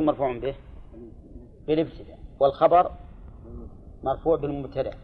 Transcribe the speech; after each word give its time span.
وش 0.00 0.06
مرفوع 0.06 0.38
به؟ 0.38 0.54
بالابتداء 1.66 2.18
والخبر 2.40 2.90
مرفوع 4.02 4.36
بالمبتدأ. 4.36 4.94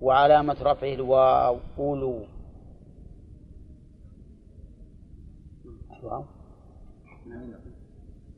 وعلامة 0.00 0.56
رفعه 0.62 0.94
الواو. 0.94 1.58
أولو 1.78 2.24
الواو. 6.00 6.24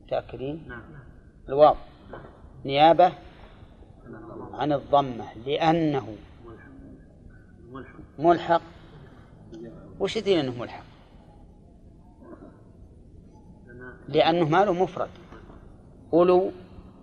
متأكدين؟ 0.03 0.67
نعم. 0.67 0.81
الواو. 1.49 1.75
نيابة 2.65 3.11
عن 4.53 4.73
الضمة. 4.73 5.33
لأنه 5.45 6.15
ملحق. 8.19 8.61
وش 9.99 10.15
يدري 10.15 10.39
أنه 10.39 10.59
ملحق؟ 10.59 10.83
لأنه 14.07 14.49
ما 14.49 14.65
له 14.65 14.73
مفرد. 14.73 15.09
أولو 16.15 16.51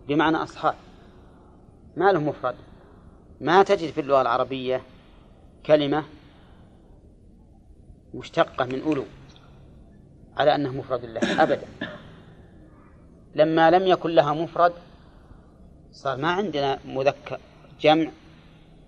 بمعنى 0.08 0.36
أصحاب. 0.36 0.74
ما 1.96 2.12
له 2.12 2.20
مفرد. 2.20 2.54
ما 3.40 3.62
تجد 3.62 3.90
في 3.90 4.00
اللغة 4.00 4.22
العربية 4.22 4.82
كلمة 5.66 6.04
مشتقة 8.14 8.64
من 8.64 8.82
أولو 8.82 9.04
على 10.36 10.54
أنه 10.54 10.72
مفرد 10.72 11.04
له 11.04 11.42
أبدا. 11.42 11.66
لما 13.34 13.70
لم 13.70 13.86
يكن 13.86 14.10
لها 14.10 14.32
مفرد 14.32 14.72
صار 15.90 16.16
ما 16.16 16.28
عندنا 16.28 16.78
مذكر 16.84 17.40
جمع 17.80 18.10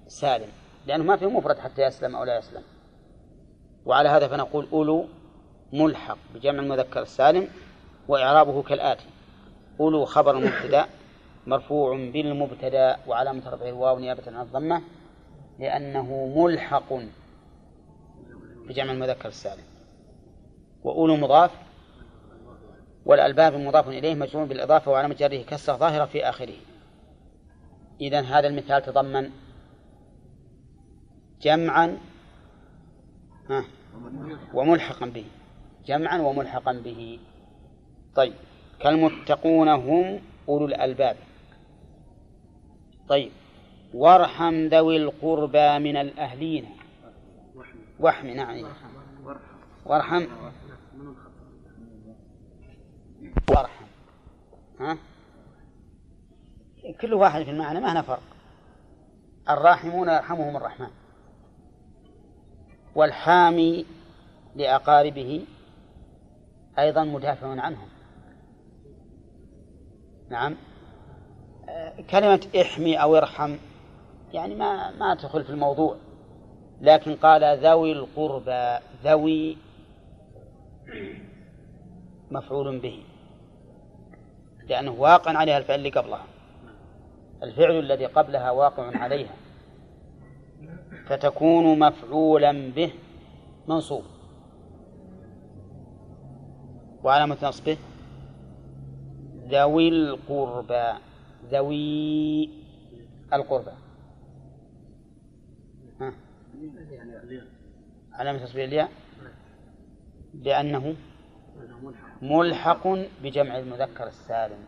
سالم 0.08 0.48
لأنه 0.86 1.04
ما 1.04 1.16
في 1.16 1.26
مفرد 1.26 1.58
حتى 1.58 1.82
يسلم 1.82 2.16
أو 2.16 2.24
لا 2.24 2.38
يسلم. 2.38 2.62
وعلى 3.84 4.08
هذا 4.08 4.28
فنقول 4.28 4.68
أولو 4.72 5.06
ملحق 5.72 6.18
بجمع 6.34 6.58
المذكر 6.58 7.02
السالم 7.02 7.48
وإعرابه 8.08 8.62
كالآتي. 8.62 9.13
أولو 9.80 10.04
خبر 10.04 10.36
مبتدأ 10.36 10.86
مرفوع 11.46 11.96
بالمبتدأ 11.96 12.96
وعلامة 13.06 13.50
رفعه 13.50 13.68
الواو 13.68 13.98
نيابة 13.98 14.22
عن 14.26 14.40
الضمة 14.40 14.82
لأنه 15.58 16.34
ملحق 16.36 16.92
بجمع 18.68 18.92
المذكر 18.92 19.28
السالم. 19.28 19.64
وأولو 20.84 21.16
مضاف 21.16 21.50
والألباب 23.06 23.54
مضاف 23.54 23.88
إليه 23.88 24.14
مجرور 24.14 24.44
بالإضافة 24.44 24.90
وعلامة 24.90 25.14
جره 25.14 25.42
كسرة 25.42 25.76
ظاهرة 25.76 26.04
في 26.04 26.28
آخره. 26.28 26.56
إذا 28.00 28.20
هذا 28.20 28.48
المثال 28.48 28.82
تضمن 28.82 29.30
جمعا 31.40 31.98
وملحقا 34.54 35.06
به. 35.06 35.26
جمعا 35.86 36.18
وملحقا 36.18 36.72
به. 36.72 37.18
طيب. 38.14 38.34
كالمتقون 38.80 39.68
هم 39.68 40.20
أولو 40.48 40.66
الألباب. 40.66 41.16
طيب 43.08 43.32
وارحم 43.94 44.66
ذوي 44.66 44.96
القربى 44.96 45.78
من 45.78 45.96
الأهلين. 45.96 46.66
وحم 48.00 48.26
نعم. 48.26 48.64
وارحم. 49.86 50.26
وارحم. 53.48 53.84
ها؟ 54.80 54.98
كل 57.00 57.14
واحد 57.14 57.42
في 57.42 57.50
المعنى 57.50 57.80
ما 57.80 57.92
هنا 57.92 58.02
فرق. 58.02 58.22
الراحمون 59.50 60.08
يرحمهم 60.08 60.56
الرحمن. 60.56 60.90
والحامي 62.94 63.86
لأقاربه 64.56 65.44
أيضا 66.78 67.04
مدافع 67.04 67.60
عنهم. 67.60 67.88
نعم. 70.30 70.56
كلمة 72.10 72.46
احمي 72.60 72.96
أو 72.96 73.16
ارحم 73.16 73.56
يعني 74.32 74.54
ما 74.54 74.90
ما 74.90 75.14
تدخل 75.14 75.44
في 75.44 75.50
الموضوع. 75.50 75.96
لكن 76.80 77.16
قال 77.16 77.58
ذوي 77.58 77.92
القربى 77.92 78.78
ذوي 79.04 79.56
مفعول 82.30 82.78
به. 82.78 83.02
لأنه 84.68 84.90
واقع 84.90 85.38
عليها 85.38 85.58
الفعل 85.58 85.78
اللي 85.78 85.90
قبلها. 85.90 86.24
الفعل 87.42 87.78
الذي 87.78 88.06
قبلها 88.06 88.50
واقع 88.50 88.98
عليها. 88.98 89.34
فتكون 91.06 91.78
مفعولا 91.78 92.72
به 92.76 92.92
منصوب. 93.68 94.02
وعلامة 97.04 97.36
نصبه 97.42 97.76
ذوي 99.48 99.88
القربى 99.88 100.98
ذوي 101.50 102.50
القربى. 103.32 103.70
علامة 108.12 108.44
تصبير 108.44 108.64
الياء 108.64 108.90
لأنه 110.34 110.96
ملحق 112.22 112.88
بجمع 113.22 113.58
المذكر 113.58 114.06
السالم 114.06 114.64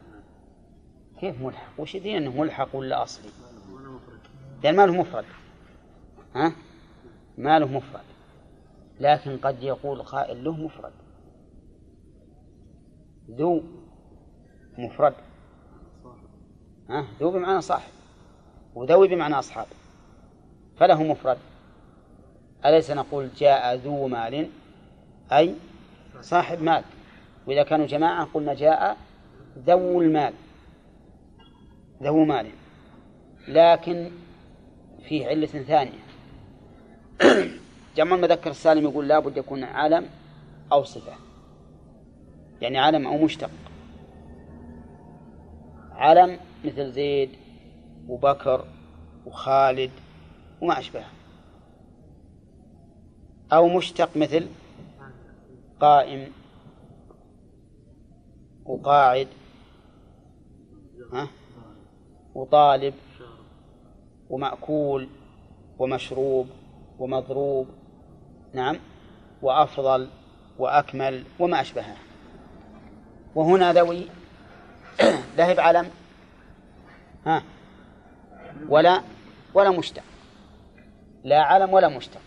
كيف 1.20 1.42
ملحق؟ 1.42 1.80
وش 1.80 1.94
يدري 1.94 2.18
أنه 2.18 2.40
ملحق 2.40 2.76
ولا 2.76 3.02
أصلي؟ 3.02 3.30
لأن 4.62 4.76
ما 4.76 4.86
له 4.86 4.92
مفرد 4.92 5.24
ها؟ 6.34 6.52
ما 7.38 7.58
له 7.58 7.66
مفرد 7.66 8.04
لكن 9.00 9.36
قد 9.36 9.62
يقول 9.62 10.02
قائل 10.02 10.44
له 10.44 10.52
مفرد 10.52 10.92
ذو 13.30 13.62
مفرد. 14.78 15.14
ها؟ 16.90 17.06
ذو 17.20 17.30
بمعنى 17.30 17.60
صاحب. 17.60 17.90
وذوي 18.74 19.08
بمعنى 19.08 19.38
أصحاب. 19.38 19.66
فله 20.78 21.02
مفرد. 21.02 21.38
أليس 22.66 22.90
نقول 22.90 23.28
جاء 23.36 23.74
ذو 23.74 24.08
مال؟ 24.08 24.50
أي 25.32 25.54
صاحب 26.20 26.62
مال. 26.62 26.84
وإذا 27.46 27.62
كانوا 27.62 27.86
جماعة 27.86 28.28
قلنا 28.34 28.54
جاء 28.54 28.96
ذو 29.58 30.00
المال. 30.00 30.32
ذو 32.02 32.24
مال. 32.24 32.50
لكن 33.48 34.10
فيه 35.08 35.26
علة 35.26 35.46
ثانية. 35.46 36.06
جمع 37.96 38.16
المذكر 38.16 38.50
السالم 38.50 38.82
يقول 38.82 39.08
لابد 39.08 39.36
يكون 39.36 39.64
علم 39.64 40.06
أو 40.72 40.84
صفة. 40.84 41.12
يعني 42.60 42.78
علم 42.78 43.06
أو 43.06 43.18
مشتق. 43.18 43.50
علم 45.96 46.38
مثل 46.64 46.92
زيد 46.92 47.30
وبكر 48.08 48.64
وخالد 49.26 49.90
وما 50.60 50.78
أشبهه. 50.78 51.10
أو 53.52 53.68
مشتق 53.68 54.16
مثل 54.16 54.48
قائم 55.80 56.32
وقاعد 58.64 59.28
ها؟ 61.12 61.28
وطالب 62.34 62.94
ومأكول 64.30 65.08
ومشروب 65.78 66.46
ومضروب 66.98 67.66
نعم 68.54 68.76
وأفضل 69.42 70.08
وأكمل 70.58 71.24
وما 71.38 71.60
أشبهه. 71.60 71.96
وهنا 73.34 73.72
ذوي 73.72 74.08
ذهب 75.36 75.60
علم 75.60 75.90
ها. 77.26 77.42
ولا 78.68 79.02
ولا 79.54 79.70
مشتق. 79.70 80.02
لا 81.24 81.42
علم 81.42 81.72
ولا 81.72 81.88
مشتق. 81.88 82.20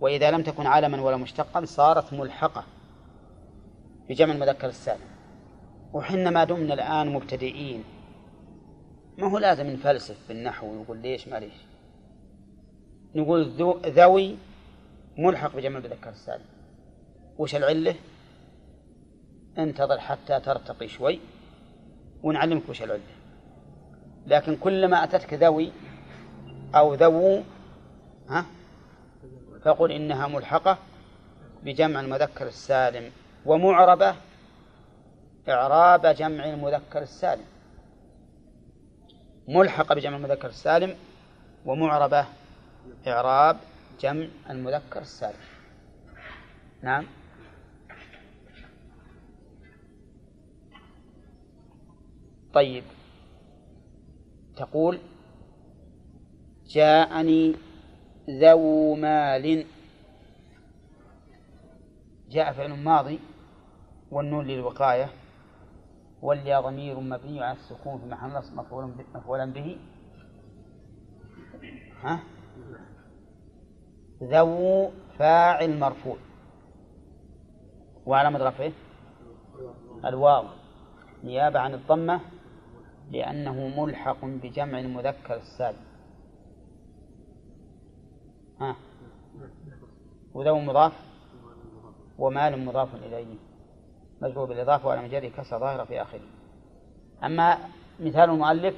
وإذا 0.00 0.30
لم 0.30 0.42
تكن 0.42 0.66
علما 0.66 1.02
ولا 1.02 1.16
مشتقا 1.16 1.64
صارت 1.64 2.12
ملحقة 2.12 2.64
بجمع 4.08 4.34
المذكر 4.34 4.68
السالم 4.68 5.10
وحنا 5.92 6.30
ما 6.30 6.44
دمنا 6.44 6.74
الآن 6.74 7.12
مبتدئين 7.12 7.84
ما 9.18 9.30
هو 9.30 9.38
لازم 9.38 9.66
نفلسف 9.66 10.28
بالنحو 10.28 10.66
ونقول 10.66 10.98
ليش 10.98 11.28
ما 11.28 11.36
ليش؟ 11.36 11.54
نقول 13.14 13.48
ذوي 13.86 14.36
ملحق 15.18 15.56
بجمع 15.56 15.78
المذكر 15.78 16.10
السالم 16.10 16.44
وش 17.38 17.54
العلة؟ 17.54 17.94
انتظر 19.58 20.00
حتى 20.00 20.40
ترتقي 20.40 20.88
شوي. 20.88 21.20
ونعلمك 22.22 22.68
وش 22.68 22.82
العلة. 22.82 23.00
لكن 24.26 24.56
كلما 24.56 25.04
أتتك 25.04 25.34
ذوي 25.34 25.72
أو 26.74 26.94
ذو 26.94 27.42
ها 28.28 28.46
فقل 29.64 29.92
إنها 29.92 30.28
ملحقة 30.28 30.78
بجمع 31.62 32.00
المذكر 32.00 32.46
السالم 32.46 33.12
ومعربة 33.46 34.14
إعراب 35.48 36.06
جمع 36.06 36.44
المذكر 36.44 37.02
السالم. 37.02 37.44
ملحقة 39.48 39.94
بجمع 39.94 40.16
المذكر 40.16 40.48
السالم 40.48 40.96
ومعربة 41.66 42.26
إعراب 43.06 43.56
جمع 44.00 44.26
المذكر 44.50 45.00
السالم. 45.00 45.40
نعم. 46.82 47.06
طيب. 52.54 52.84
تقول 54.56 54.98
جاءني 56.66 57.54
ذو 58.30 58.94
مال. 58.94 59.66
جاء 62.28 62.52
فعل 62.52 62.72
ماضي 62.84 63.18
والنون 64.10 64.46
للوقاية 64.46 65.10
واليا 66.22 66.60
ضمير 66.60 67.00
مبني 67.00 67.42
على 67.42 67.58
السكون 67.58 67.98
في 67.98 68.06
محل 68.06 68.28
نصب 68.28 68.54
مفعول 68.54 68.94
مفعولا 69.14 69.52
به. 69.52 69.78
ها؟ 72.02 72.20
ذو 74.22 74.90
فاعل 75.18 75.78
مرفوع. 75.78 76.16
وعلامة 78.06 78.38
رفعه 78.38 78.72
الواو. 80.04 80.44
نيابة 81.24 81.58
عن 81.60 81.74
الضمة 81.74 82.20
لأنه 83.10 83.82
ملحق 83.82 84.24
بجمع 84.24 84.78
المذكر 84.78 85.34
السالم 85.36 85.84
ها؟ 88.60 88.76
وذو 90.34 90.58
مضاف؟ 90.58 90.92
ومال 92.18 92.64
مضاف 92.64 92.94
إليه. 92.94 93.34
مجرور 94.22 94.46
بالإضافة 94.46 94.86
وعلى 94.88 95.02
مجرد 95.02 95.30
كسر 95.30 95.58
ظاهرة 95.58 95.84
في 95.84 96.02
آخره. 96.02 96.20
أما 97.24 97.58
مثال 98.00 98.30
المؤلف 98.30 98.74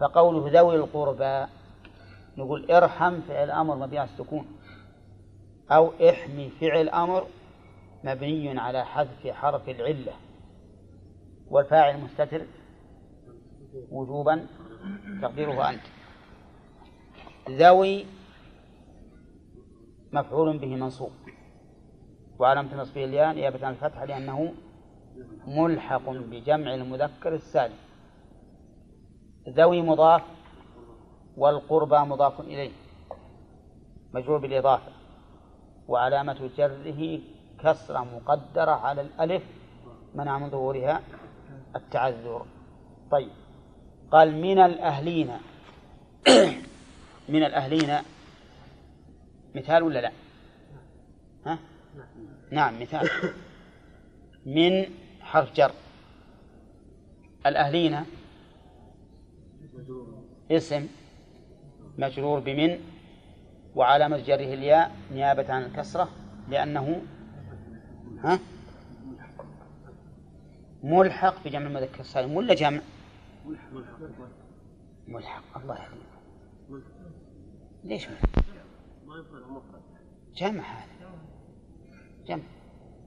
فقوله 0.00 0.60
ذوي 0.60 0.76
القربى 0.76 1.46
نقول 2.36 2.70
ارحم 2.70 3.20
فعل 3.20 3.50
أمر 3.50 3.76
مبيع 3.76 4.04
السكون. 4.04 4.46
أو 5.70 5.92
احمي 6.08 6.50
فعل 6.50 6.88
أمر 6.88 7.26
مبني 8.04 8.60
على 8.60 8.84
حذف 8.84 9.26
حرف 9.26 9.68
العلة. 9.68 10.12
والفاعل 11.50 12.00
مستتر 12.00 12.42
وجوبا 13.90 14.46
تقديره 15.22 15.70
أنت. 15.70 15.80
ذوي 17.48 18.06
مفعول 20.12 20.58
به 20.58 20.76
منصوب. 20.76 21.10
وعلامة 22.38 22.76
نصبه 22.76 23.04
الياء 23.04 23.34
نيابة 23.34 23.66
عن 23.66 23.72
الفتح 23.72 24.02
لأنه 24.02 24.54
ملحق 25.46 26.10
بجمع 26.10 26.74
المذكر 26.74 27.34
السالم. 27.34 27.76
ذوي 29.48 29.82
مضاف 29.82 30.22
والقربى 31.36 31.98
مضاف 31.98 32.40
إليه. 32.40 32.70
مجرور 34.14 34.38
بالإضافة. 34.38 34.92
وعلامة 35.88 36.50
جره 36.56 37.20
كسرة 37.60 37.98
مقدرة 37.98 38.70
على 38.70 39.00
الألف 39.00 39.42
منع 40.14 40.38
من 40.38 40.50
ظهورها 40.50 41.02
التعذر. 41.76 42.46
طيب. 43.10 43.30
قال 44.10 44.34
من 44.34 44.58
الأهلين. 44.58 45.30
من 47.34 47.42
الأهلين. 47.44 47.96
مثال 49.54 49.82
ولا 49.82 49.98
لا؟ 49.98 50.12
ها؟ 51.46 51.58
نعم 52.50 52.80
مثال. 52.80 53.08
من 54.46 54.84
حرف 55.20 55.52
جر. 55.52 55.72
الأهلين. 57.46 58.00
اسم 60.50 60.86
مجرور 61.98 62.40
بمن 62.40 62.78
وعلامة 63.74 64.16
جره 64.16 64.54
الياء 64.54 64.90
نيابة 65.12 65.52
عن 65.52 65.62
الكسرة 65.62 66.08
لأنه 66.48 67.02
ها؟ 68.24 68.38
ملحق 70.82 71.44
بجمع 71.44 71.66
المذكر. 71.66 72.00
السالم 72.00 72.36
ولا 72.36 72.54
جمع؟ 72.54 72.80
ملحق. 75.08 75.58
الله 75.58 75.74
يهديك 75.74 76.82
ليش 77.84 78.08
ملحق؟ 78.08 78.28
جمع 80.36 80.62
هذا. 80.62 81.10
جمع. 82.26 82.42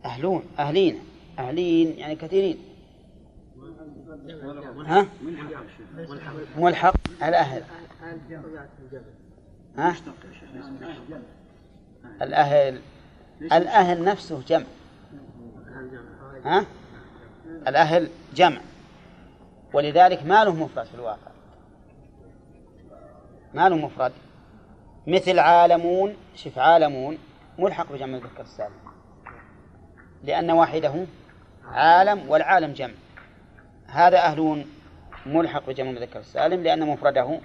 أهلون. 0.05 0.43
أهلين. 0.59 0.99
أهلين 1.39 1.97
يعني 1.97 2.15
كثيرين. 2.15 2.57
ها؟ 4.85 5.07
ملحق. 6.57 6.93
الأهل. 7.23 7.63
ها؟ 9.77 9.95
الأهل. 12.21 12.81
الأهل 13.41 14.03
نفسه 14.03 14.41
جمع. 14.41 14.65
ها؟ 16.45 16.65
الأهل 17.67 18.09
جمع. 18.35 18.61
ولذلك 19.73 20.25
ما 20.25 20.43
له 20.43 20.55
مفرد 20.55 20.85
في 20.85 20.95
الواقع. 20.95 21.31
ما 23.53 23.69
له 23.69 23.75
مفرد. 23.75 24.11
مثل 25.07 25.39
عالمون 25.39 26.15
شف 26.35 26.59
عالمون 26.59 27.17
ملحق 27.59 27.91
بجمع 27.91 28.17
المذكر 28.17 28.41
السالم. 28.41 28.79
لأن 30.23 30.51
واحدة 30.51 31.05
عالم 31.65 32.29
والعالم 32.29 32.73
جمع. 32.73 32.93
هذا 33.87 34.17
أهلون 34.17 34.65
ملحق 35.25 35.67
بجمع 35.67 35.89
المذكر 35.89 36.19
السالم 36.19 36.63
لأن 36.63 36.87
مفرده 36.87 37.39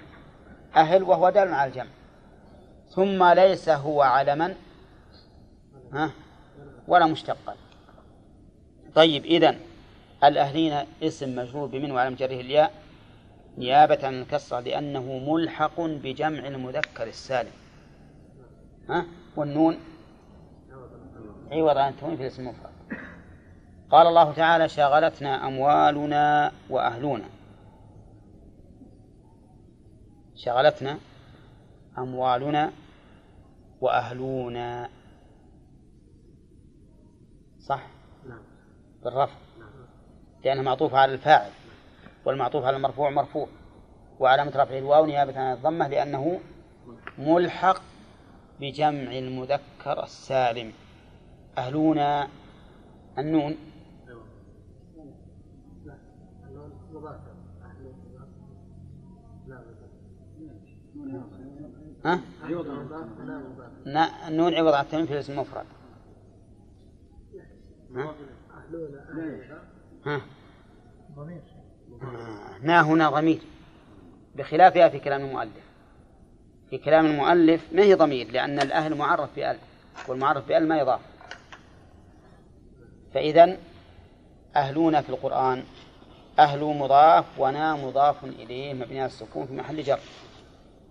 أهل 0.75 1.03
وهو 1.03 1.29
دال 1.29 1.53
على 1.53 1.69
الجمع. 1.69 1.91
ثم 2.89 3.23
ليس 3.23 3.69
هو 3.69 4.01
علما 4.01 4.55
ها 5.93 6.11
ولا 6.87 7.05
مشتقا. 7.05 7.55
طيب 8.95 9.25
إذن 9.25 9.59
الأهلين 10.23 10.85
اسم 11.03 11.35
مجرور 11.35 11.67
بمن 11.67 11.91
وعلم 11.91 12.15
جره 12.15 12.41
الياء 12.41 12.71
نيابة 13.57 14.07
عن 14.07 14.21
الكسرة 14.21 14.59
لأنه 14.59 15.19
ملحق 15.33 15.81
بجمع 15.81 16.47
المذكر 16.47 17.07
السالم. 17.07 17.51
ها؟ 18.89 19.05
والنون؟ 19.35 19.77
عوض 21.51 21.77
عن 21.77 21.91
التنوين 21.91 22.17
في 22.17 22.21
الاسم 22.21 22.41
المفرد؟ 22.41 22.69
قال 23.91 24.07
الله 24.07 24.33
تعالى 24.33 24.69
شغلتنا 24.69 25.47
أموالنا 25.47 26.51
وأهلنا 26.69 27.25
شغلتنا 30.35 30.97
أموالنا 31.97 32.71
وأهلنا 33.81 34.89
صح؟ 37.59 37.87
نعم. 38.29 38.41
بالرفع. 39.03 39.46
لأنها 40.47 40.63
معطوفة 40.63 40.97
على 40.97 41.13
الفاعل 41.13 41.51
والمعطوف 42.25 42.65
على 42.65 42.77
المرفوع 42.77 43.09
مرفوع 43.09 43.47
وعلامة 44.19 44.51
رفعه 44.55 44.77
الواو 44.77 45.05
نيابة 45.05 45.39
عن 45.39 45.53
الضمة 45.53 45.87
لأنه 45.87 46.39
ملحق 47.17 47.81
بجمع 48.59 49.11
المذكر 49.11 50.03
السالم 50.03 50.73
أهلنا 51.57 52.27
النون 53.17 53.57
ها؟ 62.05 62.21
النون 64.27 64.53
عوض 64.53 64.73
عن 64.73 64.85
التنوين 64.85 65.05
في 65.05 65.13
الاسم 65.13 65.33
المفرد 65.33 65.65
ها؟ 67.95 68.15
ها؟ 70.05 70.21
آه، 71.17 72.57
نا 72.61 72.81
هنا 72.81 73.09
ضمير؟ 73.09 73.39
بخلافها 74.35 74.89
في 74.89 74.99
كلام 74.99 75.25
المؤلف. 75.25 75.67
في 76.69 76.77
كلام 76.77 77.05
المؤلف 77.05 77.61
ما 77.71 77.83
هي 77.83 77.93
ضمير؟ 77.93 78.31
لأن 78.31 78.59
الأهل 78.59 78.95
معرف 78.95 79.29
بأل 79.35 79.57
والمعرف 80.07 80.47
بأل 80.47 80.67
ما 80.67 80.77
يضاف. 80.77 80.99
فإذا 83.13 83.57
أهلون 84.55 85.01
في 85.01 85.09
القرآن 85.09 85.63
أهل 86.39 86.59
مضاف 86.63 87.25
ونا 87.37 87.75
مضاف 87.75 88.23
إليه 88.23 88.73
مبني 88.73 88.99
على 88.99 89.07
السكون 89.07 89.47
في 89.47 89.53
محل 89.53 89.83
جر. 89.83 89.99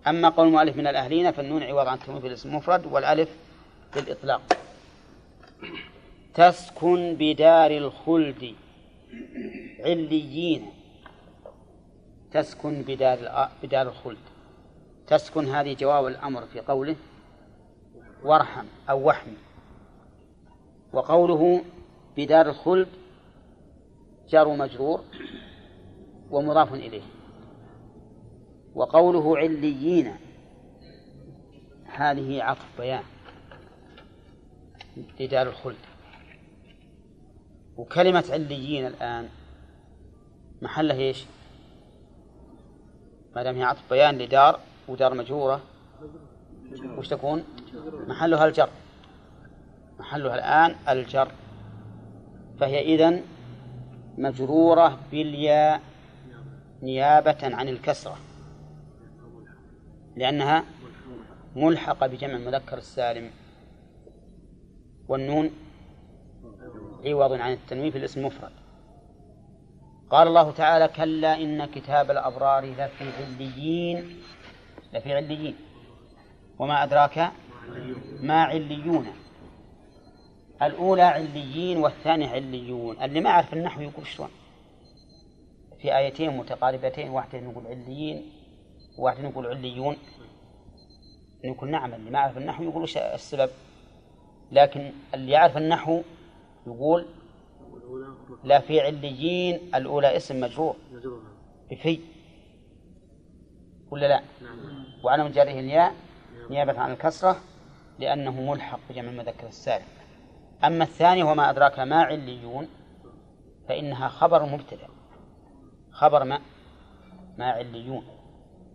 أما 0.07 0.29
قول 0.29 0.47
المؤلف 0.47 0.77
من 0.77 0.87
الأهلين 0.87 1.31
فالنون 1.31 1.63
عوض 1.63 1.87
عن 1.87 1.97
التنوين 1.97 2.21
في 2.21 2.27
الاسم 2.27 2.49
المفرد 2.49 2.87
والألف 2.87 3.29
للإطلاق 3.97 4.43
تسكن 6.35 7.17
بدار 7.19 7.71
الخلد. 7.71 8.55
عليين 9.81 10.67
تسكن 12.33 12.83
بدار 12.83 13.49
بدار 13.63 13.89
الخلد. 13.89 14.19
تسكن 15.07 15.47
هذه 15.47 15.75
جواب 15.75 16.07
الأمر 16.07 16.47
في 16.47 16.61
قوله 16.61 16.97
وارحم 18.25 18.67
أو 18.91 19.09
وحم. 19.09 19.33
وقوله 20.93 21.65
بدار 22.17 22.49
الخلد 22.49 22.89
جار 24.29 24.57
مجرور 24.57 25.01
ومضاف 26.31 26.75
إليه. 26.75 27.03
وقوله 28.75 29.39
عليين 29.39 30.17
هذه 31.85 32.43
عطف 32.43 32.67
بيان 32.79 33.05
لدار 35.21 35.49
الخلد. 35.49 35.77
وكلمة 37.77 38.25
عليين 38.31 38.87
الآن 38.87 39.29
محلها 40.63 40.97
إيش؟ 40.97 41.25
ما 43.37 43.43
دام 43.43 43.55
هي 43.57 43.63
عطف 43.63 43.91
بيان 43.91 44.19
لدار 44.19 44.61
ودار 44.89 45.15
مجرورة 45.15 45.61
وش 46.99 47.09
تكون؟ 47.09 47.45
محلها 48.07 48.47
الجر 48.47 48.69
محلها 49.99 50.35
الآن 50.35 50.77
الجر 50.89 51.33
فهي 52.61 52.95
إذن 52.95 53.23
مجرورة 54.19 54.99
بالياء 55.11 55.81
نيابة 56.83 57.39
عن 57.43 57.69
الكسرة 57.69 58.17
لأنها 60.17 60.65
ملحقة 61.57 62.07
بجمع 62.07 62.37
المذكر 62.37 62.79
السالم 62.79 63.31
والنون 65.09 65.51
عوض 67.07 67.33
عن 67.33 67.53
التنوين 67.53 67.91
في 67.91 67.99
الاسم 67.99 68.21
المفرد 68.21 68.53
قال 70.11 70.29
الله 70.29 70.51
تعالى 70.51 70.89
كلا 70.89 71.37
إن 71.41 71.65
كتاب 71.65 72.11
الأبرار 72.11 72.65
لفي 72.65 73.11
عليين 73.21 74.23
لفي 74.93 75.15
عليين. 75.15 75.57
وما 76.59 76.83
أدراك 76.83 77.33
ما 78.21 78.43
عليون؟ 78.43 79.07
الأولى 80.63 81.03
عليين 81.03 81.79
والثانية 81.79 82.29
عليون. 82.29 83.03
اللي 83.03 83.21
ما 83.21 83.31
يعرف 83.31 83.55
النحو 83.55 83.81
يقول 83.81 84.07
شلون؟ 84.07 84.29
في 85.79 85.97
آيتين 85.97 86.37
متقاربتين 86.37 87.11
واحدة 87.11 87.41
نقول 87.41 87.67
عليين 87.67 88.33
وواحدة 88.99 89.23
نقول 89.23 89.47
عليون. 89.47 89.97
نقول 91.45 91.71
نعم 91.71 91.95
اللي 91.95 92.11
ما 92.11 92.19
يعرف 92.19 92.39
النحو 92.39 92.63
يقول 92.63 92.85
السبب؟ 92.97 93.51
لكن 94.53 94.93
اللي 95.15 95.33
يعرف 95.33 95.57
النحو 95.57 96.03
يقول 96.67 97.07
لا 98.45 98.59
في 98.61 98.81
عليين 98.81 99.75
الأولى 99.75 100.17
اسم 100.17 100.41
مجرور. 100.41 100.77
بفي. 101.71 102.01
ولا 103.91 104.07
لا؟ 104.09 104.23
وعلى 105.05 105.25
مجره 105.25 105.43
الياء 105.43 105.95
نيابة 106.51 106.81
عن 106.81 106.93
الكسرة 106.93 107.37
لأنه 107.99 108.51
ملحق 108.51 108.81
بجمع 108.91 109.09
المذكر 109.11 109.47
السالم 109.47 109.87
أما 110.65 110.85
الثاني 110.85 111.23
وما 111.23 111.51
أدراك 111.51 111.79
ما 111.79 112.03
عليون 112.03 112.69
فإنها 113.69 114.09
خبر 114.09 114.47
مبتدأ. 114.47 114.89
خبر 115.91 116.25
ما؟ 116.25 116.41
ما 117.39 117.51
عليون 117.51 118.05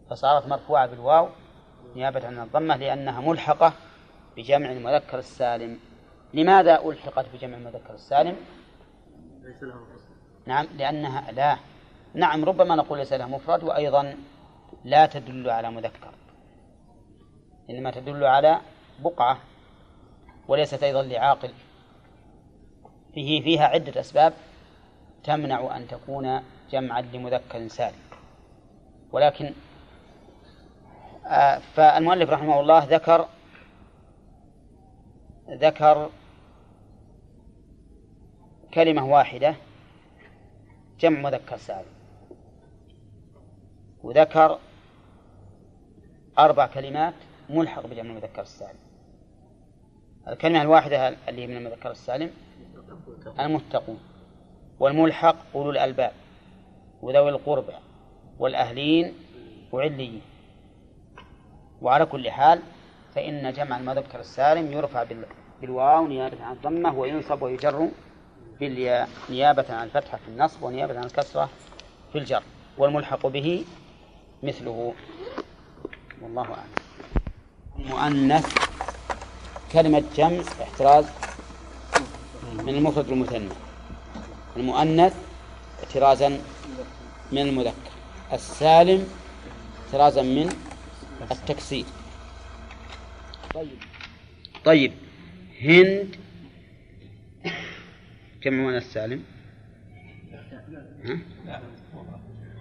فصارت 0.09 0.47
مرفوعة 0.47 0.87
بالواو 0.87 1.29
نيابة 1.95 2.27
عن 2.27 2.39
الضمة 2.39 2.75
لأنها 2.75 3.21
ملحقة 3.21 3.73
بجمع 4.37 4.71
المذكر 4.71 5.19
السالم. 5.19 5.79
لماذا 6.33 6.81
ألحقت 6.85 7.25
بجمع 7.33 7.57
المذكر 7.57 7.93
السالم؟ 7.93 8.35
ليس 9.43 9.63
لها 9.63 9.79
نعم 10.45 10.67
لأنها 10.77 11.31
لا. 11.31 11.57
نعم 12.13 12.45
ربما 12.45 12.75
نقول 12.75 12.99
ليس 12.99 13.13
لها 13.13 13.27
مفرد 13.27 13.63
وأيضا 13.63 14.17
لا 14.83 15.05
تدل 15.05 15.49
على 15.49 15.71
مذكر. 15.71 16.13
إنما 17.69 17.91
تدل 17.91 18.23
على 18.23 18.61
بقعة 18.99 19.37
وليست 20.47 20.83
أيضا 20.83 21.03
لعاقل. 21.03 21.51
فيه 23.13 23.43
فيها 23.43 23.65
عدة 23.65 23.99
أسباب 23.99 24.33
تمنع 25.23 25.77
أن 25.77 25.87
تكون 25.87 26.41
جمعا 26.71 27.01
لمذكر 27.01 27.67
سالم. 27.67 27.99
ولكن 29.11 29.53
آه، 31.27 31.57
فالمؤلف 31.57 32.29
رحمه 32.29 32.59
الله 32.59 32.83
ذكر 32.83 33.27
ذكر 35.49 36.09
كلمة 38.73 39.05
واحدة 39.05 39.55
جمع 40.99 41.19
مذكر 41.19 41.57
سالم. 41.57 41.91
وذكر 44.03 44.59
أربع 46.39 46.67
كلمات 46.67 47.13
ملحق 47.49 47.87
بجمع 47.87 48.09
المذكر 48.09 48.41
السالم. 48.41 48.79
الكلمة 50.27 50.61
الواحدة 50.61 51.09
اللي 51.29 51.41
هي 51.41 51.47
من 51.47 51.57
المذكر 51.57 51.91
السالم 51.91 52.31
المتقون 53.39 53.99
والملحق 54.79 55.35
أولو 55.55 55.69
الألباب 55.69 56.11
وذوي 57.01 57.29
القربى 57.29 57.73
والأهلين 58.39 59.13
وعليين. 59.71 60.21
وعلى 61.81 62.05
كل 62.05 62.31
حال 62.31 62.61
فإن 63.15 63.53
جمع 63.53 63.77
المذكر 63.77 64.19
السالم 64.19 64.71
يرفع 64.71 65.05
بالواو 65.61 66.07
نيابة 66.07 66.43
عن 66.43 66.53
الضمة 66.53 66.99
وينصب 66.99 67.41
ويجر 67.41 67.89
بالياء 68.61 69.09
نيابة 69.29 69.65
عن 69.69 69.85
الفتحة 69.87 70.17
في 70.17 70.27
النصب 70.27 70.63
ونيابة 70.63 70.99
عن 70.99 71.05
الكسرة 71.05 71.49
في 72.11 72.17
الجر 72.17 72.43
والملحق 72.77 73.27
به 73.27 73.65
مثله. 74.43 74.93
والله 76.21 76.43
أعلم. 76.43 76.71
مؤنث 77.77 78.53
كلمة 79.71 80.03
جمع 80.15 80.41
احتراز 80.61 81.05
من 82.53 82.69
المفرد 82.69 83.09
المثنى. 83.09 83.49
المؤنث 84.57 85.15
احترازا 85.83 86.29
من 87.31 87.41
المذكر. 87.41 87.91
السالم 88.33 89.07
احترازا 89.85 90.21
من 90.21 90.55
التكسير. 91.31 91.85
طيب. 93.53 93.77
طيب. 94.65 94.93
هند 95.61 96.15
جمع 98.43 98.57
مؤنث 98.57 98.93
سالم؟ 98.93 99.23
ها؟ 101.05 101.19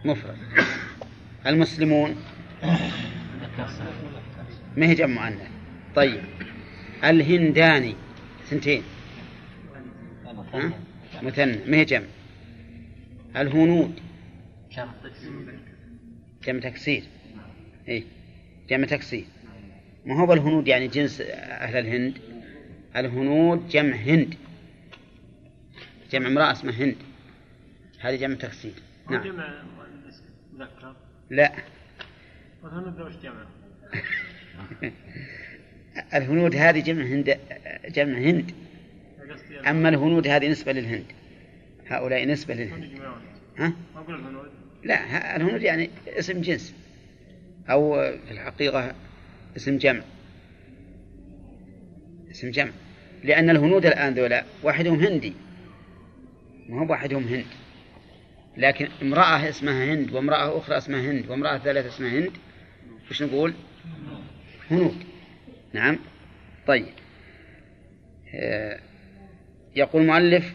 مفرد. 0.04 0.36
المسلمون؟ 1.46 2.16
ما 4.76 4.86
هي 4.86 4.94
جمع 4.94 5.30
مؤنث 5.30 5.48
طيب. 5.94 6.20
الهنداني 7.04 7.94
سنتين؟ 8.44 8.82
مثنى. 11.22 11.56
ما 11.66 11.76
هي 11.76 11.84
جمع؟ 11.84 12.06
الهنود. 13.36 14.00
جمع 16.42 16.60
تكسير. 16.60 17.02
اي 17.88 18.04
جمع 18.68 18.86
تكسير. 18.86 19.24
ما 20.06 20.20
هو 20.20 20.32
الهنود 20.32 20.68
يعني 20.68 20.88
جنس 20.88 21.20
أهل 21.20 21.76
الهند؟ 21.76 22.18
الهنود 22.96 23.68
جمع 23.68 23.96
هند. 23.96 24.34
جمع 26.10 26.28
امرأة 26.28 26.52
اسمها 26.52 26.74
هند. 26.74 26.96
هذه 28.00 28.16
جمع 28.16 28.34
تكسير 28.34 28.72
نعم. 29.10 29.22
جمع 29.22 29.62
مذكر؟ 30.52 30.96
لا. 31.30 31.52
والهنود 32.62 33.00
وش 33.00 33.12
جمع؟ 33.22 33.46
الهنود 36.14 36.54
هذه 36.54 36.80
جمع 36.80 37.04
هند 37.04 37.38
جمع 37.88 38.18
هند. 38.18 38.54
أما 39.68 39.88
الهنود 39.88 40.26
هذه 40.26 40.48
نسبة 40.48 40.72
للهند. 40.72 41.04
هؤلاء 41.86 42.26
نسبة 42.26 42.54
للهند. 42.54 43.00
ها؟ 43.58 43.72
الهنود. 44.08 44.50
لا 44.84 45.36
الهنود 45.36 45.62
يعني 45.62 45.90
اسم 46.06 46.40
جنس. 46.40 46.74
أو 47.70 47.94
في 48.26 48.30
الحقيقة 48.30 48.94
اسم 49.56 49.78
جمع. 49.78 50.02
اسم 52.30 52.50
جمع. 52.50 52.70
لأن 53.24 53.50
الهنود 53.50 53.86
الآن 53.86 54.14
ذولا 54.14 54.44
واحدهم 54.62 55.00
هندي. 55.00 55.32
ما 56.70 56.80
هو 56.80 56.90
واحدهم 56.90 57.22
هند. 57.28 57.46
لكن 58.56 58.88
امرأة 59.02 59.48
اسمها 59.48 59.94
هند 59.94 60.12
وامرأة 60.12 60.58
أخرى 60.58 60.76
اسمها 60.76 61.00
هند 61.00 61.30
وامرأة 61.30 61.58
ثالثة 61.58 61.88
اسمها 61.88 62.10
هند 62.10 62.32
وش 63.10 63.22
نقول؟ 63.22 63.54
هنود. 64.70 65.04
نعم. 65.72 65.98
طيب. 66.66 66.86
آه، 68.34 68.80
يقول 69.76 70.02
المؤلف 70.02 70.54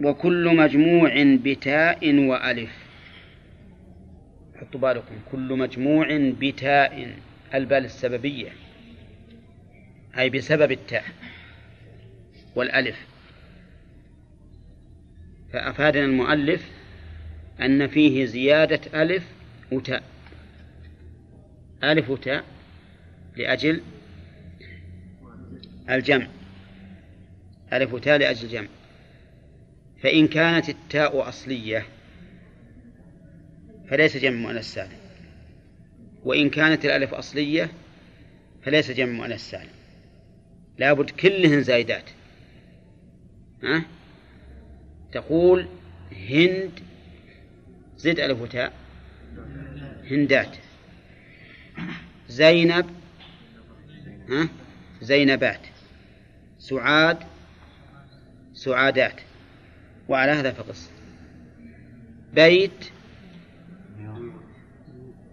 وكل 0.00 0.56
مجموع 0.56 1.12
بتاء 1.44 2.14
وألف. 2.14 2.76
حطوا 4.60 4.80
بالكم. 4.80 5.14
كل 5.32 5.58
مجموع 5.58 6.06
بتاء. 6.40 7.14
البال 7.54 7.84
السببية. 7.84 8.52
أي 10.18 10.30
بسبب 10.30 10.72
التاء 10.72 11.04
والألف. 12.56 13.11
فأفادنا 15.52 16.04
المؤلف 16.04 16.70
أن 17.60 17.86
فيه 17.86 18.24
زيادة 18.24 19.02
ألف 19.02 19.24
وتاء. 19.72 20.02
ألف 21.84 22.10
وتاء 22.10 22.44
لأجل 23.36 23.80
الجمع. 25.90 26.28
ألف 27.72 27.94
وتاء 27.94 28.18
لأجل 28.18 28.44
الجمع. 28.44 28.68
فإن 30.02 30.28
كانت 30.28 30.68
التاء 30.68 31.28
أصلية 31.28 31.86
فليس 33.88 34.16
جمع 34.16 34.36
مؤنث 34.36 34.64
سالم. 34.64 35.02
وإن 36.24 36.50
كانت 36.50 36.84
الألف 36.84 37.14
أصلية 37.14 37.70
فليس 38.62 38.90
جمع 38.90 39.12
مؤنث 39.12 39.50
سالم. 39.50 39.70
لابد 40.78 41.10
كلهن 41.10 41.62
زايدات 41.62 42.04
ها؟ 43.62 43.84
تقول 45.12 45.66
هند 46.12 46.70
زد 47.96 48.20
ألف 48.20 48.40
وتاء 48.40 48.72
هندات. 50.10 50.56
زينب 52.28 52.86
ها؟ 54.28 54.48
زينبات. 55.02 55.60
سعاد 56.58 57.18
سعادات. 58.54 59.20
وعلى 60.08 60.32
هذا 60.32 60.52
فقس. 60.52 60.90
بيت 62.34 62.90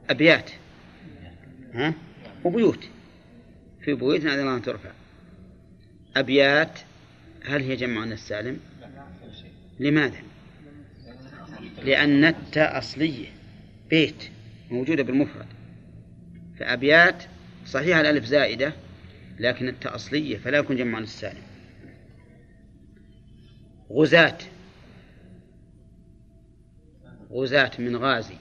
أبيات. 0.10 0.52
ها؟ 1.74 1.94
وبيوت. 2.44 2.90
في 3.82 3.94
بيوت 3.94 4.26
الله 4.26 4.56
أن 4.56 4.62
ترفع 4.62 4.92
أبيات 6.16 6.80
هل 7.46 7.62
هي 7.62 7.76
جمع 7.76 8.00
مؤنث 8.00 8.28
سالم؟ 8.28 8.60
لماذا؟ 9.80 10.20
لأن 11.84 12.26
التاء 12.26 12.78
أصلية 12.78 13.28
بيت 13.90 14.24
موجودة 14.72 15.04
بالمفرد. 15.04 15.46
فأبيات 16.60 17.24
صحيح 17.66 17.98
الألف 17.98 18.26
زائدة 18.26 18.74
لكن 19.40 19.68
التاء 19.68 19.96
أصلية 19.96 20.38
فلا 20.38 20.58
يكون 20.58 20.76
جمع 20.76 20.92
مؤنث 20.92 21.20
سالم 21.20 21.42
غزاة. 23.92 24.38
غزاة 27.32 27.72
من 27.80 27.96
غازي. 27.96 28.36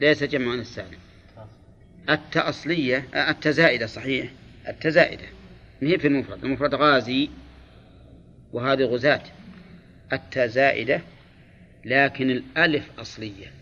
ليس 0.00 0.22
جمع 0.24 0.44
مؤنث 0.44 0.74
سالم 0.74 0.98
التاء 2.10 2.48
أصلية 2.48 3.08
التاء 3.30 3.52
زائدة 3.52 3.86
صحيح 3.86 4.32
التاء 4.68 4.92
زائدة. 4.92 5.26
ما 5.82 5.88
هي 5.88 5.98
في 5.98 6.06
المفرد؟ 6.06 6.44
المفرد 6.44 6.74
غازي. 6.74 7.30
وهذه 8.56 8.84
غزاة 8.84 9.22
التاء 10.12 10.46
زائدة 10.46 11.00
لكن 11.84 12.30
الألف 12.30 12.90
أصلية. 12.98 13.52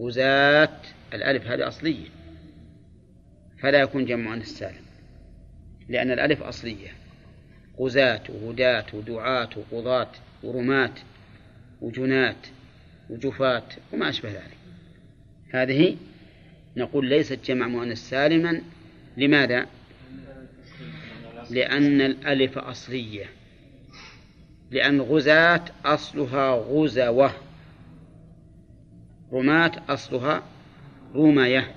غزاة 0.00 0.80
الألف 1.14 1.46
هذه 1.46 1.68
أصلية 1.68 2.08
فلا 3.58 3.80
يكون 3.80 4.04
جمع 4.04 4.30
مؤنث 4.30 4.46
سالم 4.46 4.84
لأن 5.88 6.10
الألف 6.10 6.42
أصلية. 6.42 6.92
غزاة 7.80 8.22
وهداة 8.28 8.86
ودعاة 8.92 9.48
وقضاة 9.56 10.10
ورماة 10.42 10.94
وجنات 11.80 12.46
وجفات 13.10 13.74
وما 13.92 14.08
أشبه 14.08 14.30
ذلك. 14.30 14.58
هذه 15.50 15.96
نقول 16.76 17.08
ليست 17.08 17.38
جمع 17.44 17.68
مؤنث 17.68 17.98
سالما 17.98 18.60
لماذا؟ 19.16 19.66
لأن 21.50 22.00
الألف 22.00 22.58
أصلية. 22.58 23.43
لأن 24.70 25.00
غزاة 25.00 25.64
أصلها 25.84 26.54
غزوة. 26.54 27.34
رماة 29.32 29.72
أصلها 29.88 30.42
رومية. 31.14 31.74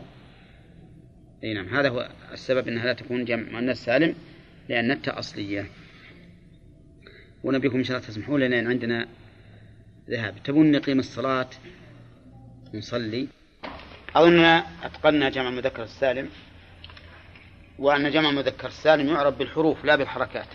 أي 1.44 1.53
نعم 1.53 1.67
هذا 1.67 1.89
هو 1.89 2.10
السبب 2.32 2.67
أنها 2.67 2.86
لا 2.86 2.94
تكون 2.94 3.25
جمع 3.25 3.51
مؤنث 3.51 3.84
سالم 3.84 4.15
لأن 4.70 4.91
التاء 4.91 5.20
أصلية. 5.20 5.65
ونبيكم 7.44 7.77
إن 7.77 7.84
شاء 7.84 7.98
الله 7.98 8.08
تسمحوا 8.08 8.39
لنا 8.39 8.60
أن 8.60 8.67
عندنا 8.67 9.08
ذهاب. 10.10 10.36
تبون 10.44 10.72
نقيم 10.72 11.00
الصلاة؟ 11.00 11.50
نصلي. 12.74 13.27
أظننا 14.15 14.65
أتقنا 14.84 15.29
جمع 15.29 15.50
المذكر 15.50 15.84
السالم. 15.84 16.29
وأن 17.79 18.12
جمع 18.12 18.29
المذكر 18.29 18.67
السالم 18.67 19.08
يعرف 19.08 19.38
بالحروف 19.38 19.86
لا 19.86 19.96
بالحركات. 19.96 20.48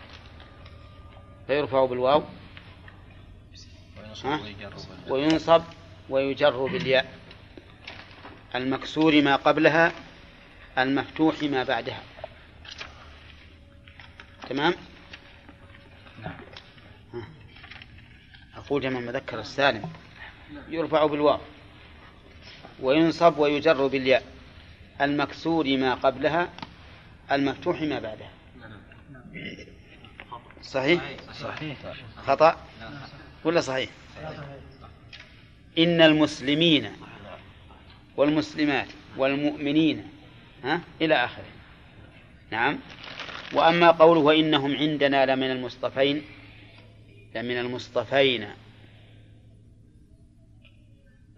فيرفع 1.47 1.85
بالواو؟ 1.85 2.23
وينصب 5.09 5.63
ويجر 6.11 6.67
بالياء. 6.67 7.19
المكسور 8.55 9.23
ما 9.23 9.37
قبلها 9.37 9.93
المفتوح 10.79 11.43
ما 11.43 11.65
بعدها. 11.65 12.03
تمام؟ 14.49 14.75
نعم. 16.23 16.35
أقول 18.57 18.83
جمع 18.83 18.99
المذكر 18.99 19.41
السالم. 19.41 19.93
يرفع 20.69 21.07
بالواو. 21.07 21.41
وينصب 22.81 23.39
ويجر 23.39 23.87
بالياء. 23.87 24.25
المكسور 25.01 25.77
ما 25.77 25.95
قبلها 25.95 26.49
المفتوح 27.33 27.83
ما 27.83 27.99
بعدها. 27.99 28.31
صحيح؟ 30.63 31.17
صحيح. 31.33 31.77
خطأ؟ 32.27 32.67
ولا 33.45 33.61
صحيح؟ 33.61 33.91
إن 35.79 36.01
المسلمين 36.01 36.91
والمسلمات 38.17 38.89
والمؤمنين 39.17 40.09
ها 40.65 40.81
إلى 41.01 41.15
آخره. 41.15 41.45
نعم. 42.51 42.79
وأما 43.53 43.91
قوله 43.91 44.21
وإنهم 44.21 44.77
عندنا 44.77 45.27
لمن 45.27 45.51
المصطفين 45.51 46.23
لمن 47.35 47.59
المصطفين. 47.59 48.49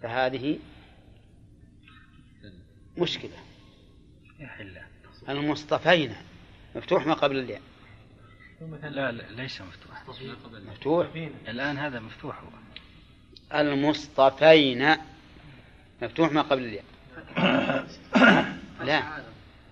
فهذه 0.02 0.58
مشكلة. 2.98 3.38
المصطفين. 5.28 6.16
مفتوح 6.76 7.06
ما 7.06 7.14
قبل 7.14 7.38
الياء. 7.38 7.60
لا 8.82 9.12
لا 9.12 9.22
ليس 9.30 9.60
مفتوح. 9.60 10.02
مفتوح؟ 10.72 11.06
الآن 11.48 11.78
هذا 11.78 12.00
مفتوح 12.00 12.40
هو. 12.40 12.48
المصطفين. 13.60 14.96
مفتوح 16.02 16.32
ما 16.32 16.42
قبل 16.42 16.62
الياء. 16.64 16.84
لا. 18.86 19.02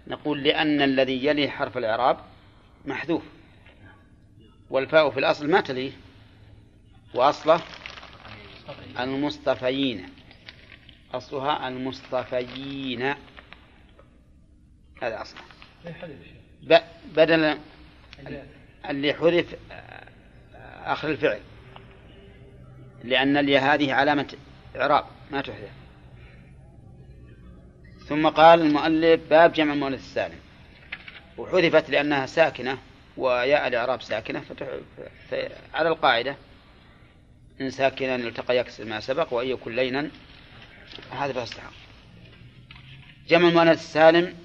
نقول 0.06 0.42
لأن 0.42 0.82
الذي 0.82 1.26
يلي 1.26 1.48
حرف 1.50 1.78
الإعراب 1.78 2.18
محذوف. 2.84 3.22
والفاء 4.70 5.10
في 5.10 5.18
الأصل 5.18 5.50
ما 5.50 5.60
تليه. 5.60 5.92
وأصله 7.14 7.60
المصطفيين. 9.00 10.08
أصلها 11.14 11.68
المصطفيين. 11.68 13.14
هذا 15.02 15.22
أصله 15.22 15.40
ب- 16.62 16.78
بدل 17.16 17.58
اللي 18.88 19.14
حذف 19.14 19.56
آخر 20.84 21.10
الفعل. 21.10 21.40
لأن 23.04 23.36
الياء 23.36 23.74
هذه 23.74 23.92
علامة 23.92 24.34
إعراب 24.76 25.04
ما 25.30 25.40
تحذف. 25.40 25.70
ثم 28.08 28.28
قال 28.28 28.60
المؤلف 28.60 29.20
باب 29.30 29.52
جمع 29.52 29.72
المؤنث 29.72 30.00
السالم. 30.00 30.38
وحذفت 31.38 31.90
لأنها 31.90 32.26
ساكنة 32.26 32.78
وياء 33.16 33.68
الإعراب 33.68 34.02
ساكنة. 34.02 34.42
على 35.74 35.88
القاعدة 35.88 36.36
إن 37.60 37.70
ساكنا 37.70 38.16
التقى 38.16 38.56
يكسر 38.56 38.84
ما 38.84 39.00
سبق 39.00 39.32
وإن 39.32 39.48
يكن 39.48 39.76
لينا 39.76 40.10
هذا 41.10 41.32
فاستحق. 41.32 41.72
جمع 43.28 43.48
المؤنث 43.48 43.78
السالم 43.78 44.36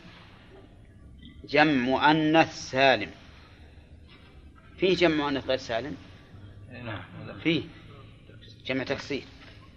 جمع 1.49 1.71
مؤنث 1.71 2.55
سالم. 2.71 3.11
فيه 4.77 4.95
جمع 4.95 5.15
مؤنث 5.15 5.45
غير 5.47 5.57
سالم؟ 5.57 5.95
نعم 6.71 7.03
فيه 7.43 7.61
جمع 8.65 8.83
تكسير. 8.83 9.23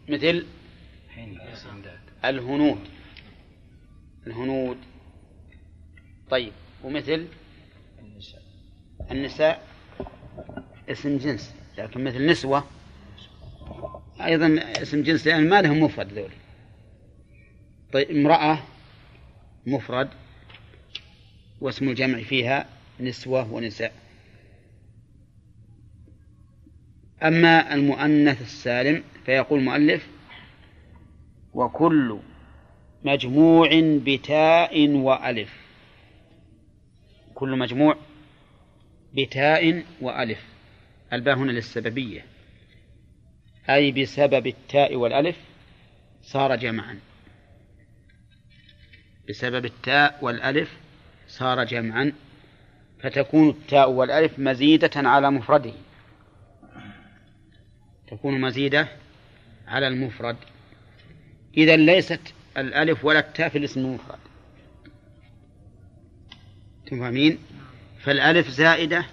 مثل 0.08 0.46
الهنود. 2.24 2.78
الهنود. 4.26 4.78
طيب 6.30 6.52
ومثل 6.84 7.26
النساء. 9.10 9.66
اسم 10.88 11.18
جنس 11.18 11.54
لكن 11.78 12.04
مثل 12.04 12.26
نسوة 12.26 12.64
أيضا 14.20 14.60
اسم 14.82 15.02
جنس 15.02 15.26
لأن 15.26 15.48
ما 15.48 15.62
لهم 15.62 15.82
مفرد 15.82 16.12
ذول. 16.12 16.30
طيب 17.92 18.10
امرأة 18.10 18.62
مفرد 19.66 20.08
واسم 21.60 21.88
الجمع 21.88 22.22
فيها 22.22 22.68
نسوة 23.00 23.52
ونساء. 23.52 23.99
أما 27.22 27.74
المؤنث 27.74 28.40
السالم 28.40 29.04
فيقول 29.24 29.58
المؤلف 29.58 30.08
وكل 31.54 32.18
مجموع 33.04 33.68
بتاء 33.82 34.88
وألف. 34.88 35.60
كل 37.34 37.58
مجموع 37.58 37.96
بتاء 39.14 39.84
وألف. 40.00 40.44
الباء 41.12 41.36
هنا 41.36 41.52
للسببية. 41.52 42.24
أي 43.70 43.92
بسبب 43.92 44.46
التاء 44.46 44.96
والألف 44.96 45.36
صار 46.22 46.56
جمعا. 46.56 46.98
بسبب 49.28 49.64
التاء 49.64 50.18
والألف 50.22 50.76
صار 51.28 51.64
جمعا. 51.64 52.12
فتكون 53.00 53.48
التاء 53.48 53.90
والألف 53.90 54.38
مزيدة 54.38 54.90
على 54.96 55.30
مفرده. 55.30 55.72
تكون 58.10 58.40
مزيدة 58.40 58.88
على 59.66 59.88
المفرد. 59.88 60.36
إذا 61.56 61.76
ليست 61.76 62.20
الألف 62.56 63.04
ولا 63.04 63.18
التاء 63.18 63.48
في 63.48 63.58
الاسم 63.58 63.80
المفرد. 63.80 64.18
تفهمين 66.86 67.38
فالألف 68.00 68.48
زائدة 68.48 69.06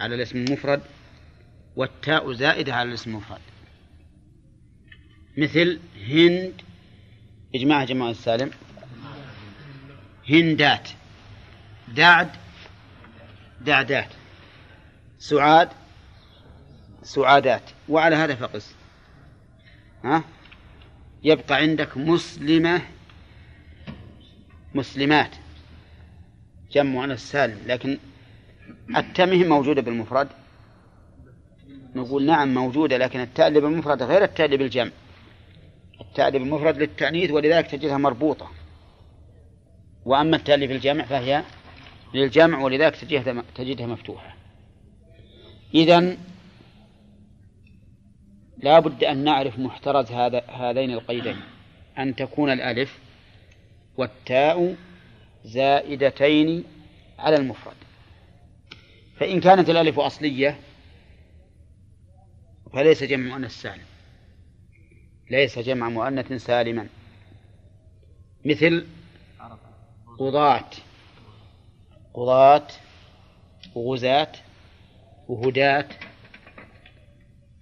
على 0.00 0.14
الاسم 0.14 0.38
المفرد 0.38 0.82
والتاء 1.76 2.32
زائدة 2.32 2.74
على 2.74 2.88
الاسم 2.88 3.10
المفرد. 3.10 3.40
مثل 5.36 5.80
هند. 6.08 6.52
إجماع 7.54 7.84
جماعة 7.84 8.10
السالم. 8.10 8.50
هندات. 10.30 10.88
دعد 11.88 12.30
دعدات 13.60 14.08
سعاد. 15.18 15.68
سعادات. 17.08 17.62
وعلى 17.88 18.16
هذا 18.16 18.34
فقس. 18.34 18.74
ها؟ 20.04 20.24
يبقى 21.24 21.54
عندك 21.54 21.96
مسلمة 21.96 22.82
مسلمات. 24.74 25.30
جمع 26.72 26.90
مؤنث 26.90 27.30
سالم 27.30 27.58
لكن 27.66 27.98
التمه 28.96 29.44
موجودة 29.44 29.82
بالمفرد. 29.82 30.28
نقول 31.94 32.26
نعم 32.26 32.54
موجودة 32.54 32.96
لكن 32.96 33.20
التاء 33.20 33.48
اللي 33.48 33.60
بالمفرد 33.60 34.02
غير 34.02 34.24
التاء 34.24 34.46
اللي 34.46 34.56
بالجمع. 34.56 34.90
التاء 36.00 36.28
اللي 36.28 36.38
بالمفرد 36.38 36.78
للتأنيث 36.78 37.30
ولذلك 37.30 37.66
تجدها 37.66 37.98
مربوطة. 37.98 38.50
وأما 40.04 40.36
التاء 40.36 40.54
اللي 40.54 40.66
بالجمع 40.66 41.04
فهي 41.04 41.44
للجمع 42.14 42.58
ولذلك 42.58 42.96
تجدها 42.96 43.44
تجدها 43.54 43.86
مفتوحة. 43.86 44.36
إذا 45.74 46.16
لا 48.62 48.78
بد 48.78 49.04
أن 49.04 49.24
نعرف 49.24 49.58
محترز 49.58 50.12
هذا 50.12 50.42
هذين 50.48 50.90
القيدين. 50.90 51.36
أن 51.98 52.16
تكون 52.16 52.50
الألف 52.50 52.98
والتاء 53.96 54.76
زائدتين 55.44 56.64
على 57.18 57.36
المفرد. 57.36 57.76
فإن 59.16 59.40
كانت 59.40 59.70
الألف 59.70 59.98
أصلية 59.98 60.60
فليس 62.72 63.04
جمع 63.04 63.28
مؤنث 63.28 63.50
سالم. 63.50 63.84
ليس 65.30 65.58
جمع 65.58 65.88
مؤنث 65.88 66.32
سالما. 66.32 66.88
مثل 68.44 68.86
قضاة. 70.18 70.70
قضاة 72.14 72.66
وغزاة 73.74 74.32
وهداة. 75.28 75.88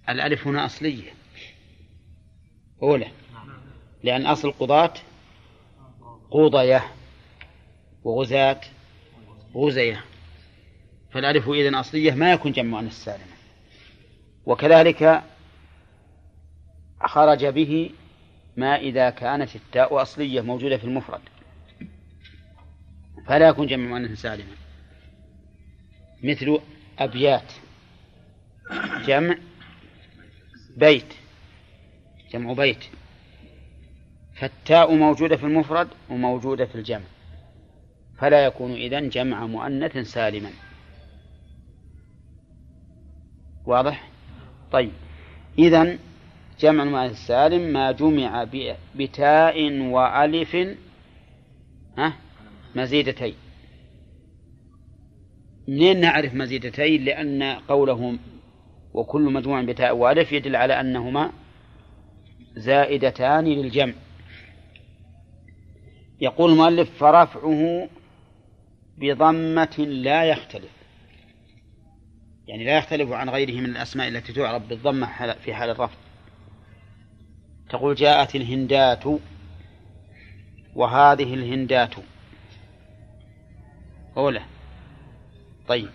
الألف 0.09 0.47
هنا 0.47 0.65
أصلية. 0.65 1.11
أولى. 2.83 3.11
لأن 4.03 4.25
أصل 4.25 4.51
قضاة 4.51 4.93
قوضية 6.31 6.83
وغزاة 8.03 8.61
غزية. 9.55 10.03
فالألف 11.11 11.49
إذن 11.49 11.75
أصلية 11.75 12.11
ما 12.11 12.31
يكون 12.31 12.51
جمع 12.51 12.69
مؤنث 12.81 13.03
سالما 13.03 13.37
وكذلك 14.45 15.23
خرج 17.05 17.45
به 17.45 17.91
ما 18.57 18.75
إذا 18.75 19.09
كانت 19.09 19.55
التاء 19.55 20.01
أصلية 20.01 20.41
موجودة 20.41 20.77
في 20.77 20.83
المفرد. 20.83 21.21
فلا 23.27 23.47
يكون 23.47 23.67
جمع 23.67 23.89
مؤنث 23.89 24.21
سالما 24.21 24.55
مثل 26.23 26.59
أبيات. 26.99 27.53
جمع 29.05 29.37
بيت 30.77 31.13
جمع 32.33 32.53
بيت. 32.53 32.83
فالتاء 34.35 34.95
موجودة 34.95 35.37
في 35.37 35.43
المفرد 35.43 35.87
وموجودة 36.09 36.65
في 36.65 36.75
الجمع. 36.75 37.05
فلا 38.17 38.45
يكون 38.45 38.71
إذن 38.71 39.09
جمع 39.09 39.45
مؤنث 39.45 39.97
سالما. 39.97 40.51
واضح؟ 43.65 44.09
طيب. 44.71 44.91
إذن 45.59 45.99
جمع 46.59 46.83
المؤنث 46.83 47.11
السالم 47.11 47.73
ما 47.73 47.91
جمع 47.91 48.47
بتاء 48.95 49.81
وألف 49.81 50.57
ها؟ 51.97 52.13
مزيدتين. 52.75 53.35
منين 55.67 55.99
نعرف 55.99 56.33
مزيدتين؟ 56.33 57.05
لأن 57.05 57.43
قولهم 57.43 58.19
وكل 58.97 59.21
مجموع 59.21 59.61
بتاء 59.61 59.95
وألف 59.95 60.31
يدل 60.31 60.55
على 60.55 60.79
أنهما 60.79 61.31
زائدتان 62.55 63.45
للجمع. 63.45 63.93
يقول 66.21 66.51
المؤلف 66.51 66.89
فرفعه 66.99 67.89
بضمة 68.97 69.77
لا 69.87 70.23
يختلف. 70.23 70.71
يعني 72.47 72.65
لا 72.65 72.77
يختلف 72.77 73.11
عن 73.11 73.29
غيره 73.29 73.61
من 73.61 73.65
الأسماء 73.65 74.07
التي 74.07 74.33
تعرف 74.33 74.67
بالضمة 74.67 75.33
في 75.33 75.53
حال 75.53 75.69
الرفع. 75.69 75.97
تقول 77.69 77.95
جاءت 77.95 78.35
الهندات 78.35 79.03
وهذه 80.75 81.33
الهندات. 81.33 81.95
أولى. 84.17 84.41
طيب. 85.67 85.89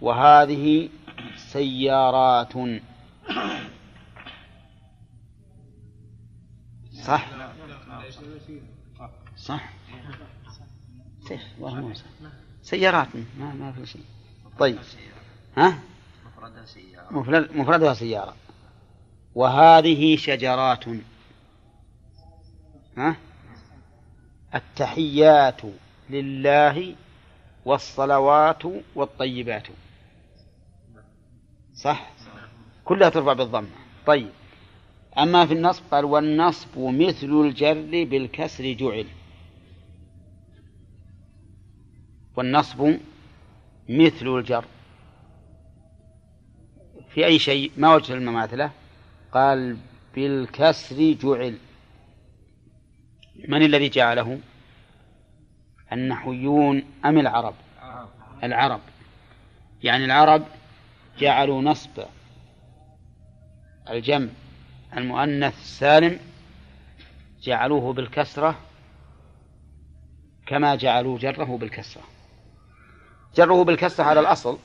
وهذه 0.00 0.88
سيارات. 1.36 2.52
صح؟ 7.02 7.28
صح. 9.36 9.70
سيارات. 12.62 13.08
ما 13.38 13.54
ما 13.54 13.72
في 13.72 13.86
شيء. 13.86 14.04
طيب. 14.58 14.78
ها؟ 15.56 15.78
مفردها 16.26 16.64
سيارة 16.64 17.12
مفرد 17.12 17.56
مفردها 17.56 17.94
سيارة. 17.94 18.36
وهذه 19.34 20.16
شجرات. 20.16 20.84
ها؟ 22.96 23.16
التحيات 24.54 25.60
لله 26.10 26.94
والصلوات 27.64 28.62
والطيبات. 28.94 29.66
صح؟ 31.78 32.10
كلها 32.84 33.08
ترفع 33.08 33.32
بالضمة. 33.32 33.68
طيب. 34.06 34.30
أما 35.18 35.46
في 35.46 35.54
النصب 35.54 35.82
قال 35.90 36.04
والنصب 36.04 36.78
مثل 36.78 37.26
الجر 37.26 38.04
بالكسر 38.04 38.72
جعل. 38.72 39.06
والنصب 42.36 42.98
مثل 43.88 44.26
الجر. 44.26 44.64
في 47.08 47.26
أي 47.26 47.38
شيء؟ 47.38 47.72
ما 47.76 47.94
وجه 47.94 48.12
المماثلة؟ 48.12 48.70
قال 49.32 49.76
بالكسر 50.14 51.12
جعل. 51.12 51.58
من 53.48 53.62
الذي 53.62 53.88
جعله؟ 53.88 54.40
النحويون 55.92 56.84
أم 57.04 57.18
العرب؟ 57.18 57.54
العرب. 58.42 58.80
يعني 59.82 60.04
العرب 60.04 60.44
جعلوا 61.18 61.62
نصب 61.62 62.02
الجمع 63.90 64.28
المؤنث 64.96 65.58
السالم 65.58 66.20
جعلوه 67.42 67.92
بالكسرة 67.92 68.58
كما 70.46 70.74
جعلوا 70.74 71.18
جره 71.18 71.56
بالكسرة. 71.56 72.02
جره 73.34 73.64
بالكسرة 73.64 74.04
على 74.04 74.20
الأصل 74.20 74.58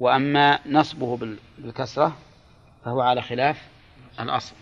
وأما 0.00 0.58
نصبه 0.68 1.16
بالكسرة 1.58 2.16
فهو 2.84 3.00
على 3.00 3.22
خلاف 3.22 3.68
الأصل. 4.20 4.54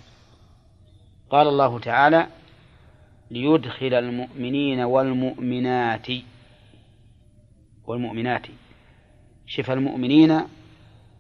قال 1.31 1.49
الله 1.49 1.79
تعالى 1.79 2.27
ليدخل 3.31 3.95
المؤمنين 3.95 4.81
والمؤمنات 4.81 6.07
والمؤمنات 7.85 8.47
شف 9.47 9.71
المؤمنين 9.71 10.41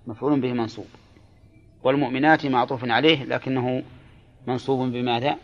مفعول 0.07 0.41
به 0.41 0.53
منصوب 0.53 0.87
والمؤمنات 1.83 2.47
معطوف 2.47 2.85
عليه 2.85 3.25
لكنه 3.25 3.83
منصوب 4.47 4.93
بماذا؟ 4.93 5.37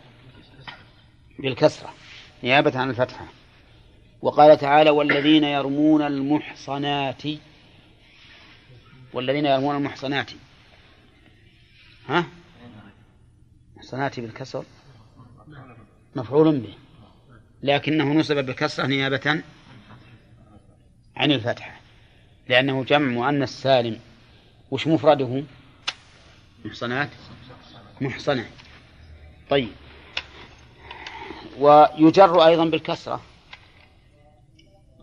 بالكسرة 1.39 1.93
نيابة 2.43 2.79
عن 2.79 2.89
الفتحة 2.89 3.25
وقال 4.21 4.57
تعالى 4.57 4.89
والذين 4.89 5.43
يرمون 5.43 6.01
المحصنات 6.01 7.23
والذين 9.13 9.45
يرمون 9.45 9.75
المحصنات. 9.75 10.31
ها؟ 12.07 12.25
محصنات 13.77 14.19
بالكسر 14.19 14.65
مفعول 16.15 16.59
به 16.59 16.73
لكنه 17.63 18.13
نصب 18.13 18.35
بالكسرة 18.35 18.87
نيابة 18.87 19.43
عن 21.15 21.31
الفتحة 21.31 21.80
لأنه 22.49 22.83
جمع 22.83 23.07
مؤنث 23.07 23.49
سالم. 23.49 23.99
وش 24.71 24.87
مفرده؟ 24.87 25.43
محصنات؟ 26.65 27.09
محصنة. 28.01 28.45
طيب. 29.49 29.69
ويجر 31.59 32.45
أيضا 32.45 32.65
بالكسرة. 32.65 33.21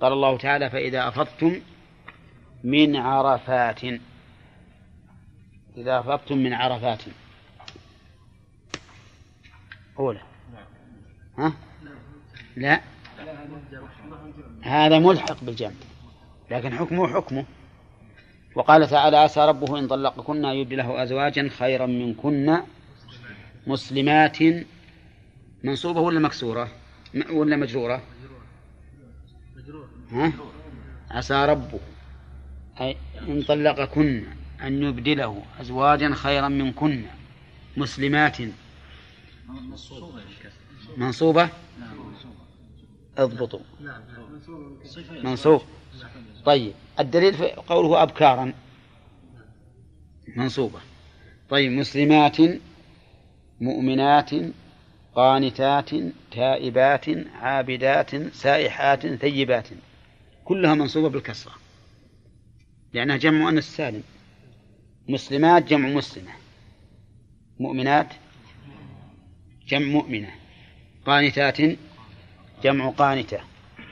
قال 0.00 0.12
الله 0.12 0.38
تعالى 0.38 0.70
فإذا 0.70 1.08
أفضتم 1.08 1.60
من 2.64 2.96
عرفات. 2.96 3.84
إذا 5.76 6.00
أفضتم 6.00 6.38
من 6.38 6.52
عرفات. 6.52 7.02
أولى 9.98 10.20
ها؟ 11.38 11.52
لا. 12.56 12.80
هذا 14.62 14.98
ملحق 14.98 15.44
بالجمع. 15.44 15.87
لكن 16.50 16.78
حكمه 16.78 17.08
حكمه. 17.08 17.44
وقال 18.54 18.88
تعالى 18.88 19.16
عسى 19.16 19.40
ربه 19.40 19.78
إن 19.78 19.86
طلقكن 19.86 20.44
أن 20.44 20.56
يبدله 20.56 21.02
أزواجا 21.02 21.48
خيرا 21.58 21.86
منكن 21.86 22.58
مسلمات 23.66 24.38
منصوبة 25.64 26.00
ولا 26.00 26.20
مكسورة؟ 26.20 26.68
ولا 27.30 27.56
مجرورة؟ 27.56 28.02
ها؟ 30.12 30.32
عسى 31.10 31.44
ربه 31.44 31.80
إن 33.28 33.42
طلقكن 33.42 34.24
أن 34.62 34.82
يبدله 34.82 35.42
أزواجا 35.60 36.14
خيرا 36.14 36.48
منكن 36.48 37.04
مسلمات. 37.76 38.36
منصوبة؟ 40.96 41.48
اضبطوا 43.18 43.60
منصوب 45.24 45.62
طيب 46.44 46.72
الدليل 47.00 47.34
في 47.34 47.46
قوله 47.46 48.02
أبكارا. 48.02 48.52
منصوبة. 50.36 50.80
طيب 51.50 51.72
مسلمات 51.72 52.36
مؤمنات 53.60 54.30
قانتات 55.14 55.90
تائبات 56.30 57.04
عابدات 57.34 58.32
سائحات 58.32 59.06
ثيبات. 59.06 59.68
كلها 60.44 60.74
منصوبة 60.74 61.08
بالكسرة. 61.08 61.52
لأنها 62.92 63.16
جمع 63.16 63.38
مؤنث 63.38 63.76
سالم 63.76 64.02
مسلمات 65.08 65.64
جمع 65.64 65.88
مسلمة. 65.88 66.32
مؤمنات 67.60 68.08
جمع 69.66 69.86
مؤمنة. 69.86 70.30
قانتات 71.06 71.78
جمع 72.62 72.90
قانتة. 72.90 73.40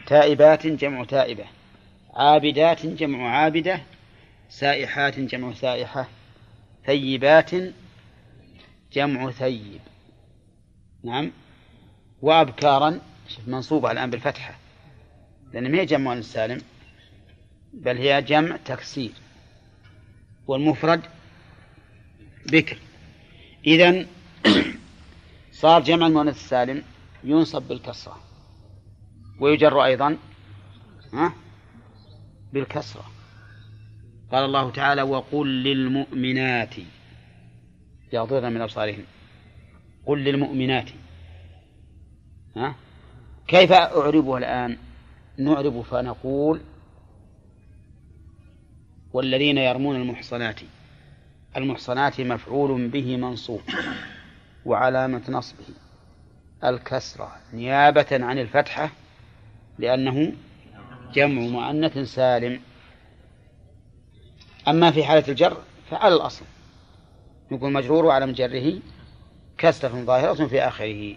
تائبات 0.06 0.66
جمع 0.66 1.04
تائبة. 1.04 1.44
عابدات 2.14 2.86
جمع 2.86 3.28
عابدة. 3.28 3.80
سائحات 4.48 5.18
جمع 5.18 5.52
سائحة. 5.52 6.08
ثيبات 6.86 7.50
جمع 8.92 9.30
ثيب. 9.30 9.80
نعم. 11.04 11.32
وأبكارا 12.22 13.00
منصوبة 13.46 13.90
الآن 13.90 14.10
بالفتحة. 14.10 14.54
لأن 15.52 15.72
ما 15.72 15.78
هي 15.78 15.86
جمع 15.86 16.12
السالم 16.12 16.62
بل 17.72 17.96
هي 17.98 18.22
جمع 18.22 18.56
تكسير. 18.56 19.12
والمفرد 20.46 21.02
بكر. 22.46 22.78
إذن 23.66 24.06
صار 25.52 25.82
جمع 25.82 26.06
المؤنث 26.06 26.36
السالم 26.36 26.82
ينصب 27.24 27.62
بالكسرة. 27.62 28.20
ويجر 29.40 29.84
أيضا 29.84 30.18
بالكسرة. 32.52 33.04
قال 34.32 34.44
الله 34.44 34.70
تعالى 34.70 35.02
وقل 35.02 35.62
للمؤمنات 35.62 36.74
يغضضن 38.12 38.52
من 38.52 38.60
أبصارهن 38.60 39.04
قل 40.06 40.24
للمؤمنات 40.24 40.90
ها؟ 42.56 42.74
كيف 43.48 43.72
أعربها 43.72 44.38
الآن؟ 44.38 44.78
نعرب 45.38 45.80
فنقول 45.82 46.60
والذين 49.12 49.58
يرمون 49.58 49.96
المحصنات 49.96 50.60
المحصنات 51.56 52.20
مفعول 52.20 52.88
به 52.88 53.16
منصوب 53.16 53.60
وعلامة 54.64 55.22
نصبه. 55.28 55.64
الكسرة 56.64 57.36
نيابة 57.52 58.06
عن 58.12 58.38
الفتحة 58.38 58.90
لأنه 59.78 60.32
جمع 61.14 61.42
مؤنث 61.42 61.98
سالم. 61.98 62.60
أما 64.68 64.90
في 64.90 65.04
حالة 65.04 65.28
الجر 65.28 65.56
فعلى 65.90 66.14
الأصل. 66.14 66.44
يكون 67.50 67.72
مجرور 67.72 68.10
على 68.10 68.26
مجره 68.26 68.78
كسرة 69.58 70.04
ظاهرة 70.04 70.46
في 70.46 70.60
آخره. 70.60 71.16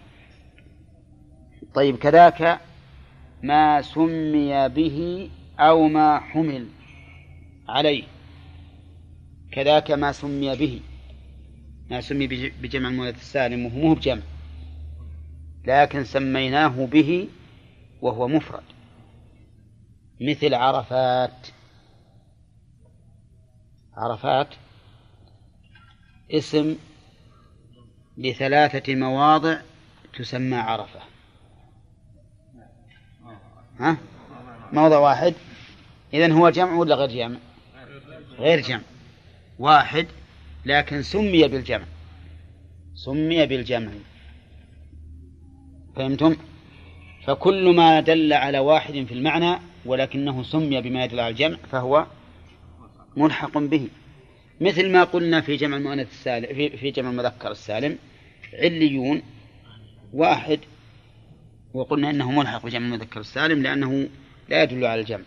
طيب 1.74 1.96
كذاك 1.96 2.60
ما 3.42 3.82
سمي 3.82 4.68
به 4.68 5.30
أو 5.58 5.88
ما 5.88 6.18
حمل 6.18 6.66
عليه. 7.68 8.04
كذاك 9.52 9.90
ما 9.90 10.12
سمي 10.12 10.56
به. 10.56 10.80
ما 11.90 12.00
سمي 12.00 12.26
بجمع 12.62 12.88
المؤنث 12.88 13.16
السالم 13.16 13.66
وهو 13.66 13.94
بجمع. 13.94 14.22
لكن 15.66 16.04
سميناه 16.04 16.86
به 16.86 17.28
وهو 18.02 18.28
مفرد. 18.28 18.62
مثل 20.20 20.54
عرفات. 20.54 21.46
عرفات 23.96 24.48
اسم 26.30 26.76
لثلاثة 28.18 28.94
مواضع 28.94 29.60
تسمى 30.18 30.56
عرفة. 30.56 31.00
ها؟ 33.80 33.96
موضع 34.72 34.98
واحد. 34.98 35.34
إذن 36.14 36.32
هو 36.32 36.50
جمع 36.50 36.72
ولا 36.72 36.94
غير 36.94 37.10
جمع؟ 37.10 37.38
غير 38.38 38.60
جمع. 38.60 38.82
واحد 39.58 40.06
لكن 40.66 41.02
سمي 41.02 41.48
بالجمع. 41.48 41.86
سمي 42.94 43.46
بالجمع. 43.46 43.92
فهمتم؟ 45.96 46.36
فكل 47.24 47.74
ما 47.74 48.00
دل 48.00 48.32
على 48.32 48.58
واحد 48.58 48.92
في 48.92 49.14
المعنى 49.14 49.58
ولكنه 49.86 50.42
سمي 50.42 50.80
بما 50.80 51.04
يدل 51.04 51.20
على 51.20 51.28
الجمع 51.28 51.56
فهو 51.70 52.06
ملحق 53.16 53.58
به. 53.58 53.88
مثل 54.60 54.90
ما 54.90 55.04
قلنا 55.04 55.40
في 55.40 55.56
جمع 55.56 55.76
المؤنث 55.76 56.10
السالم 56.10 56.46
في, 56.46 56.76
في 56.76 56.90
جمع 56.90 57.10
المذكر 57.10 57.50
السالم 57.50 57.98
عليون 58.52 59.22
واحد 60.12 60.60
وقلنا 61.74 62.10
إنه 62.10 62.30
ملحق 62.30 62.66
بجمع 62.66 62.86
المذكر 62.86 63.20
السالم 63.20 63.62
لأنه 63.62 64.08
لا 64.48 64.62
يدل 64.62 64.84
على 64.84 65.00
الجمع. 65.00 65.24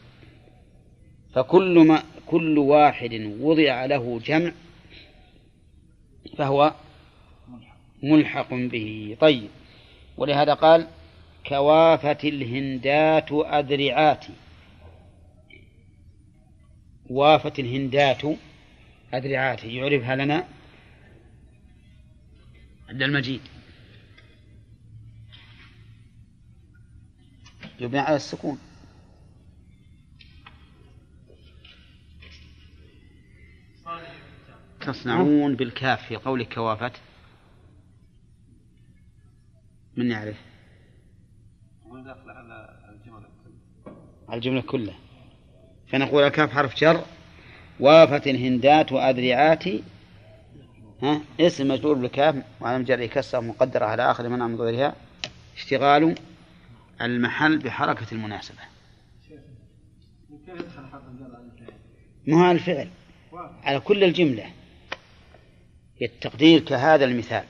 فكل 1.34 1.80
ما 1.80 2.04
كل 2.26 2.58
واحد 2.58 3.36
وضع 3.40 3.86
له 3.86 4.20
جمع 4.26 4.52
فهو 6.38 6.74
ملحق 8.04 8.54
به. 8.54 9.18
طيب 9.20 9.50
ولهذا 10.18 10.54
قال 10.54 10.88
كوافة 11.46 12.18
الهندات 12.24 13.32
أذرعات. 13.32 14.26
وافت 17.10 17.60
الهندات 17.60 18.22
أذرعات 19.14 19.64
يعرفها 19.64 20.16
لنا 20.16 20.48
عبد 22.90 23.02
المجيد. 23.02 23.42
يبنى 27.80 28.00
على 28.00 28.16
السكون. 28.16 28.58
تصنعون 34.82 35.56
بالكاف 35.56 36.08
في 36.08 36.16
قول 36.16 36.44
كوافت 36.44 37.02
من 39.98 40.12
يعرف 40.12 40.53
على 44.30 44.38
الجملة 44.38 44.62
كلها. 44.62 44.96
فنقول 45.88 46.24
الكاف 46.24 46.52
حرف 46.52 46.76
جر 46.80 47.04
وافت 47.80 48.28
الهندات 48.28 48.92
وأذرعات. 48.92 49.64
ها؟ 51.02 51.22
اسم 51.40 51.68
مجرور 51.68 51.96
بالكاف 51.96 52.36
وعلى 52.62 52.84
جر 52.84 53.06
كسر 53.06 53.42
مقدرة 53.42 53.86
على 53.86 54.12
آخر 54.12 54.30
منع 54.30 54.48
من 54.48 54.58
ظهرها 54.58 54.96
اشتغال 55.56 56.16
المحل 57.02 57.58
بحركة 57.58 58.08
المناسبة. 58.12 58.58
ما 62.28 62.48
هو 62.48 62.52
الفعل. 62.52 62.90
على 63.64 63.80
كل 63.80 64.04
الجملة. 64.04 64.46
التقدير 66.02 66.60
كهذا 66.60 67.06
المثال. 67.06 67.44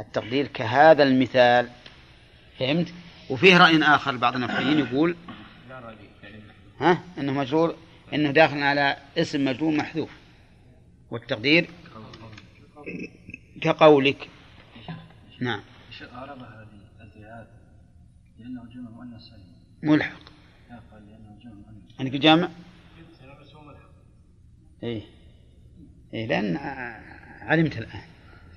التقدير 0.00 0.46
كهذا 0.46 1.02
المثال. 1.02 1.68
فهمت؟ 2.58 2.92
وفيه 3.30 3.56
رأي 3.56 3.82
آخر 3.82 4.16
بعض 4.16 4.34
النحويين 4.34 4.78
يقول 4.78 5.16
ها؟ 6.80 7.02
إنه 7.18 7.32
مجرور 7.32 7.76
إنه 8.14 8.30
داخل 8.30 8.62
على 8.62 8.96
اسم 9.18 9.44
مجرور 9.44 9.76
محذوف. 9.76 10.10
والتقدير؟ 11.10 11.70
كقولك. 13.60 14.28
نعم. 15.40 15.60
أعرب 16.12 16.38
هذه 16.38 16.68
الزيادة 17.00 17.48
لأنه 18.38 18.64
جمع 18.74 18.90
مؤنث 18.90 19.22
ملحق. 19.82 20.20
مؤنث 20.70 20.82
عندك 22.00 22.12
جامع؟ 22.12 22.48
بس 23.40 23.54
هو 23.54 23.62
ملحق 23.64 23.90
إيه. 24.82 25.02
إيه 26.14 26.26
لأن 26.26 26.56
علمت 27.40 27.78
الآن. 27.78 28.02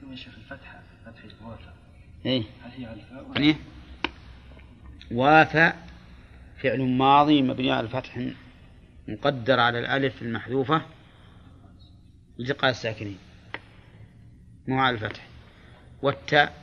ثم 0.02 0.12
يا 0.12 0.16
شيخ 0.16 0.34
الفتحة 0.38 0.80
فتح 1.06 1.24
الوافى 1.42 1.70
إيه. 2.26 2.44
هل 2.64 2.72
هي 2.72 2.86
على 2.86 3.02
الفاء 3.02 3.32
يعني 3.36 3.56
وافى 5.12 5.74
فعل 6.64 6.82
ماضي 6.82 7.42
مبني 7.42 7.72
على 7.72 7.88
الفتح 7.88 8.28
مقدر 9.08 9.60
على 9.60 9.80
الألف 9.80 10.22
المحذوفة 10.22 10.82
التقاء 12.40 12.72
الساكنين 12.72 13.18
مو 14.68 14.80
على 14.80 14.96
الفتح. 14.96 15.28
والتاء 16.02 16.54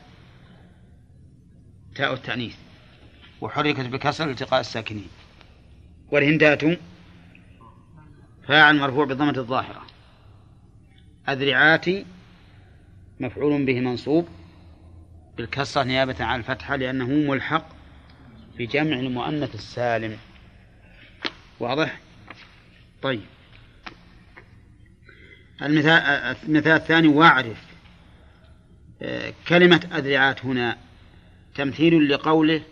تاء 1.95 2.15
التأنيث. 2.15 2.57
وحركت 3.41 3.81
بكسر 3.81 4.31
التقاء 4.31 4.61
الساكنين. 4.61 5.09
والهندات 6.13 6.79
فاعل 8.49 8.79
مرفوع 8.79 9.05
بضمة 9.05 9.39
الظاهرة. 9.39 9.87
أذرعات 11.29 11.87
مفعول 13.21 13.65
به 13.65 13.81
منصوب 13.81 14.29
بالكسرة 15.37 15.83
نيابة 15.83 16.25
عن 16.25 16.39
الفتحة 16.39 16.77
لأنه 16.77 17.31
ملحق 17.31 17.76
بجمع 18.59 18.97
المؤنث 18.97 19.55
السالم. 19.55 20.19
واضح؟ 21.61 22.01
طيب. 23.03 23.23
المثال 25.62 26.03
المثال 26.49 26.73
الثاني 26.73 27.09
واعرف. 27.09 27.66
كلمة 29.49 29.88
أذرعات 29.95 30.45
هنا 30.45 30.79
تمثيل 31.55 32.09
لقوله 32.09 32.62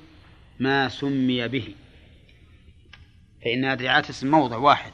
ما 0.61 0.89
سمي 0.89 1.49
به. 1.49 1.75
فإن 3.45 3.65
أذرعات 3.65 4.11
اسم 4.11 4.31
موضع 4.31 4.57
واحد. 4.57 4.93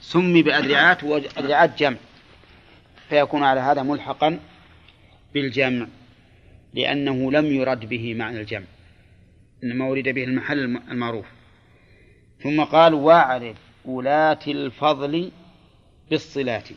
سمي 0.00 0.42
بأذرعات 0.42 1.04
وأذرعات 1.04 1.78
جمع. 1.78 1.96
فيكون 3.08 3.42
على 3.42 3.60
هذا 3.60 3.82
ملحقا 3.82 4.40
بالجمع 5.34 5.86
لأنه 6.74 7.32
لم 7.32 7.46
يرد 7.46 7.88
به 7.88 8.14
معنى 8.14 8.40
الجمع. 8.40 8.64
إنما 9.64 9.84
ورد 9.84 10.08
به 10.08 10.24
المحل 10.24 10.58
المعروف. 10.90 11.26
ثم 12.42 12.64
قال 12.64 12.94
واعرف 12.94 13.56
ولاة 13.84 14.38
الفضل 14.48 15.30
بالصلات 16.10 16.68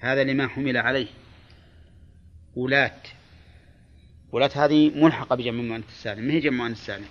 هذا 0.00 0.24
لما 0.24 0.48
حمل 0.48 0.76
عليه. 0.76 1.06
ولاة. 2.56 3.02
ولاة 4.32 4.50
هذه 4.54 4.90
ملحقة 5.04 5.36
بجمع 5.36 5.60
المؤنث 5.60 5.88
السالم. 5.88 6.24
ما 6.24 6.32
هي 6.32 6.40
جمع 6.40 6.50
المؤنث 6.50 6.78
السالم؟ 6.78 7.06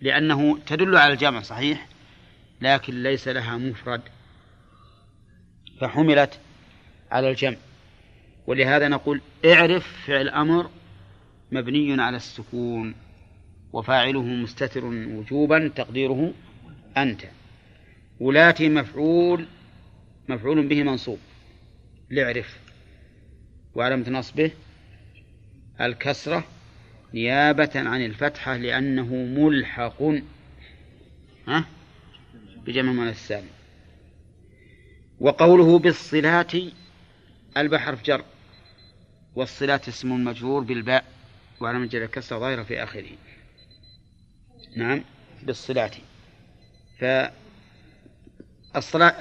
لأنه 0.00 0.58
تدل 0.58 0.96
على 0.96 1.12
الجمع 1.12 1.42
صحيح؟ 1.42 1.88
لكن 2.60 3.02
ليس 3.02 3.28
لها 3.28 3.56
مفرد. 3.56 4.02
فحملت 5.80 6.40
على 7.10 7.30
الجمع. 7.30 7.56
ولهذا 8.46 8.88
نقول 8.88 9.20
اعرف 9.44 10.06
فعل 10.06 10.28
أمر 10.28 10.70
مبني 11.52 12.02
على 12.02 12.16
السكون. 12.16 12.94
وفاعله 13.72 14.22
مستتر 14.22 14.84
وجوبا 14.84 15.68
تقديره 15.68 16.34
أنت. 16.96 17.22
ولاتي 18.20 18.68
مفعول 18.68 19.46
مفعول 20.28 20.66
به 20.66 20.82
منصوب. 20.82 21.18
لعرف. 22.10 22.58
وعلامة 23.74 24.10
نصبه 24.10 24.50
الكسرة 25.80 26.44
نيابة 27.14 27.70
عن 27.74 28.04
الفتحة 28.04 28.56
لأنه 28.56 29.14
ملحق. 29.14 30.02
ها؟ 31.48 31.64
بجمع 32.66 32.92
من 32.92 33.08
السالم. 33.08 33.48
وقوله 35.20 35.78
بالصلات 35.78 36.52
البحر 37.56 37.96
في 37.96 38.02
جر. 38.02 38.24
والصلات 39.34 39.88
اسم 39.88 40.24
مجرور 40.24 40.62
بالباء. 40.62 41.04
وعلى 41.60 41.86
جر 41.86 42.04
الكسرة 42.04 42.38
ظاهرة 42.38 42.62
في 42.62 42.82
آخره. 42.82 43.10
نعم. 44.76 45.04
بالصلات 45.42 45.96
فالصلاة 46.98 47.32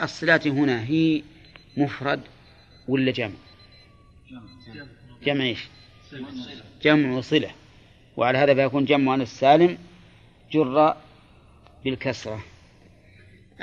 الصلاة 0.04 0.42
هنا 0.46 0.84
هي 0.84 1.24
مفرد 1.78 2.22
ولا 2.88 3.12
جمع؟ 3.12 3.36
جمع 5.24 5.44
إيش؟ 5.44 5.68
جمع 6.82 7.22
صلة. 7.22 7.52
وعلى 8.18 8.38
هذا 8.38 8.56
فيكون 8.56 8.86
جمع 8.86 9.12
عن 9.12 9.22
السالم 9.22 9.78
جر 10.52 10.96
بالكسرة. 11.86 12.44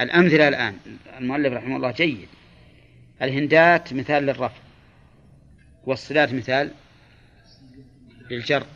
الأمثلة 0.01 0.49
الآن 0.49 0.77
المؤلف 1.19 1.53
رحمه 1.53 1.77
الله 1.77 1.91
جيد. 1.91 2.29
الهندات 3.23 3.93
مثال 3.93 4.23
للرفع 4.23 4.61
والصلات 5.85 6.33
مثال 6.33 6.71
للجر. 8.31 8.67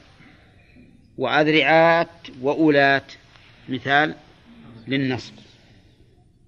وأذرعات 1.20 2.08
وأولات. 2.40 3.12
مثال 3.68 4.14
للنصب. 4.88 5.32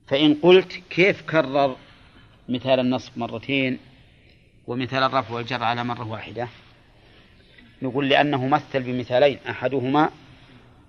فإن 0.06 0.34
قلت 0.34 0.72
كيف 0.90 1.22
كرر 1.22 1.76
مثال 2.48 2.80
النصب 2.80 3.18
مرتين 3.18 3.78
ومثال 4.66 5.02
الرفع 5.02 5.34
والجر 5.34 5.62
على 5.62 5.84
مرة 5.84 6.08
واحدة؟ 6.08 6.48
نقول 7.82 8.08
لأنه 8.08 8.46
مثل 8.46 8.82
بمثالين. 8.82 9.38
أحدهما 9.50 10.10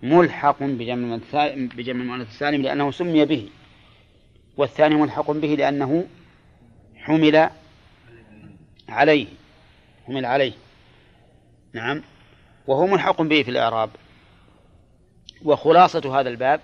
ملحق 0.04 0.64
بجمع 0.64 0.94
المؤنث 2.02 2.28
السالم 2.28 2.62
لأنه 2.62 2.92
سمي 2.92 3.26
به 3.26 3.50
والثاني 4.58 4.96
ملحق 4.96 5.32
به 5.32 5.48
لأنه 5.48 6.08
حمل 6.96 7.50
عليه. 8.90 9.28
حمل 10.08 10.26
عليه. 10.26 10.54
نعم. 11.74 12.02
وهو 12.68 12.88
ملحق 12.88 13.22
به 13.22 13.44
في 13.44 13.52
الإعراب. 13.52 13.90
وخلاصة 15.44 16.20
هذا 16.20 16.30
الباب 16.30 16.62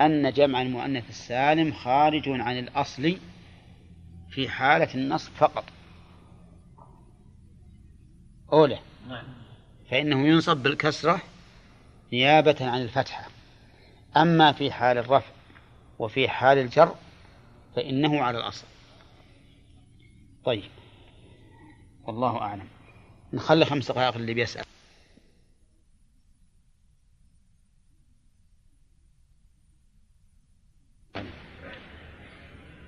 أن 0.00 0.32
جمع 0.32 0.62
المؤنث 0.62 1.08
السالم 1.08 1.72
خارج 1.72 2.22
عن 2.28 2.58
الأصل 2.58 3.16
في 4.30 4.48
حالة 4.48 4.94
النصب 4.94 5.32
فقط. 5.32 5.64
أولى 8.52 8.78
فإنه 9.90 10.28
ينصب 10.28 10.56
بالكسرة 10.56 11.20
نيابة 12.12 12.56
عن 12.60 12.82
الفتحة. 12.82 13.28
أما 14.16 14.52
في 14.52 14.72
حال 14.72 14.98
الرفع 14.98 15.32
وفي 15.98 16.28
حال 16.28 16.58
الجر 16.58 16.94
فإنه 17.76 18.22
على 18.22 18.38
الأصل. 18.38 18.66
طيب 20.44 20.70
والله 22.04 22.40
أعلم. 22.40 22.68
نخلي 23.32 23.64
خمس 23.64 23.88
دقائق 23.88 24.14
اللي 24.14 24.34
بيسأل. 24.34 24.64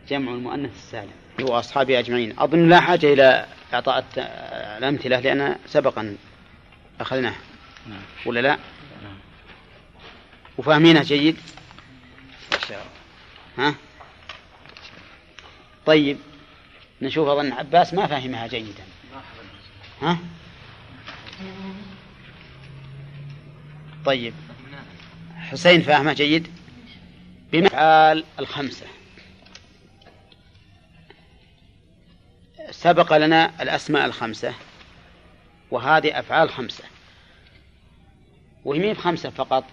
جمع 0.09 0.33
المؤنث 0.33 0.71
السالم 0.77 1.11
هو 1.41 1.59
أصحابي 1.59 1.99
أجمعين 1.99 2.39
أظن 2.39 2.69
لا 2.69 2.81
حاجة 2.81 3.13
إلى 3.13 3.47
إعطاء 3.75 4.05
الأمثلة 4.79 5.21
لأن 5.21 5.57
سبق 5.67 5.99
أن 5.99 6.17
أخذناها 7.01 7.37
نعم. 7.89 8.03
ولا 8.27 8.41
لا؟ 8.41 8.59
نعم. 9.03 9.19
وفاهمينها 10.59 11.03
جيد؟ 11.03 11.37
ها؟ 13.59 13.75
طيب 15.87 16.19
نشوف 17.03 17.29
أظن 17.29 17.53
عباس 17.53 17.95
ما 17.95 18.07
فهمها 18.07 18.47
جيدا 18.47 18.85
ها؟ 20.03 20.19
طيب 24.05 24.35
حسين 25.37 25.83
فاهمها 25.83 26.13
جيد 26.13 26.49
بمفعال 27.53 28.25
الخمسة 28.39 28.87
سبق 32.71 33.17
لنا 33.17 33.63
الأسماء 33.63 34.07
الخمسة 34.07 34.55
وهذه 35.71 36.19
أفعال 36.19 36.51
خمسة. 36.51 36.85
وهي 38.65 38.95
خمسة 38.95 39.31
فقط 39.31 39.65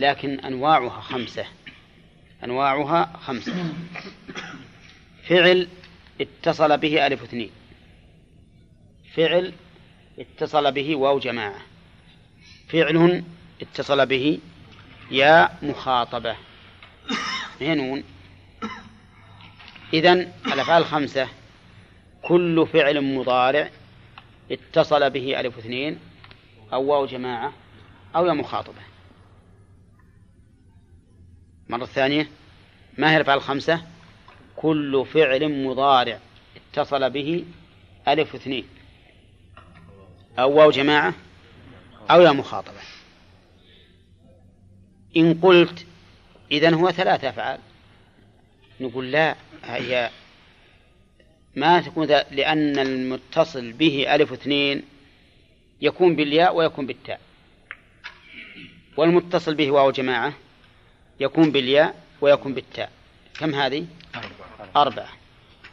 لكن 0.00 0.40
أنواعها 0.40 1.00
خمسة. 1.00 1.46
أنواعها 2.44 3.20
خمسة. 3.26 3.74
فعل 5.28 5.68
اتصل 6.20 6.78
به 6.78 7.06
ألف 7.06 7.22
اثنين. 7.22 7.50
فعل 9.14 9.52
اتصل 10.18 10.72
به 10.72 10.96
واو 10.96 11.18
جماعة. 11.18 11.60
فعل 12.68 13.24
اتصل 13.62 14.06
به 14.06 14.38
يا 15.10 15.50
مخاطبة. 15.62 16.36
هي 17.60 17.74
نون. 17.74 18.04
إذن 19.94 20.32
الأفعال 20.46 20.82
الخمسة 20.82 21.28
كل 22.26 22.66
فعل 22.72 23.00
مضارع 23.00 23.70
اتصل 24.50 25.10
به 25.10 25.40
ألف 25.40 25.58
اثنين 25.58 25.98
أو 26.72 26.84
واو 26.84 27.06
جماعة 27.06 27.52
أو 28.16 28.26
يا 28.26 28.32
مخاطبة. 28.32 28.82
مرة 31.68 31.84
ثانية 31.84 32.28
ما 32.98 33.12
هي 33.12 33.16
الأفعال 33.16 33.38
الخمسة؟ 33.38 33.82
كل 34.56 35.06
فعل 35.14 35.64
مضارع 35.66 36.18
اتصل 36.56 37.10
به 37.10 37.44
ألف 38.08 38.34
اثنين 38.34 38.64
أو 40.38 40.58
واو 40.58 40.70
جماعة 40.70 41.14
أو 42.10 42.20
يا 42.20 42.32
مخاطبة. 42.32 42.80
إن 45.16 45.40
قلت 45.42 45.86
إذن 46.52 46.74
هو 46.74 46.90
ثلاثة 46.90 47.28
أفعال. 47.28 47.60
نقول 48.80 49.12
لا 49.12 49.36
هي 49.64 50.10
ما 51.56 51.80
تكون 51.80 52.06
لأن 52.06 52.78
المتصل 52.78 53.72
به 53.72 54.14
ألف 54.14 54.32
اثنين 54.32 54.82
يكون 55.80 56.16
بالياء 56.16 56.56
ويكون 56.56 56.86
بالتاء. 56.86 57.20
والمتصل 58.96 59.54
به 59.54 59.70
واو 59.70 59.90
جماعة 59.90 60.32
يكون 61.20 61.52
بالياء 61.52 62.02
ويكون 62.20 62.54
بالتاء. 62.54 62.90
كم 63.38 63.54
هذه؟ 63.54 63.86
أربعة. 64.76 65.08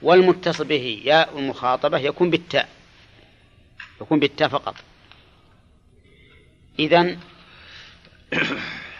والمتصل 0.01 0.65
به 0.65 1.01
ياء 1.05 1.39
المخاطبة 1.39 1.97
يكون 1.97 2.29
بالتاء. 2.29 2.69
يكون 4.01 4.19
بالتاء 4.19 4.47
فقط. 4.47 4.75
إذن 6.79 7.19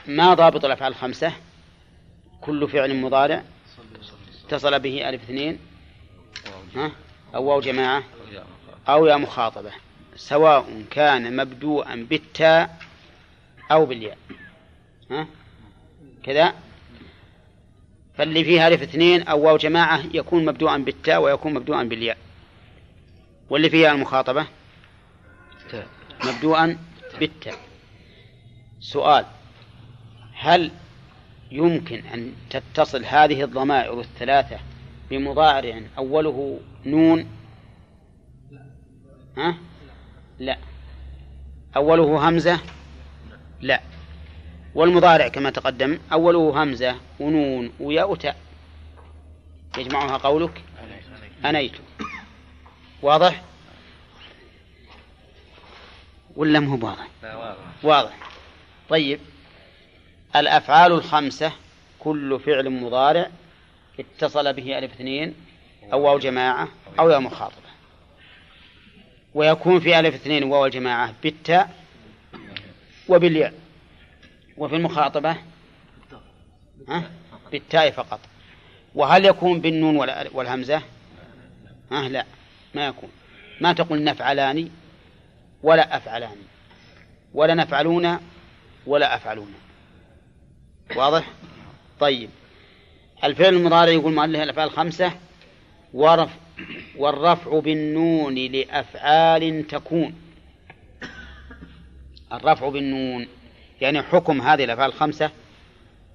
ما 0.08 0.34
ضابط 0.34 0.66
الأفعال 0.66 0.92
الخمسة؟ 0.92 1.34
كل 2.42 2.68
فعل 2.68 2.96
مضارع 2.96 3.44
اتصل 4.46 4.80
به 4.80 5.10
ألف 5.10 5.24
اثنين 5.24 5.60
ها؟ 6.76 6.92
أو 7.36 7.44
واو 7.44 7.62
جماعة. 7.62 8.04
أو 8.90 9.06
يا 9.06 9.16
مخاطبة. 9.16 9.72
سواء 10.16 10.84
كان 10.92 11.36
مبدوءا 11.36 12.08
بالتاء 12.10 12.78
أو 13.72 13.86
بالياء. 13.86 14.18
ها؟ 15.12 15.28
كذا. 16.24 16.54
فاللي 18.18 18.44
فيها 18.44 18.68
ألف 18.68 18.82
اثنين 18.82 19.24
أو 19.24 19.42
واو 19.42 19.58
جماعة 19.58 20.04
يكون 20.14 20.46
مبدوءا 20.46 20.78
بالتاء 20.78 21.22
ويكون 21.22 21.54
مبدوءا 21.54 21.84
بالياء. 21.84 22.18
واللي 23.50 23.70
فيها 23.70 23.92
المخاطبة؟ 23.92 24.48
مبدوءا 26.26 26.78
بالتاء. 27.20 27.58
سؤال. 28.80 29.26
هل 30.34 30.72
يمكن 31.52 32.06
أن 32.06 32.34
تتصل 32.50 33.06
هذه 33.06 33.44
الضمائر 33.44 34.00
الثلاثة 34.00 34.60
بمضارع 35.14 35.82
أوله 35.98 36.60
نون. 36.86 37.28
ها؟ 39.38 39.58
لا. 40.40 40.58
أوله 41.76 42.30
همزة؟ 42.30 42.60
لا. 43.62 43.82
والمضارع 44.76 45.28
كما 45.28 45.50
تقدم 45.50 46.00
أوله 46.14 46.64
همزة 46.64 46.96
ونون 47.20 47.72
وياء 47.80 48.12
وتاء 48.12 48.36
يجمعها 49.78 50.18
قولك؟ 50.18 50.62
أنيت. 51.46 51.74
واضح؟ 53.02 53.44
ولا 56.36 56.60
مو 56.60 56.88
واضح؟ 56.88 57.08
واضح. 57.84 58.18
طيب. 58.90 59.20
الأفعال 60.36 60.92
الخمسة 60.92 61.52
كل 62.00 62.40
فعل 62.40 62.70
مضارع. 62.70 63.32
اتصل 64.00 64.54
به 64.54 64.78
ألف 64.78 64.94
اثنين 64.94 65.36
أو 65.94 66.02
واو 66.02 66.20
جماعة 66.20 66.68
أو 67.00 67.10
يا 67.10 67.20
مخاطبة. 67.20 67.64
ويكون 69.34 69.80
في 69.80 70.00
ألف 70.00 70.16
اثنين 70.16 70.44
واو 70.44 70.66
الجماعة 70.66 71.14
بالتاء 71.24 71.76
وبالياء. 73.10 73.54
وفي 74.58 74.76
المخاطبة؟ 74.76 75.36
ها؟ 76.90 77.12
بالتاء 77.52 77.92
فقط. 77.92 78.20
وهل 78.96 79.26
يكون 79.26 79.62
بالنون 79.62 79.96
والهمزة؟ 80.34 80.82
ها؟ 81.92 82.10
لا 82.10 82.26
ما 82.76 82.88
يكون. 82.88 83.10
ما 83.62 83.74
تقول 83.74 84.04
نفعلان 84.04 84.70
ولا 85.64 85.98
أفعلان. 85.98 86.38
ولا 87.34 87.54
نفعلون 87.54 88.20
ولا 88.88 89.16
أفعلون. 89.16 89.54
واضح؟ 90.96 91.30
طيب. 92.00 92.30
الفعل 93.24 93.54
المضارع 93.54 93.92
يقول 93.92 94.14
مؤلف 94.14 94.42
الأفعال 94.42 94.68
الخمسة 94.68 95.12
ورف 95.94 96.30
والرفع 96.98 97.60
بالنون 97.60 98.36
لأفعال 98.36 99.68
تكون. 99.68 100.16
الرفع 102.34 102.70
بالنون 102.70 103.28
يعني 103.82 104.02
حكم 104.02 104.42
هذه 104.42 104.64
الأفعال 104.64 104.90
الخمسة 104.90 105.32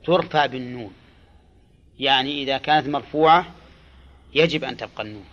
ترفع 0.04 0.46
بالنون. 0.46 0.92
يعني 1.98 2.42
إذا 2.42 2.58
كانت 2.58 2.88
مرفوعة 2.88 3.54
يجب 4.34 4.64
أن 4.64 4.76
تبقى 4.76 5.02
النون. 5.02 5.24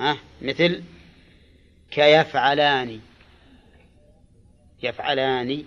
ها؟ 0.00 0.16
مثل 0.42 0.82
كيفعلان. 1.90 3.00
يفعلان 4.82 5.64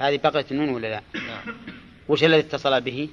هذه 0.00 0.16
بقيت 0.16 0.52
النون 0.52 0.68
ولا 0.68 0.86
لا؟ 0.86 1.02
نعم. 1.14 1.56
وش 2.08 2.24
الذي 2.24 2.40
اتصل 2.40 2.80
به؟ 2.80 3.08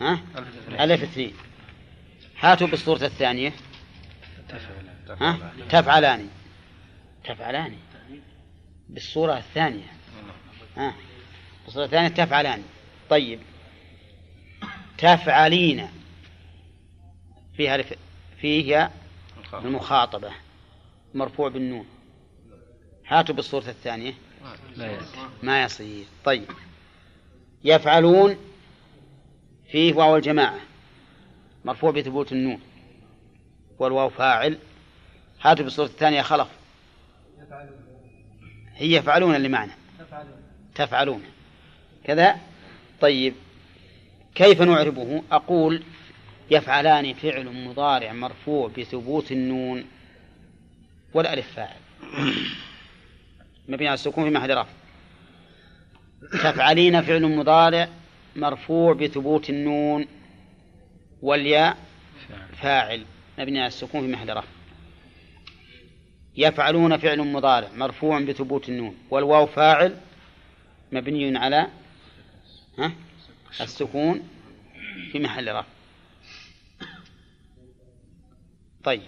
ها؟ 0.00 0.20
ألف 0.68 1.02
اثنين. 1.02 1.32
هاتوا 2.40 2.66
بالصورة 2.66 3.04
الثانية. 3.04 3.52
ها؟ 5.20 5.52
تفعلان 5.68 6.28
تفعلان 7.24 7.76
بالصورة 8.88 9.38
الثانية. 9.38 9.92
ها؟ 10.76 10.94
بالصورة 11.64 11.84
الثانية 11.84 12.08
تفعلان 12.08 12.62
طيب. 13.10 13.40
تفعلين. 14.98 15.88
فيها 17.56 17.84
فيه 18.40 18.90
المخاطبة. 19.54 20.30
مرفوع 21.14 21.48
بالنون. 21.48 21.86
هاتوا 23.06 23.34
بالصورة 23.34 23.68
الثانية. 23.68 24.14
ما 25.42 25.62
يصير. 25.62 26.04
طيب. 26.24 26.50
يفعلون 27.64 28.36
فيه 29.70 29.94
واو 29.94 30.16
الجماعة. 30.16 30.58
مرفوع 31.64 31.90
بثبوت 31.90 32.32
النون. 32.32 32.60
والواو 33.78 34.08
فاعل. 34.08 34.58
هاتوا 35.40 35.64
بالصورة 35.64 35.86
الثانية 35.86 36.22
خلف 36.22 36.48
هي 38.74 38.96
يفعلون 38.96 39.34
اللي 39.34 39.48
معنا. 39.48 39.72
تفعلون. 40.74 41.22
كذا؟ 42.04 42.36
طيب. 43.00 43.34
كيف 44.34 44.62
نعربه؟ 44.62 45.22
أقول 45.32 45.82
يفعلان 46.50 47.14
فعل 47.14 47.66
مضارع 47.68 48.12
مرفوع 48.12 48.68
بثبوت 48.78 49.32
النون 49.32 49.84
والألف 51.14 51.52
فاعل. 51.56 51.76
مبني 53.68 53.88
على 53.88 53.94
السكون 53.94 54.24
في 54.24 54.30
محل 54.30 54.56
رفع 54.56 54.72
تفعلين 56.32 57.02
فعل 57.02 57.22
مضارع 57.22 57.88
مرفوع 58.36 58.92
بثبوت 58.92 59.50
النون 59.50 60.06
والياء 61.22 61.76
فاعل. 62.62 63.04
مبني 63.38 63.58
على 63.58 63.68
السكون 63.68 64.00
في 64.00 64.12
محل 64.12 64.36
رفع 64.36 64.48
يفعلون 66.36 66.96
فعل 66.96 67.18
مضارع 67.18 67.68
مرفوع 67.76 68.20
بثبوت 68.20 68.68
النون 68.68 68.96
والواو 69.10 69.46
فاعل 69.46 69.96
مبني 70.92 71.38
على 71.38 71.66
ها؟ 72.78 72.92
السكون 73.60 74.28
في 75.12 75.18
محل 75.18 75.48
رفع 75.48 75.66
طيب. 78.84 79.02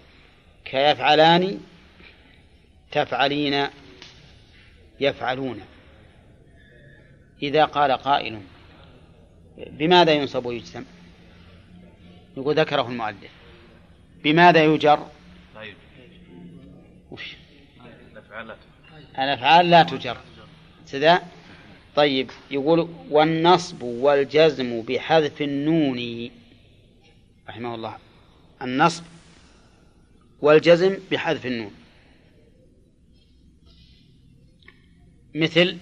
كيفعلان؟ 0.65 1.61
تفعلين 2.93 3.67
يفعلون. 5.01 5.61
إذا 7.43 7.65
قال 7.65 7.93
قائل 7.93 8.41
بماذا 9.59 10.13
ينصب 10.13 10.47
ويجزم 10.47 10.85
يقول 12.37 12.55
ذكره 12.55 12.89
المؤلف. 12.89 13.31
بماذا 14.25 14.65
يجر؟ 14.65 15.07
وش؟ 17.11 17.37
الأفعال 19.19 19.71
لا 19.71 19.83
تجر. 19.83 20.17
سذا 20.87 21.23
طيب 21.97 22.31
يقول 22.51 22.89
والنصب 23.11 23.83
والجزم 23.83 24.83
بحذف 24.83 25.43
النون 25.43 26.31
رحمه 27.49 27.75
الله. 27.75 27.97
النصب 28.63 29.05
والجزم 30.41 30.99
بحذف 31.11 31.47
النون. 31.47 31.75
مثل 35.39 35.79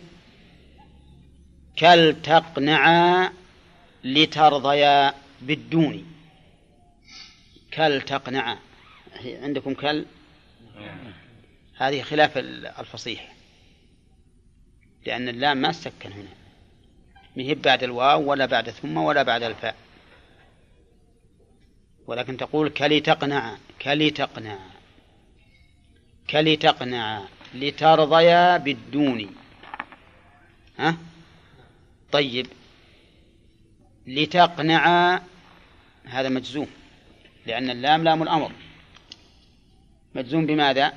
كل 1.79 2.17
تقنعا 2.23 3.33
لترضيا 4.05 5.15
بالدون. 5.43 6.07
كل 7.75 8.03
تقنع 8.03 8.59
عندكم 9.25 9.75
كل 9.75 10.05
هذه 11.77 12.03
خلاف 12.03 12.39
الفصيح. 12.79 13.33
لأن 15.07 15.29
اللام 15.29 15.57
ما 15.57 15.73
سكن 15.73 16.13
هنا. 16.13 16.35
ما 17.37 17.43
هي 17.43 17.55
بعد 17.55 17.83
الواو 17.83 18.31
ولا 18.31 18.47
بعد 18.47 18.71
ثم 18.71 18.97
ولا 18.97 19.23
بعد 19.23 19.43
الفاء. 19.43 19.77
ولكن 22.07 22.37
تقول 22.37 22.69
كلي 22.69 23.01
تقنع 23.01 23.57
كلي 23.83 24.11
تقنع 24.11 24.59
كلي 26.31 26.57
تقنع 26.57 27.23
لترضيا 27.55 28.57
بالدون. 28.57 29.35
ها؟ 30.79 30.97
طيب. 32.13 32.47
لتقنع 34.07 35.21
هذا 36.05 36.29
مجزوم 36.29 36.67
لأن 37.47 37.71
اللام 37.71 38.05
لام 38.05 38.23
الأمر. 38.23 38.53
مجزوم 40.15 40.47
بماذا؟ 40.47 40.93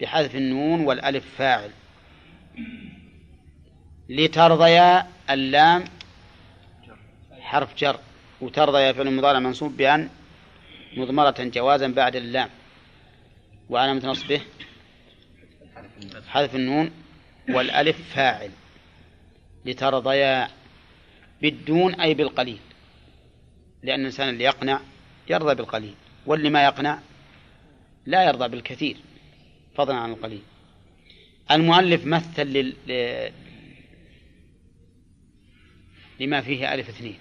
بحذف 0.00 0.34
النون 0.34 0.80
والألف 0.80 1.24
فاعل. 1.38 1.70
لترضيا 4.08 5.06
اللام 5.30 5.84
حرف 7.40 7.76
جر 7.76 8.00
وترضيا 8.40 8.92
فعل 8.92 9.10
مضارع 9.16 9.38
منصوب 9.38 9.76
بأن 9.76 10.08
مضمرة 10.96 11.34
جوازا 11.38 11.88
بعد 11.88 12.16
اللام. 12.16 12.48
وعلامة 13.70 14.06
نصبه 14.06 14.40
حذف 16.28 16.54
النون 16.54 16.90
والألف 17.48 18.14
فاعل. 18.14 18.50
لترضيا 19.64 20.48
بالدون 21.42 22.00
أي 22.00 22.14
بالقليل. 22.14 22.58
لأن 23.82 24.00
الإنسان 24.00 24.28
اللي 24.28 24.44
يقنع 24.44 24.80
يرضى 25.30 25.54
بالقليل 25.54 25.94
واللي 26.26 26.50
ما 26.50 26.64
يقنع 26.64 26.98
لا 28.06 28.24
يرضى 28.24 28.48
بالكثير 28.48 28.96
فضلا 29.74 29.96
عن 29.96 30.10
القليل. 30.10 30.42
المؤلف 31.50 32.04
مثل 32.04 32.42
لل... 32.42 32.74
لما 36.20 36.40
فيه 36.40 36.74
ألف 36.74 36.88
اثنين. 36.88 37.18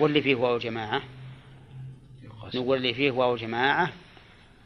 واللي 0.00 0.22
فيه 0.22 0.34
واو 0.34 0.58
جماعة 0.58 1.02
نقول 2.54 2.76
اللي 2.76 2.94
فيه 2.94 3.10
واو 3.10 3.36
جماعة 3.36 3.92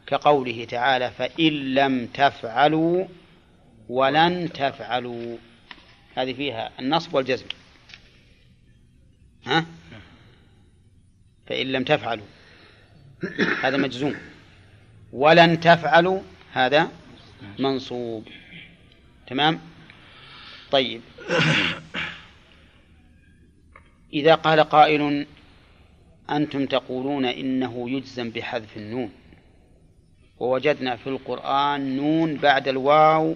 كقوله 0.07 0.65
تعالى 0.65 1.11
فإن 1.11 1.73
لم 1.73 2.07
تفعلوا 2.07 3.05
ولن 3.89 4.53
تفعلوا. 4.53 5.37
هذه 6.15 6.33
فيها 6.33 6.71
النصب 6.79 7.13
والجزم. 7.13 7.45
ها؟ 9.45 9.65
فإن 11.47 11.71
لم 11.71 11.83
تفعلوا 11.83 12.25
هذا 13.61 13.77
مجزوم. 13.77 14.15
ولن 15.13 15.59
تفعلوا 15.59 16.21
هذا 16.53 16.91
منصوب. 17.59 18.27
تمام؟ 19.27 19.59
طيب. 20.71 21.01
إذا 24.13 24.35
قال 24.35 24.59
قائل 24.59 25.27
أنتم 26.29 26.65
تقولون 26.65 27.25
إنه 27.25 27.89
يجزم 27.89 28.29
بحذف 28.29 28.77
النون. 28.77 29.11
ووجدنا 30.39 30.95
في 30.95 31.07
القرآن 31.07 31.95
نون 31.95 32.35
بعد 32.35 32.67
الواو 32.67 33.35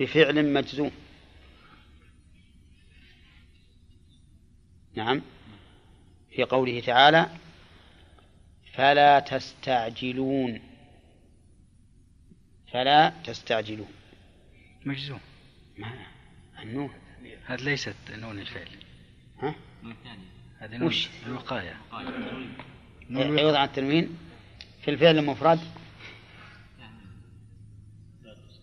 بفعل 0.00 0.52
مجزوم. 0.52 0.90
نعم. 4.96 5.22
في 6.30 6.44
قوله 6.44 6.80
تعالى 6.80 7.28
فلا 8.72 9.20
تستعجلون. 9.20 10.60
فلا 12.72 13.12
تستعجلون. 13.24 13.88
مجزوم. 14.84 15.20
ما 15.78 16.06
النون. 16.62 16.90
هذه 17.46 17.60
ليست 17.60 17.94
نون 18.10 18.38
الفعل. 18.38 18.68
ها؟ 19.42 19.54
هذه 20.58 20.76
نون 20.76 20.88
وش؟ 20.88 21.08
الوقاية. 21.26 21.76
عوض 23.10 23.54
عن 23.54 23.68
التنوين 23.68 24.18
في 24.82 24.90
الفعل 24.90 25.18
المفرد. 25.18 25.60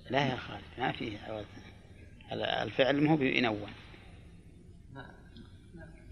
لا 0.09 0.27
يا 0.27 0.35
خالد 0.35 0.63
ما 0.77 0.91
فيه 0.91 1.17
عوض. 1.17 1.45
الفعل 2.31 3.03
مو 3.03 3.15
بينون. 3.15 3.59
نون 3.59 3.82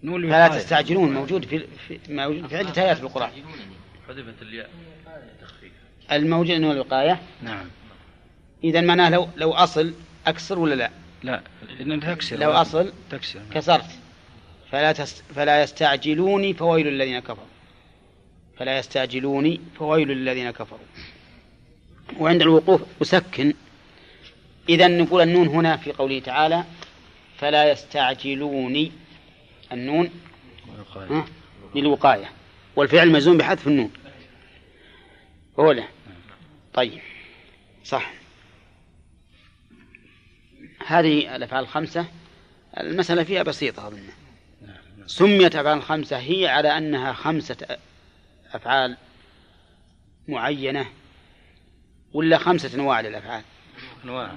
فلا 0.02 0.48
تستعجلون 0.48 1.14
موجود 1.14 1.44
في, 1.44 1.66
في 1.88 1.98
موجود 2.08 2.46
في 2.46 2.56
عدة 2.56 2.82
آيات 2.82 2.96
في 2.96 3.02
القرآن. 3.02 3.30
حذفت 4.08 4.42
الياء. 4.42 4.70
الموجود 6.12 6.50
أنه 6.50 6.72
الوقاية؟ 6.72 7.20
نعم. 7.42 7.66
إذا 8.64 8.80
معناه 8.80 9.10
لو 9.10 9.28
لو 9.36 9.52
أصل 9.52 9.94
أكسر 10.26 10.58
ولا 10.58 10.74
لا؟ 10.74 10.90
لا 11.22 11.42
إن 11.80 12.00
تكسر. 12.00 12.38
لو 12.38 12.50
أصل 12.50 12.92
تكسر 13.10 13.40
كسرت. 13.54 13.90
فلا 14.70 14.92
تس 14.92 15.22
فلا 15.34 15.62
يستعجلوني 15.62 16.54
فويل 16.54 16.86
للذين 16.86 17.18
كفروا. 17.18 17.46
فلا 18.58 18.78
يستعجلوني 18.78 19.60
فويل 19.78 20.08
للذين 20.08 20.50
كفروا. 20.50 20.86
وعند 22.18 22.42
الوقوف 22.42 22.82
أسكن. 23.02 23.54
إذا 24.68 24.88
نقول 24.88 25.22
النون 25.22 25.48
هنا 25.48 25.76
في 25.76 25.92
قوله 25.92 26.18
تعالى 26.18 26.64
فلا 27.38 27.70
يستعجلوني 27.70 28.92
النون. 29.72 30.10
للوقاية. 31.74 32.30
والفعل 32.76 33.12
مجزوم 33.12 33.38
بحذف 33.38 33.66
النون. 33.66 33.90
أولى 35.58 35.84
طيب. 36.74 37.00
صح. 37.84 38.12
هذه 40.86 41.36
الأفعال 41.36 41.64
الخمسة. 41.64 42.06
المسألة 42.80 43.24
فيها 43.24 43.42
بسيطة 43.42 43.86
أظن. 43.86 44.08
سميت 45.06 45.56
أفعال 45.56 45.78
الخمسة 45.78 46.16
هي 46.18 46.48
على 46.48 46.78
أنها 46.78 47.12
خمسة 47.12 47.78
أفعال 48.52 48.96
معينة 50.28 50.86
ولا 52.12 52.38
خمسة 52.38 52.74
أنواع 52.74 53.00
للأفعال؟ 53.00 53.42
أنواع. 54.04 54.32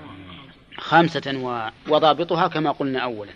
خمسة 0.78 1.22
أنواع. 1.28 1.74
وضابطها 1.88 2.48
كما 2.48 2.72
قلنا 2.72 3.00
أولا. 3.00 3.32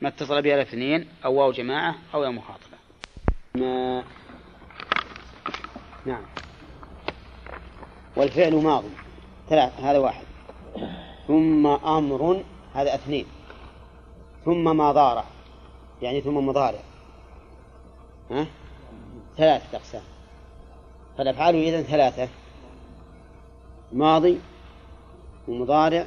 ما 0.00 0.08
اتصل 0.08 0.42
بها 0.42 0.54
الاثنين 0.54 1.08
أو 1.24 1.34
واو 1.34 1.52
جماعة 1.52 1.94
أو 2.14 2.24
يا 2.24 2.28
مخاطبة. 2.28 2.76
ما 3.54 4.04
نعم. 6.06 6.22
والفعل 8.16 8.54
ماضي. 8.54 8.88
ثلاث 9.48 9.80
هذا 9.80 9.98
واحد. 9.98 10.24
ثم 11.26 11.66
أمر 11.66 12.42
هذا 12.74 12.94
اثنين. 12.94 13.26
ثم 14.44 14.64
مضارع 14.64 15.24
يعني 16.02 16.20
ثم 16.20 16.46
مضارع. 16.46 16.80
ها؟ 18.30 18.46
ثلاثة 19.36 19.78
أقسام. 19.78 20.02
فالأفعال 21.18 21.54
إذن 21.54 21.82
ثلاثة. 21.82 22.28
ماضي 23.92 24.40
ومضارع 25.48 26.06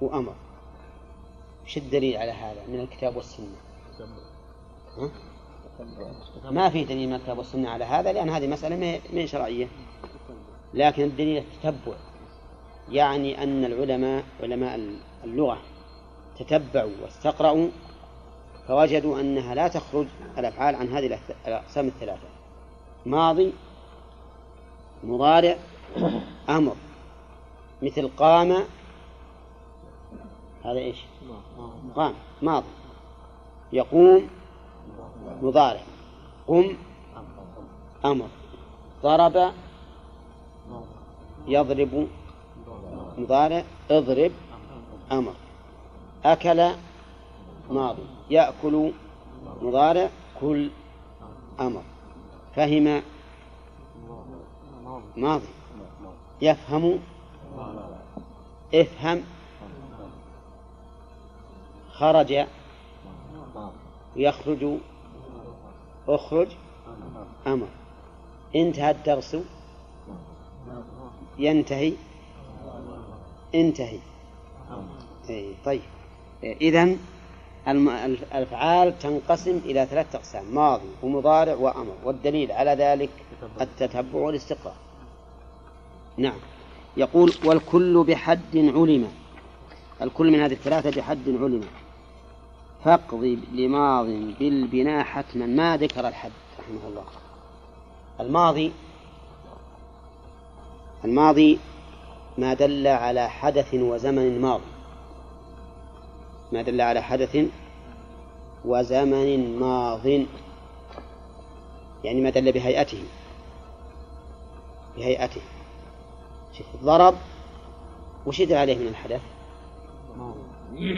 وأمر. 0.00 0.34
وش 1.66 1.76
الدليل 1.76 2.16
على 2.16 2.32
هذا 2.32 2.66
من 2.68 2.80
الكتاب 2.80 3.16
والسنة؟ 3.16 3.56
ما 6.50 6.70
في 6.70 6.84
دليل 6.84 7.08
من 7.08 7.14
الكتاب 7.14 7.38
والسنة 7.38 7.70
على 7.70 7.84
هذا 7.84 8.12
لأن 8.12 8.28
هذه 8.30 8.46
مسألة 8.46 8.76
ما- 8.76 8.98
من 9.12 9.26
شرعية. 9.26 9.68
لكن 10.74 11.02
الدليل 11.02 11.36
التتبع 11.44 11.96
يعني 12.88 13.42
أن 13.42 13.64
العلماء 13.64 14.24
علماء 14.42 14.80
اللغة 15.24 15.58
تتبعوا 16.38 16.90
واستقرأوا 17.02 17.68
فوجدوا 18.68 19.20
أنها 19.20 19.54
لا 19.54 19.68
تخرج 19.68 20.06
الأفعال 20.38 20.74
عن 20.74 20.88
هذه 20.88 21.18
الأقسام 21.46 21.86
الثلاثة. 21.86 22.28
ماضي 23.06 23.52
مضارع 25.04 25.56
أمر. 26.48 26.76
مثل 27.82 28.08
قام 28.08 28.56
هذا 30.66 30.78
إيش؟ 30.78 30.96
قام 31.96 32.14
ماضي 32.42 32.66
يقوم 33.72 34.28
مضارع. 35.42 35.82
قم 36.48 36.76
أمر. 38.04 38.28
ضرب 39.02 39.52
يضرب 41.48 42.08
مضارع. 43.18 43.64
اضرب 43.90 44.32
أمر. 45.12 45.32
أكل 46.24 46.70
ماضي. 47.70 48.02
يأكل 48.30 48.92
مضارع. 49.62 50.10
كل 50.40 50.70
أمر. 51.60 51.82
فهم 52.56 53.02
ماضي. 55.16 55.48
يفهم. 56.42 56.98
افهم. 58.74 59.22
خرج 61.98 62.46
يخرج 64.16 64.78
أخرج 66.08 66.48
أمر. 67.46 67.66
انتهى 68.56 68.90
الدرس. 68.90 69.36
ينتهي. 71.38 71.92
انتهي. 73.54 73.98
أي 75.30 75.54
طيب. 75.64 75.80
إذن 76.42 76.98
الم- 77.68 77.88
الأفعال 77.88 78.98
تنقسم 78.98 79.60
إلى 79.64 79.86
ثلاثة 79.86 80.18
أقسام 80.18 80.54
ماضي 80.54 80.88
ومضارع 81.02 81.54
وأمر 81.54 81.94
والدليل 82.04 82.52
على 82.52 82.70
ذلك 82.70 83.10
التتبع. 83.60 84.18
والاستقراء 84.18 84.76
نعم. 86.16 86.38
يقول 86.96 87.32
والكل 87.44 88.04
بحد 88.04 88.56
علم. 88.56 89.08
الكل 90.02 90.32
من 90.32 90.40
هذه 90.40 90.52
الثلاثة 90.52 90.90
بحد 91.00 91.28
علم. 91.28 91.64
فاقضي 92.86 93.38
لماض 93.52 94.06
بالبناء 94.38 95.04
حتما. 95.04 95.46
ما 95.46 95.76
ذكر 95.76 96.08
الحد 96.08 96.30
رحمه 96.58 96.88
الله. 96.88 97.04
الماضي 98.20 98.72
الماضي 101.04 101.58
ما 102.38 102.54
دل 102.54 102.86
على 102.86 103.30
حدث 103.30 103.74
وزمن 103.74 104.40
ماضي. 104.40 104.64
ما 106.52 106.62
دل 106.62 106.80
على 106.80 107.02
حدث 107.02 107.46
وزمن 108.64 109.58
ماض. 109.58 110.06
يعني 112.04 112.20
ما 112.20 112.30
دل 112.30 112.52
بهيئته. 112.52 113.04
بهيئته. 114.96 115.40
شوف 116.52 116.66
ضرب 116.82 117.14
وش 118.26 118.40
يدل 118.40 118.56
عليه 118.56 118.78
من 118.78 118.88
الحدث؟ 118.88 119.20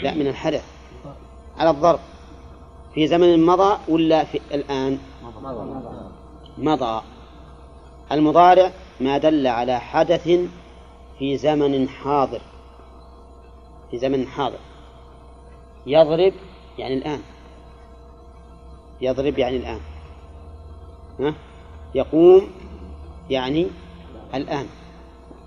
لا 0.02 0.14
من 0.14 0.26
الحدث. 0.26 0.77
على 1.58 1.70
الضرب 1.70 2.00
في 2.94 3.06
زمن 3.06 3.46
مضى 3.46 3.78
ولا 3.88 4.24
في 4.24 4.40
الآن؟ 4.54 4.98
مضى. 6.58 7.02
المضارع 8.12 8.72
ما 9.00 9.18
دل 9.18 9.46
على 9.46 9.80
حدث 9.80 10.28
في 11.18 11.36
زمن 11.36 11.88
حاضر. 11.88 12.40
في 13.90 13.98
زمن 13.98 14.26
حاضر. 14.26 14.58
يضرب 15.86 16.32
يعني 16.78 16.94
الآن. 16.94 17.20
يضرب 19.00 19.38
يعني 19.38 19.56
الآن. 19.56 19.80
ها؟ 21.20 21.34
يقوم 21.94 22.48
يعني 23.30 23.66
الآن. 24.34 24.66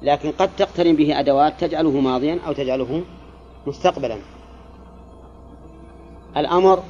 لكن 0.01 0.31
قد 0.31 0.55
تقترن 0.55 0.95
به 0.95 1.19
أدوات 1.19 1.59
تجعله 1.59 1.99
ماضيا 1.99 2.39
أو 2.47 2.53
تجعله 2.53 3.03
مستقبلا. 3.67 4.17
الأمر 6.37 6.83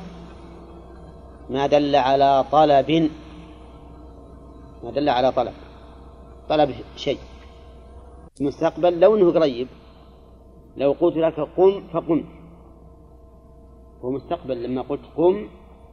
ما 1.49 1.67
دل 1.67 1.95
على 1.95 2.45
طلب 2.51 3.09
ما 4.83 4.91
دل 4.91 5.09
على 5.09 5.31
طلب 5.31 5.53
طلب 6.49 6.71
شيء. 6.95 7.19
مستقبل 8.41 8.99
لو 8.99 9.15
انه 9.15 9.31
قريب. 9.31 9.67
لو 10.77 10.91
قلت 10.91 11.17
لك 11.17 11.39
قم 11.39 11.87
فقمت 11.93 12.25
هو 14.01 14.11
مستقبل 14.11 14.63
لما 14.63 14.81
قلت 14.81 15.01
قم 15.17 15.47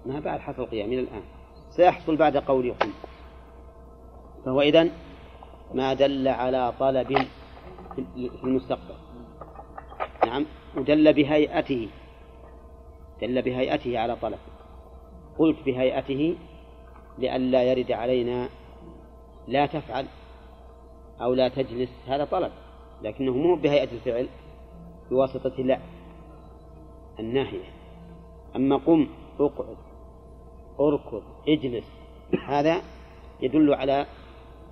ما 0.07 0.21
بعد 0.21 0.41
حصل 0.41 0.63
القيام 0.63 0.93
إلى 0.93 1.01
الآن. 1.01 1.23
سيحصل 1.71 2.17
بعد 2.17 2.37
قولي 2.37 2.71
قم. 2.71 2.93
فهو 4.45 4.61
إذن 4.61 4.91
ما 5.75 5.95
دل 5.95 6.29
على 6.29 6.73
طلب 6.81 7.19
في 7.95 8.45
المستقبل. 8.45 8.95
نعم 10.27 10.47
ودل 10.77 11.13
بهيئته. 11.13 11.89
دل 13.21 13.43
بهيئته 13.43 13.99
على 13.99 14.17
طلب. 14.17 14.39
قلت 15.39 15.57
بهيئته 15.67 16.37
لئلا 17.19 17.63
يرد 17.63 17.93
علينا 17.93 18.49
لا 19.49 19.67
تفعل 19.67 20.07
أو 21.21 21.35
لا 21.35 21.49
تجلس 21.49 21.91
هذا 22.07 22.25
طلب 22.25 22.53
لكنه 23.03 23.33
مو 23.33 23.57
بهيئة 23.57 23.93
الفعل 23.93 24.29
بواسطة 25.11 25.63
لا 25.63 25.79
الناهية. 27.19 27.65
أما 28.57 28.77
قم 28.77 29.09
اقعد 29.41 29.77
اركض 30.81 31.23
اجلس 31.49 31.87
هذا 32.47 32.83
يدل 33.41 33.75
على 33.75 34.07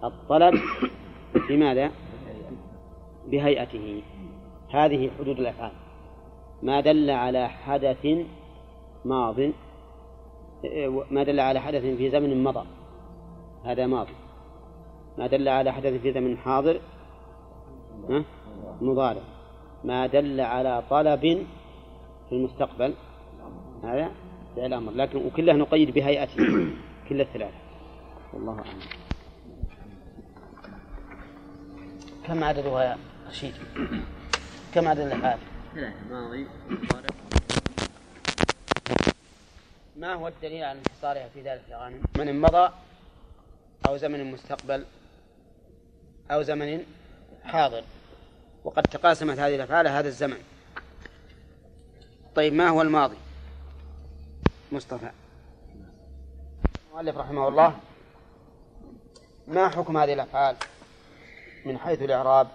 الطلب 0.05 0.55
بماذا؟ 1.49 1.91
بهيئته. 3.27 4.03
هذه 4.71 5.11
حدود 5.19 5.41
الأفعال. 5.41 5.73
ما 6.63 6.81
دل 6.81 7.11
على 7.11 7.49
حدث 7.49 8.07
ماض 9.05 9.37
ما 11.11 11.23
دل 11.23 11.41
على 11.41 11.61
حدث 11.61 11.83
في 11.83 12.11
زمن 12.11 12.45
مضى 12.45 12.67
هذا 13.65 13.87
ماضي 13.87 14.15
ما 15.19 15.27
دل 15.27 15.49
على 15.49 15.73
حدث 15.73 15.93
في 16.03 16.13
زمن 16.13 16.37
حاضر؟ 16.39 16.81
مضارع 18.81 19.23
ما 19.85 20.07
دل 20.07 20.41
على 20.41 20.83
طلب 20.91 21.21
في 22.29 22.33
المستقبل 22.33 22.95
هذا 23.83 24.11
فعل 24.57 24.73
أمر 24.73 24.93
لكن 24.93 25.27
وكله 25.27 25.53
نقيد 25.53 25.91
بهيئته 25.91 26.37
كل 27.09 27.21
الثلاثة 27.21 27.57
والله 28.33 28.53
أعلم 28.53 28.81
كم 32.27 32.45
عددها 32.45 32.83
يا 32.83 32.97
رشيد؟ 33.29 33.55
كم 34.75 34.89
عدد 34.89 35.01
الأفعال؟ 35.01 35.39
ماضي 35.77 36.47
ما 39.97 40.15
هو 40.15 40.29
الدليل 40.29 40.65
على 40.65 40.79
انحصارها 40.79 41.29
في 41.29 41.43
ذلك 41.43 41.63
الأغانم؟ 41.69 42.03
من 42.19 42.41
مضى 42.41 42.73
أو 43.89 43.97
زمن 43.97 44.33
مستقبل 44.33 44.85
أو 46.31 46.43
زمن 46.43 46.85
حاضر. 47.45 47.85
وقد 48.65 48.83
تقاسمت 48.83 49.39
هذه 49.39 49.55
الأفعال 49.55 49.89
هذا 49.89 50.09
الزمن. 50.09 50.43
طيب 52.35 52.53
ما 52.53 52.69
هو 52.69 52.83
الماضي؟ 52.83 53.17
مصطفى. 54.73 55.11
المؤلف 56.91 57.17
رحمه 57.17 57.49
الله 57.49 57.79
ما 59.49 59.69
حكم 59.69 59.97
هذه 59.97 60.13
الأفعال 60.13 60.57
من 61.65 61.79
حيث 61.79 62.03
الإعراب؟ 62.03 62.49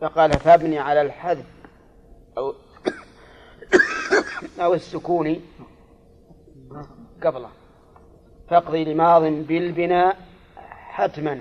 فقال 0.00 0.32
فابني 0.32 0.78
على 0.78 1.02
الحذف 1.02 1.46
أو 2.38 2.54
أو 4.64 4.74
السكون 4.74 5.40
قبله. 7.22 7.50
فاقضي 8.48 8.84
لماض 8.84 9.22
بالبناء 9.22 10.16
حتما 10.66 11.40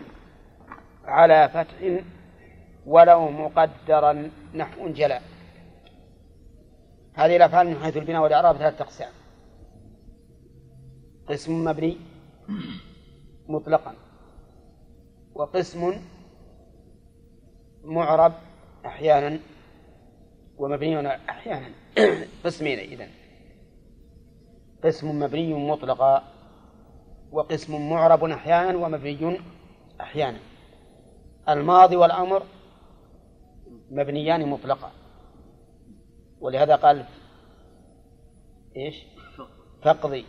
على 1.05 1.49
فتح 1.49 2.03
ولو 2.85 3.29
مقدرا 3.29 4.31
نحو 4.53 4.89
جلاء 4.89 5.23
هذه 7.13 7.35
الأفعال 7.35 7.67
من 7.67 7.75
حيث 7.75 7.97
البناء 7.97 8.21
والإعراب 8.21 8.57
ثلاثة 8.57 8.83
أقسام. 8.83 9.11
قسم 11.29 11.63
مبني 11.65 11.97
مطلقا 13.47 13.95
وقسم 15.35 16.01
معرب 17.83 18.33
أحيانا 18.87 19.39
ومبني 20.57 21.07
أحيانا. 21.07 21.69
قسمين 22.45 22.79
إذن. 22.79 23.09
قسم 24.83 25.19
مبني 25.19 25.53
مطلقا 25.53 26.23
وقسم 27.31 27.89
معرب 27.89 28.23
أحيانا 28.23 28.77
ومبني 28.77 29.39
أحيانا. 30.01 30.39
الماضي 31.49 31.95
والأمر 31.95 32.43
مبنيان 33.91 34.49
مطلقا. 34.49 34.91
ولهذا 36.39 36.75
قال 36.75 37.05
إيش؟ 38.77 39.03
فاقضي 39.83 40.25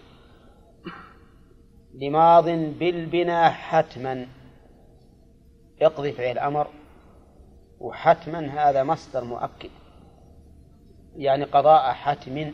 لماض 1.94 2.44
بالبناء 2.48 3.50
حتما. 3.50 4.26
اقضي 5.82 6.12
فعل 6.12 6.38
أمر. 6.38 6.77
وحتما 7.80 8.40
هذا 8.48 8.84
مصدر 8.84 9.24
مؤكد. 9.24 9.70
يعني 11.16 11.44
قضاء 11.44 11.92
حتم 11.92 12.52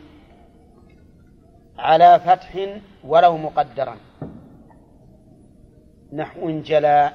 على 1.77 2.19
فتح 2.19 2.79
ولو 3.03 3.37
مقدرا. 3.37 3.97
نحو 6.13 6.49
انجلى 6.49 7.11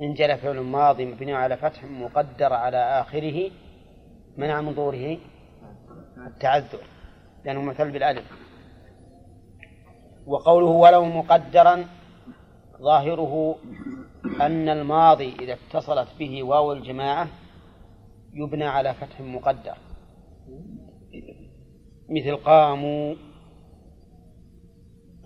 انجلى 0.00 0.36
فعل 0.36 0.60
ماضي 0.60 1.04
مبني 1.04 1.34
على 1.34 1.56
فتح 1.56 1.84
مقدر 1.84 2.52
على 2.52 2.76
آخره 2.76 3.50
منع 4.36 4.60
من 4.60 4.74
ظهوره 4.74 5.18
التعذر 6.26 6.80
لأنه 7.44 7.62
مثل 7.62 7.90
بالألف. 7.90 8.24
وقوله 10.26 10.66
ولو 10.66 11.04
مقدرا 11.04 11.86
ظاهره 12.84 13.56
أن 14.40 14.68
الماضي 14.68 15.34
إذا 15.40 15.52
اتصلت 15.52 16.08
به 16.18 16.42
واو 16.42 16.72
الجماعة 16.72 17.28
يبنى 18.34 18.64
على 18.64 18.94
فتح 18.94 19.20
مقدر. 19.20 19.76
مثل 22.08 22.36
قاموا 22.36 23.14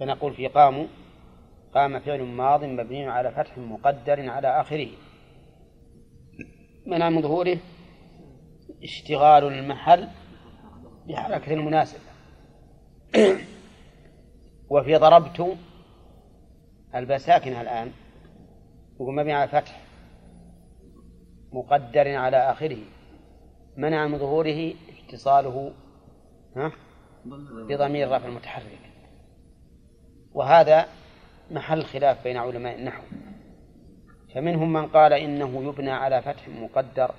فنقول 0.00 0.34
في 0.34 0.46
قاموا 0.46 0.86
قام 1.74 1.98
فعل 1.98 2.22
ماض 2.22 2.64
مبني 2.64 3.06
على 3.06 3.30
فتح 3.30 3.59
مقدر 3.59 4.30
على 4.30 4.61
آخره. 4.61 4.88
منع 6.86 7.11
من 7.11 7.22
ظهوره؟ 7.22 7.59
اشتغال 8.82 9.44
المحل 9.44 10.09
بحركة 11.09 11.52
المناسبة 11.52 12.00
وفي 14.70 14.96
ضربت 14.96 15.56
الباء 16.95 17.18
ساكنة 17.18 17.61
الآن؟ 17.61 17.93
يقول 18.95 19.14
مبني 19.14 19.32
على 19.32 19.49
فتح 19.49 19.80
مقدر 21.53 22.14
على 22.14 22.36
آخره. 22.36 22.78
منع 23.76 24.07
من 24.07 24.18
ظهوره 24.18 24.72
اتصاله 25.09 25.72
ها؟ 26.57 26.72
بضمير 27.68 28.11
رفع 28.11 28.26
المتحرك. 28.26 28.78
وهذا 30.34 30.86
محل 31.51 31.84
خلاف 31.84 32.24
بين 32.24 32.36
علماء 32.36 32.78
النحو. 32.78 33.03
فمنهم 34.34 34.72
من 34.72 34.86
قال 34.86 35.12
إنه 35.12 35.62
يبنى 35.68 35.91
على 35.91 36.22
فتح 36.22 36.49
مقدر 36.49 37.14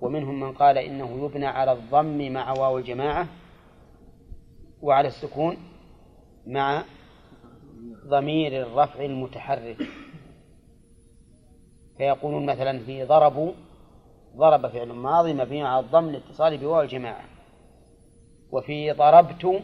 ومنهم 0.00 0.40
من 0.40 0.52
قال 0.52 0.78
إنه 0.78 1.24
يبنى 1.24 1.46
على 1.46 1.72
الضم 1.72 2.32
مع 2.32 2.52
واو 2.52 2.78
الجماعة 2.78 3.28
وعلى 4.82 5.08
السكون 5.08 5.56
مع 6.46 6.84
ضمير 8.06 8.62
الرفع 8.62 9.04
المتحرك. 9.04 9.76
فيقولون 11.96 12.46
مثلا 12.46 12.78
في 12.78 13.04
ضربوا 13.04 13.52
ضرب 14.36 14.66
فعل 14.66 14.92
ماضي 14.92 15.32
مبني 15.34 15.62
على 15.62 15.86
الضم 15.86 16.10
لاتصال 16.10 16.58
بواو 16.58 16.80
الجماعة. 16.80 17.24
وفي 18.52 18.92
ضربت 18.92 19.62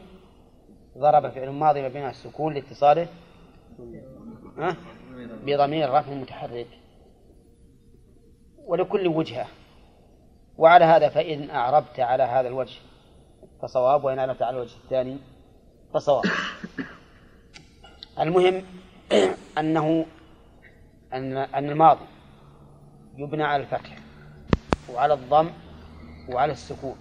ضرب 0.98 1.28
فعل 1.28 1.48
ماضي 1.48 1.82
مبني 1.82 2.02
على 2.02 2.10
السكون 2.10 2.54
لاتصاله؟ 2.54 3.08
بضمير 5.44 5.90
رفع 5.90 6.14
متحرك. 6.14 6.68
ولكل 8.66 9.06
وجهة. 9.08 9.46
وعلى 10.58 10.84
هذا 10.84 11.08
فإن 11.08 11.50
أعربت 11.50 12.00
على 12.00 12.22
هذا 12.22 12.48
الوجه 12.48 12.80
فصواب 13.62 14.04
وإن 14.04 14.18
أعربت 14.18 14.42
على 14.42 14.56
الوجه 14.56 14.76
الثاني 14.84 15.18
فصواب. 15.94 16.24
المهم 18.20 18.62
أنه 19.58 20.06
أن 21.12 21.36
أن 21.36 21.70
الماضي 21.70 22.06
يبنى 23.16 23.44
على 23.44 23.62
الفتح 23.62 23.98
وعلى 24.88 25.14
الضم 25.14 25.50
وعلى 26.28 26.52
السكون. 26.52 26.96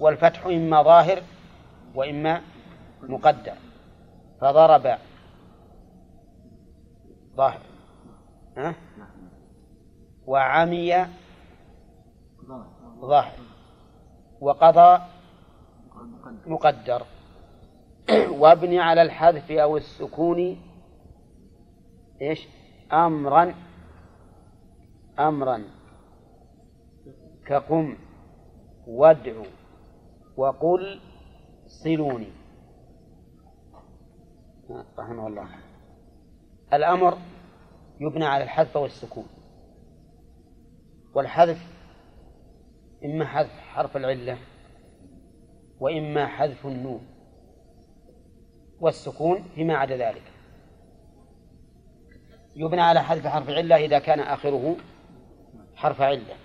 والفتح 0.00 0.46
إما 0.46 0.82
ظاهر 0.82 1.22
وإما 1.94 2.42
مقدر. 3.02 3.54
فضرب 4.40 4.98
ظاهر. 7.36 7.60
ها؟ 8.56 8.74
وعمي 10.26 11.06
ظاهر. 13.00 13.38
وقضى 14.40 15.02
مقدر. 16.46 17.02
وابني 18.40 18.80
على 18.80 19.02
الحذف 19.02 19.50
أو 19.50 19.76
السكون 19.76 20.60
إيش؟ 22.22 22.48
أمرا 22.92 23.54
أمرا. 25.18 25.62
كقم 27.46 27.96
وادع 28.86 29.42
وقل 30.36 31.00
صلوني. 31.66 32.30
رحمه 34.98 35.26
الله. 35.26 35.48
الأمر 36.72 37.18
يبنى 38.00 38.24
على 38.24 38.44
الحذف 38.44 38.76
والسكون 38.76 39.26
والحذف 41.14 41.78
إما 43.04 43.24
حذف 43.24 43.50
حرف 43.50 43.96
العلة 43.96 44.38
وإما 45.80 46.26
حذف 46.26 46.66
النون. 46.66 47.17
والسكون 48.80 49.42
فيما 49.54 49.76
عدا 49.76 49.96
ذلك. 49.96 50.22
يبنى 52.56 52.80
على 52.80 53.02
حذف 53.02 53.26
حرف 53.26 53.50
علة 53.50 53.76
إذا 53.76 53.98
كان 53.98 54.20
آخره 54.20 54.76
حرف 55.76 56.00
علة. 56.00 56.36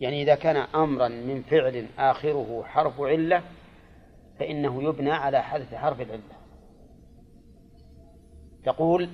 يعني 0.00 0.22
إذا 0.22 0.34
كان 0.34 0.56
أمرا 0.56 1.08
من 1.08 1.42
فعل 1.42 1.86
آخره 1.98 2.62
حرف 2.64 3.00
علة 3.00 3.42
فإنه 4.38 4.82
يبنى 4.82 5.10
على 5.10 5.42
حذف 5.42 5.74
حرف 5.74 6.00
العلة. 6.00 6.36
تقول 8.64 9.10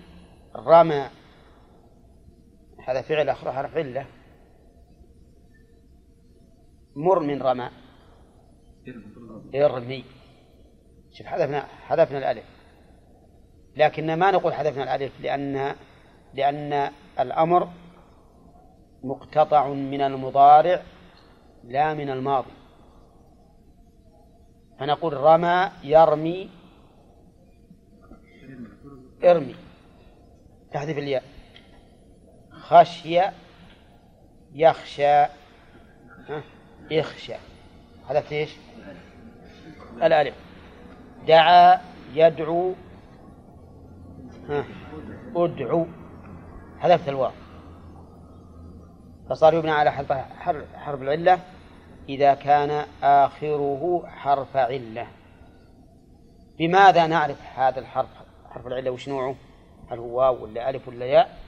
رمى 0.57 1.09
هذا 2.85 3.03
فعل 3.03 3.29
آخر 3.29 3.53
حرف 3.53 3.77
علة. 3.77 4.07
مر 6.97 7.21
من 7.21 7.43
رمى. 7.43 7.71
إرمي. 9.55 10.05
شوف 11.13 11.27
حذفنا 11.27 11.61
حذفنا 11.61 12.19
الألف. 12.19 12.45
لكن 13.77 14.15
ما 14.15 14.31
نقول 14.31 14.55
حذفنا 14.55 14.83
الألف 14.83 15.21
لأن 15.21 15.77
لأن 16.35 16.91
الأمر 17.21 17.69
مقتطع 19.03 19.69
من 19.69 20.01
المضارع 20.01 20.83
لا 21.65 21.95
من 21.95 22.11
الماضي. 22.11 22.51
فنقول 24.79 25.13
رمى 25.15 25.71
يرمي 25.83 26.51
ارمي. 29.25 29.55
تحذف 30.73 30.99
الياء. 30.99 31.25
خشي 32.53 33.21
يخشى. 34.55 35.27
يخشى. 36.91 37.35
حذفت 38.09 38.33
إيش؟ 38.33 38.51
الألف. 40.03 40.50
دعا 41.27 41.81
يدعو. 42.15 42.75
ها 44.49 44.65
ادعو. 45.37 45.87
حذفت 46.79 47.09
الواو. 47.09 47.33
فصار 49.31 49.55
يبنى 49.55 49.71
على 49.71 49.93
حرف 49.93 50.13
حرف 50.75 51.03
العلة. 51.03 51.39
إذا 52.09 52.35
كان 52.35 52.87
آخره 53.03 54.03
حرف 54.07 54.57
علة. 54.57 55.07
بماذا 56.59 57.07
نعرف 57.07 57.43
هذا 57.57 57.79
الحرف 57.79 58.09
حرف 58.51 58.67
العلة 58.67 58.91
وش 58.91 59.09
نوعه؟ 59.09 59.35
هل 59.91 59.99
هو 59.99 60.19
واو 60.19 60.45
ولا 60.45 60.71
ألف 60.71 60.89
ولا 60.89 61.07
ياء؟ 61.07 61.39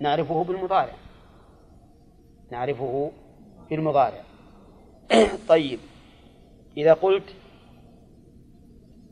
نعرفه 0.00 0.44
بالمضارع. 0.44 0.94
نعرفه 2.52 3.12
بالمضارع 3.70 4.22
طيب. 5.48 5.78
إذا 6.76 6.92
قلت 6.94 7.34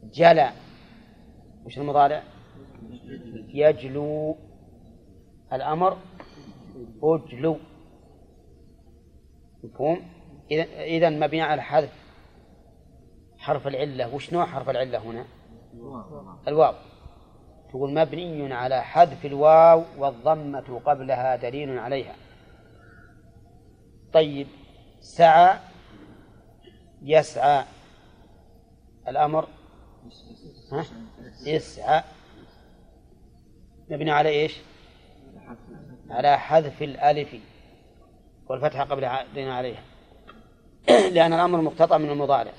جلى. 0.03 0.53
وش 1.64 1.78
المضارع؟ 1.78 2.22
يجلو. 3.48 4.36
الأمر 5.53 5.98
أجلو. 7.03 7.57
مفهوم؟ 9.64 10.03
إذا 10.78 11.11
مبني 11.11 11.42
على 11.42 11.62
حذف. 11.62 12.03
حرف 13.38 13.66
العلة. 13.66 14.14
وش 14.14 14.32
نوع 14.32 14.46
حرف 14.46 14.70
العلة 14.70 14.98
هنا؟ 14.98 15.24
الواو. 16.48 16.74
تقول 17.70 17.94
مبني 17.94 18.55
على 18.55 18.82
حذف 18.82 19.26
الواو 19.26 19.84
والضمة 19.98 20.80
قبلها 20.84 21.36
دليل 21.36 21.78
عليها. 21.78 22.14
طيب. 24.12 24.46
سعى. 25.00 25.59
يسعى. 27.03 27.64
الأمر 29.09 29.48
ها؟ 30.72 30.84
يسعى 31.46 32.03
مبني 33.90 34.11
على 34.11 34.28
إيش؟ 34.28 34.57
على 36.11 36.38
حذف 36.38 36.82
الألف 36.82 37.36
والفتحة 38.48 38.84
قبل 38.84 39.05
عليها. 39.36 39.82
لأن 41.14 41.32
الأمر 41.32 41.61
مقتطع 41.61 41.98
من 41.98 42.11
المضارع. 42.11 42.53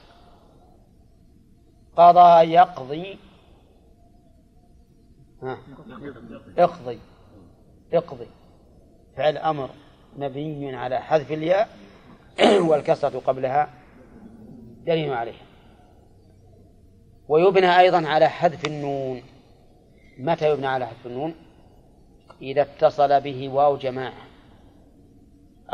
قضى 1.96 2.52
يقضي. 2.52 3.20
ها. 5.44 5.58
اقضي. 6.58 7.00
اقضي. 7.94 8.28
فعل 9.18 9.38
أمر 9.38 9.70
مبني 10.18 10.76
على 10.76 11.00
حذف 11.00 11.32
الياء 11.32 11.70
والكسرة 12.70 13.20
قبلها 13.20 13.70
دليل 14.86 15.14
عليها. 15.14 15.53
ويبنى 17.34 17.80
أيضا 17.80 18.08
على 18.08 18.28
حذف 18.30 18.68
النون. 18.68 19.22
متى 20.18 20.50
يبنى 20.50 20.68
على 20.68 20.88
حذف 20.88 21.06
النون؟ 21.06 21.36
إذا 22.42 22.62
اتصل 22.62 23.22
به 23.22 23.50
واو 23.50 23.78
جماعة 23.78 24.28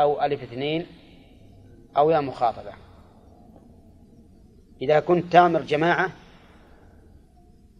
أو 0.00 0.22
ألف 0.22 0.42
اثنين 0.42 0.86
أو 1.96 2.10
يا 2.10 2.20
مخاطبة. 2.20 2.72
إذا 4.82 5.00
كنت 5.00 5.32
تأمر 5.32 5.60
جماعة 5.60 6.10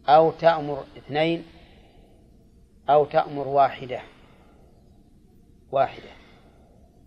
أو 0.09 0.31
تأمر 0.31 0.85
اثنين 0.97 1.45
أو 2.91 3.05
تأمر 3.05 3.49
واحدة. 3.49 4.01
واحدة. 5.73 6.11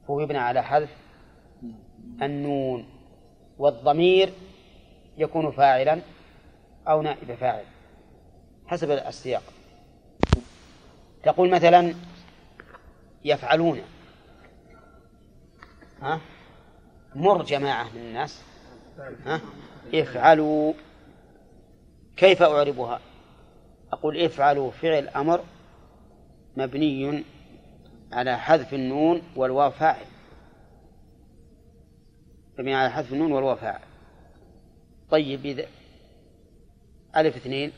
فهو 0.07 0.19
يبنى 0.19 0.37
على 0.37 0.63
حذف 0.63 0.97
النون. 2.21 2.85
والضمير 3.57 4.33
يكون 5.17 5.51
فاعلا. 5.51 6.01
أو 6.87 7.01
نائب 7.01 7.35
فاعل 7.35 7.65
حسب 8.67 8.91
السياق. 8.91 9.43
تقول 11.23 11.49
مثلا 11.49 11.93
يفعلون. 13.25 13.81
ها؟ 16.01 16.19
مر 17.15 17.43
جماعة 17.43 17.83
من 17.83 18.01
الناس. 18.01 18.43
ها؟ 19.25 19.41
افعلوا. 19.93 20.73
كيف 22.17 22.41
أعربها؟ 22.41 22.99
أقول 23.93 24.17
افعلوا 24.17 24.71
فعل 24.71 25.07
أمر 25.07 25.43
مبني 26.57 27.23
على 28.11 28.37
حذف 28.37 28.73
النون 28.73 29.21
والواو 29.35 29.71
فاعل. 29.71 30.05
مبني 32.53 32.73
على 32.75 32.91
حذف 32.91 33.13
النون 33.13 33.31
والواو 33.31 33.55
فاعل. 33.55 33.81
طيب 35.09 35.45
إذا 35.45 35.65
ألف 37.17 37.35
اثنين 37.35 37.71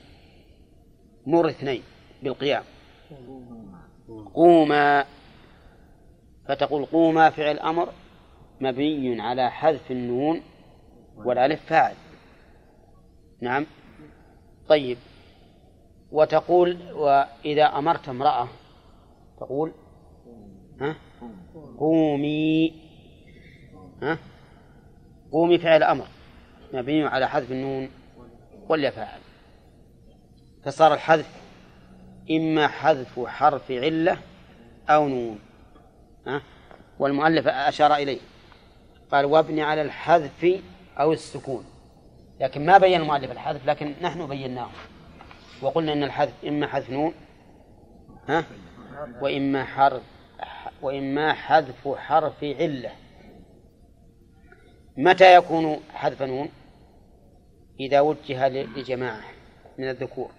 مر 1.26 1.50
اثنين 1.50 1.84
بالقيام. 2.24 2.64
قوما 4.34 5.06
فتقول 6.48 6.86
قوما 6.86 7.30
فعل 7.30 7.60
أمر 7.60 7.90
مبني 8.62 9.22
على 9.22 9.52
حذف 9.52 9.92
النون 9.92 10.42
والألف 11.16 11.66
فاعل. 11.66 11.96
نعم. 13.42 13.66
طيب. 14.70 14.98
وتقول 16.12 16.92
وإذا 16.92 17.64
أمرت 17.64 18.10
امرأة 18.10 18.48
تقول 19.40 19.72
ها؟ 20.82 20.96
قومي 21.78 22.74
ها؟ 24.02 24.18
قومي 25.32 25.58
فعل 25.58 25.84
أمر 25.84 26.08
مبني 26.74 27.04
على 27.04 27.30
حذف 27.30 27.52
النون 27.52 27.90
ولا 28.70 28.90
فاعل. 28.90 29.20
فصار 30.66 30.93
الحذف 30.93 31.30
إما 32.32 32.68
حذف 32.68 33.20
حرف 33.28 33.72
علة 33.72 34.18
أو 34.89 35.07
نون 35.07 35.39
ها؟ 36.28 36.41
والمؤلف 36.99 37.47
أشار 37.47 37.95
إليه 37.95 38.20
قال 39.11 39.26
وابني 39.26 39.63
على 39.63 39.82
الحذف 39.82 40.61
أو 40.99 41.13
السكون 41.13 41.66
لكن 42.39 42.66
ما 42.66 42.78
بين 42.78 43.01
المؤلف 43.01 43.32
الحذف 43.32 43.66
لكن 43.66 43.93
نحن 44.01 44.28
بيناه 44.28 44.70
وقلنا 45.61 45.93
أن 45.93 46.03
الحذف 46.03 46.34
إما 46.47 46.68
حذف 46.68 46.89
نون 46.89 47.13
ها؟ 48.30 48.45
وإما 49.22 49.66
حرف 49.66 50.01
وإما 50.82 51.34
حذف 51.34 51.88
حرف 51.88 52.43
علة. 52.43 52.91
متى 54.97 55.36
يكون 55.36 55.80
حذف 55.93 56.22
نون؟ 56.22 56.49
إذا 57.80 57.99
وجه 57.99 58.47
لجماعة 58.47 59.24
من 59.78 59.89
الذكور. 59.89 60.32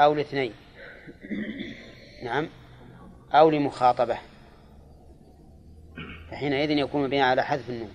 أو 0.00 0.14
لاثنين. 0.14 0.52
نعم. 2.24 2.48
أو 3.34 3.50
لمخاطبة. 3.50 4.18
فحينئذ 6.30 6.70
يكون 6.70 7.04
مبني 7.04 7.22
على 7.22 7.42
حذف 7.42 7.70
النون. 7.70 7.92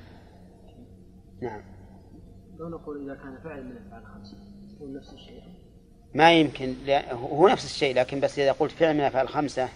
نعم. 1.41 1.61
لو 2.59 2.69
نقول 2.69 3.03
إذا 3.03 3.15
كان 3.15 3.37
فعل 3.43 3.63
من 3.63 3.77
أفعال 3.87 4.05
خمسة 4.05 4.37
هو 4.81 4.87
نفس 4.87 5.13
الشيء؟ 5.13 5.43
ما 6.13 6.33
يمكن. 6.33 6.75
لا 6.85 7.13
هو 7.13 7.47
نفس 7.47 7.65
الشيء 7.65 7.95
لكن 7.95 8.19
بس 8.19 8.39
إذا 8.39 8.51
قلت 8.51 8.71
فعل 8.71 8.93
من 8.93 9.01
أفعال 9.01 9.29
خمسة 9.29 9.69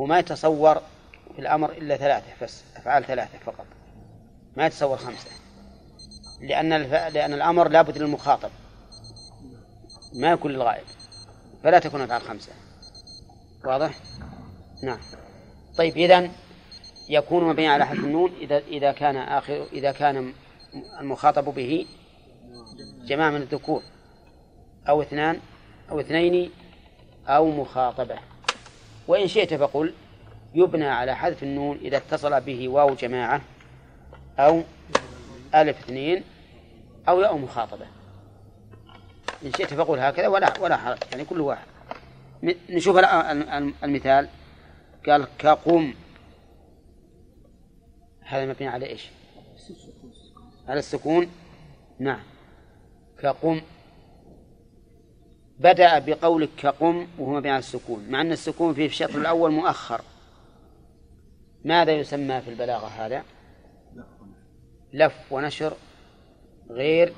هو 0.00 0.06
ما 0.06 0.18
يتصور 0.18 0.74
في 1.34 1.38
الأمر 1.38 1.72
إلا 1.72 1.96
ثلاثة 1.96 2.44
بس 2.44 2.64
أفعال 2.76 3.04
ثلاثة 3.04 3.38
فقط. 3.38 3.66
ما 4.56 4.66
يتصور 4.66 4.96
خمسة. 4.96 5.30
لأن 6.40 6.72
الف... 6.72 6.92
لأن 6.92 7.32
الأمر 7.32 7.68
لابد 7.68 7.98
للمخاطب. 7.98 8.50
ما 10.14 10.32
يكون 10.32 10.52
للغائب 10.52 10.84
فلا 11.64 11.78
تكون 11.78 12.00
أفعال 12.00 12.22
خمسة. 12.22 12.52
واضح؟ 13.64 13.94
نعم. 14.82 14.98
طيب 15.78 15.96
إذا 15.96 16.30
يكون 17.08 17.44
مبني 17.44 17.68
على 17.68 17.86
حذف 17.86 18.04
النون 18.04 18.32
إذا 18.40 18.58
إذا 18.58 18.92
كان 18.92 19.16
آخر 19.16 19.66
إذا 19.72 19.92
كان 19.92 20.32
المخاطب 21.00 21.44
به 21.44 21.86
جماعة 23.04 23.30
من 23.30 23.42
الذكور 23.42 23.82
أو 24.88 25.02
اثنان 25.02 25.40
أو 25.90 26.00
اثنين 26.00 26.50
أو 27.28 27.50
مخاطبة. 27.50 28.18
وإن 29.08 29.28
شئت 29.28 29.54
فقل 29.54 29.94
يبنى 30.54 30.86
على 30.86 31.16
حذف 31.16 31.42
النون 31.42 31.76
إذا 31.76 31.96
اتصل 31.96 32.40
به 32.40 32.68
واو 32.68 32.94
جماعة 32.94 33.40
أو 34.38 34.62
ألف 35.54 35.78
اثنين 35.78 36.24
أو 37.08 37.20
ياء 37.20 37.36
مخاطبة. 37.36 37.86
إن 39.44 39.52
شئت 39.52 39.74
فقل 39.74 39.98
هكذا 39.98 40.28
ولا 40.28 40.58
ولا 40.60 40.76
حرج 40.76 40.98
يعني 41.12 41.24
كل 41.24 41.40
واحد. 41.40 41.66
نشوف 42.70 42.98
المثال. 43.84 44.28
قال 45.06 45.26
كقم. 45.38 45.94
هذا 48.20 48.46
مبني 48.46 48.68
على 48.68 48.86
إيش؟ 48.86 49.08
على 50.68 50.78
السكون. 50.78 51.30
نعم. 51.98 52.22
كقم. 53.18 53.60
بدأ 55.58 55.98
بقولك 55.98 56.48
كقم 56.56 57.06
وهو 57.18 57.32
مبني 57.32 57.50
على 57.50 57.58
السكون 57.58 58.06
مع 58.08 58.20
أن 58.20 58.32
السكون 58.32 58.74
في 58.74 58.86
الشطر 58.86 59.18
الأول 59.18 59.50
مؤخر. 59.50 60.00
ماذا 61.64 61.92
يسمى 61.92 62.40
في 62.40 62.50
البلاغة 62.50 62.86
هذا؟ 62.86 63.24
لف 64.92 65.32
ونشر 65.32 65.76
غير 66.70 67.12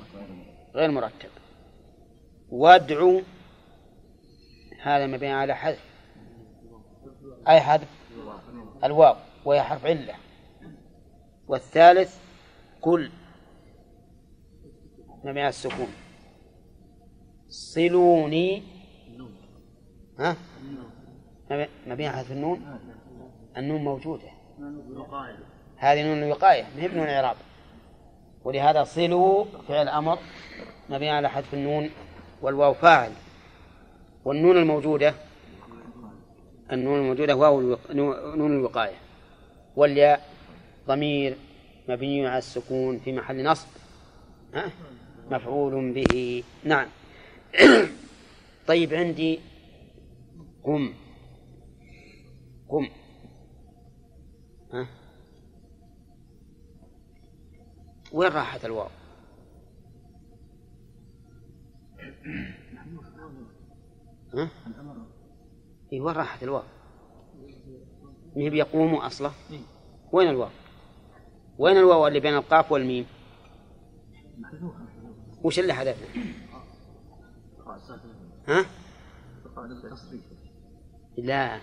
غير 0.75 0.91
مرتب. 0.91 1.29
وادعو 2.53 3.21
هذا 4.81 5.07
مبني 5.07 5.31
على 5.31 5.55
حذف. 5.55 5.85
أي 7.47 7.59
حذف؟ 7.61 7.87
الواو 8.83 9.15
وهي 9.45 9.61
حرف 9.61 9.85
علة. 9.85 10.15
والثالث 11.47 12.19
كل. 12.81 13.11
مبني 15.23 15.41
على 15.41 15.49
السكون. 15.49 15.87
صلوني. 17.49 18.63
ها؟ 20.19 20.35
مبني 21.87 22.07
على 22.07 22.17
حذف 22.17 22.31
النون؟ 22.31 22.79
النون 23.57 23.83
موجودة. 23.83 24.29
هذه 25.77 26.03
نون 26.03 26.23
الوقاية 26.23 26.63
ما 26.63 26.81
هي 26.81 26.87
بنون 26.87 27.03
الإعراب. 27.03 27.35
ولهذا 28.43 28.83
صلوا 28.83 29.45
فعل 29.67 29.89
أمر 29.89 30.19
مبني 30.89 31.09
على 31.09 31.29
حذف 31.29 31.53
النون. 31.53 31.89
والواو 32.43 32.73
فاعل. 32.73 33.11
والنون 34.25 34.57
الموجودة 34.57 35.15
النون 36.71 36.99
الموجودة 36.99 37.35
واو 37.35 37.77
نون 38.35 38.53
الوقاية. 38.59 38.95
والياء 39.75 40.29
ضمير 40.87 41.37
مبني 41.89 42.27
على 42.27 42.37
السكون 42.37 42.99
في 42.99 43.11
محل 43.11 43.43
نصب. 43.43 43.67
ها؟ 44.53 44.71
مفعول 45.31 45.93
به. 45.93 46.43
نعم. 46.63 46.87
طيب 48.67 48.93
عندي 48.93 49.39
قم. 50.63 50.93
قم. 52.69 52.89
ها؟ 54.73 54.87
وين 58.11 58.31
راحت 58.31 58.65
الواو؟ 58.65 59.02
ها؟ 64.33 64.49
إيه 65.93 66.01
وين 66.01 66.15
راحت 66.15 66.43
الواو؟ 66.43 66.63
هي 68.35 68.49
بيقوم 68.49 68.95
أصله 68.95 69.31
وين 70.11 70.29
الواو؟ 70.29 70.49
وين 71.57 71.77
الواو 71.77 72.07
اللي 72.07 72.19
بين 72.19 72.33
القاف 72.35 72.71
والميم؟ 72.71 73.05
وش 75.43 75.59
اللي 75.59 75.73
حذفنا؟ 75.73 76.23
ها؟ 78.47 78.65
لا 81.17 81.59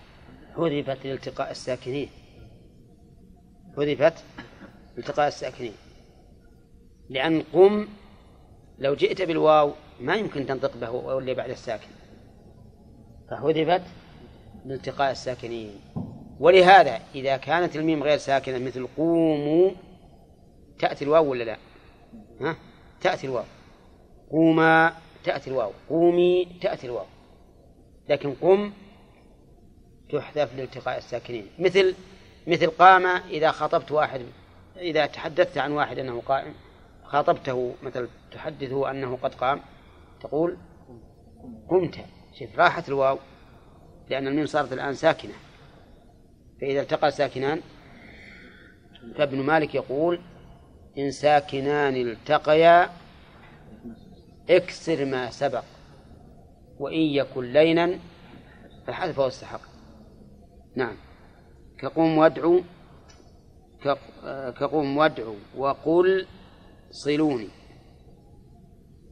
حذفت 0.55 1.05
لالتقاء 1.05 1.51
الساكنين 1.51 2.09
حذفت 3.77 4.23
لالتقاء 4.97 5.27
الساكنين 5.27 5.73
لأن 7.09 7.41
قم 7.53 7.87
لو 8.79 8.95
جئت 8.95 9.21
بالواو 9.21 9.73
ما 10.01 10.15
يمكن 10.15 10.45
تنطق 10.45 10.77
به 10.77 10.91
واللي 10.91 11.33
بعد 11.33 11.49
الساكن. 11.49 11.87
فحذفت 13.29 13.81
لالتقاء 14.65 15.11
الساكنين. 15.11 15.79
ولهذا 16.39 16.99
إذا 17.15 17.37
كانت 17.37 17.75
الميم 17.75 18.03
غير 18.03 18.17
ساكنة 18.17 18.57
مثل 18.57 18.87
قوموا 18.97 19.71
تأتي 20.79 21.05
الواو 21.05 21.29
ولا 21.29 21.43
لا؟ 21.43 21.57
ها؟ 22.41 22.55
تأتي 23.01 23.27
الواو. 23.27 23.45
قوما 24.31 24.93
تأتي 25.23 25.49
الواو. 25.49 25.71
قومي 25.89 26.47
تأتي 26.61 26.87
الواو. 26.87 27.05
لكن 28.09 28.33
قم 28.33 28.71
تحذف 30.11 30.55
لالتقاء 30.57 30.97
الساكنين. 30.97 31.47
مثل 31.59 31.95
مثل 32.47 32.67
قام 32.67 33.05
إذا 33.05 33.51
خاطبت 33.51 33.91
واحد 33.91 34.21
إذا 34.77 35.05
تحدثت 35.05 35.57
عن 35.57 35.71
واحد 35.71 35.99
أنه 35.99 36.21
قائم 36.21 36.53
خاطبته 37.03 37.75
مثل 37.83 38.07
تحدثه 38.31 38.91
أنه 38.91 39.17
قد 39.21 39.35
قام 39.35 39.61
تقول 40.23 40.57
قمت. 41.69 41.95
شوف 42.39 42.59
راحت 42.59 42.89
الواو 42.89 43.17
لأن 44.09 44.27
الميم 44.27 44.45
صارت 44.45 44.73
الآن 44.73 44.93
ساكنة. 44.93 45.33
فإذا 46.61 46.81
التقى 46.81 47.11
ساكنان 47.11 47.61
فابن 49.17 49.41
مالك 49.41 49.75
يقول 49.75 50.21
إن 50.97 51.11
ساكنان 51.11 51.95
التقيا 51.95 52.89
اكسر 54.49 55.05
ما 55.05 55.29
سبق 55.29 55.63
وإن 56.79 56.99
يكن 56.99 57.53
لينا 57.53 57.99
فحذفه 58.87 59.27
استحق 59.27 59.61
نعم. 60.75 60.95
كقوم 61.79 62.17
وادعو 62.17 62.61
كقوم 64.59 64.97
وادعو 64.97 65.35
وقل 65.57 66.27
صلوني. 66.91 67.49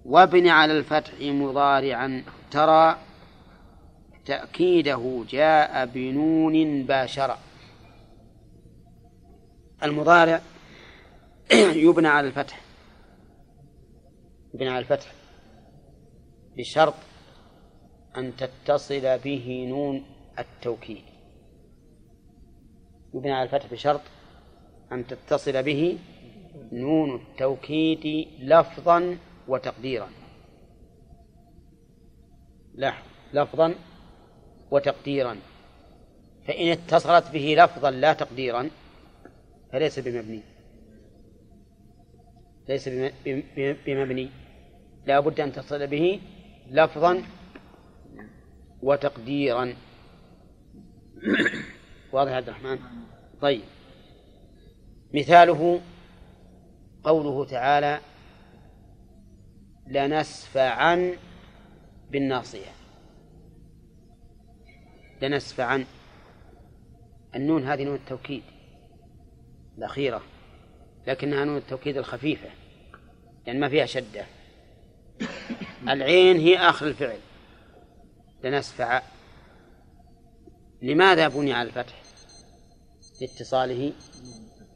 وابن 0.06 0.48
على 0.48 0.78
الفتح 0.78 1.14
مضارعا 1.22 2.24
ترى 2.52 2.98
تأكيده 4.26 5.24
جاء 5.30 5.86
بنون 5.86 6.84
باشرة. 6.84 7.38
المضارع 9.84 10.42
يبنى 11.86 12.08
على 12.08 12.28
الفتح. 12.28 12.62
يبنى 14.54 14.70
على 14.70 14.80
الفتح. 14.80 15.12
بشرط 16.58 16.94
أن 18.18 18.34
تتصل 18.36 19.18
به 19.18 19.66
نون 19.70 20.06
التوكيد. 20.40 21.04
يبنى 23.14 23.32
على 23.32 23.44
الفتح 23.44 23.72
بشرط 23.72 24.02
أن 24.92 25.08
تتصل 25.08 25.64
به 25.64 25.98
نون 26.72 27.16
التوكيد 27.16 28.28
لفظا 28.40 29.18
وتقديرا. 29.50 30.10
لفظا 33.34 33.76
وتقديرا. 34.72 35.38
فإن 36.48 36.68
اتصلت 36.68 37.32
به 37.34 37.56
لفظا 37.58 37.92
لا 37.92 38.14
تقديرا 38.14 38.70
فليس 39.72 40.00
بمبني. 40.00 40.42
ليس 42.70 42.90
بمبني. 43.86 44.30
لا 45.06 45.20
بد 45.20 45.40
أن 45.40 45.54
تصل 45.54 45.88
به 45.88 46.22
لفظا 46.72 47.24
وتقديرا. 48.82 49.74
واضح 52.14 52.32
عبد 52.32 52.50
الرحمن؟ 52.50 52.80
طيب. 53.42 53.62
مثاله 55.14 55.82
قوله 57.04 57.46
تعالى 57.46 58.00
لنسفعا 59.90 61.18
بالناصية. 62.12 62.72
لنسفعا 65.22 65.86
النون 67.36 67.64
هذه 67.68 67.84
نون 67.84 67.96
التوكيد 67.96 68.44
الأخيرة 69.78 70.22
لكنها 71.08 71.46
نون 71.46 71.58
التوكيد 71.58 71.98
الخفيفة 71.98 72.50
لأن 73.48 73.60
ما 73.60 73.70
فيها 73.70 73.86
شدة. 73.86 74.26
العين 75.90 76.38
هي 76.38 76.58
آخر 76.58 76.88
الفعل. 76.88 77.20
لنسفع. 78.44 79.02
لماذا 80.82 81.28
بني 81.28 81.54
على 81.54 81.70
الفتح؟ 81.70 82.02
لاتصاله 83.22 83.94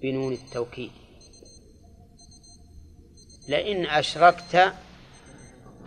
بنون 0.02 0.34
التوكيد. 0.34 0.92
لئن 3.50 3.86
أشركت 3.86 4.74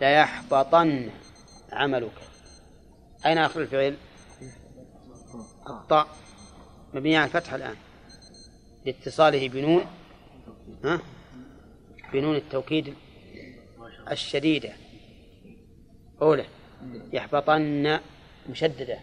ليحبطن 0.01 1.11
عملك. 1.73 2.13
أين 3.27 3.39
آخر 3.39 3.61
الفعل؟ 3.61 3.97
الطاء. 5.71 6.09
مبني 6.95 7.17
على 7.17 7.25
الفتح 7.25 7.53
الآن. 7.53 7.77
لاتصاله 8.87 9.49
بنون. 9.49 9.87
ها؟ 10.85 11.01
بنون 12.13 12.37
التوكيد 12.37 12.95
الشديدة. 14.11 14.73
أولى. 16.23 16.45
يحبطن 17.13 17.99
مشددة. 18.51 18.99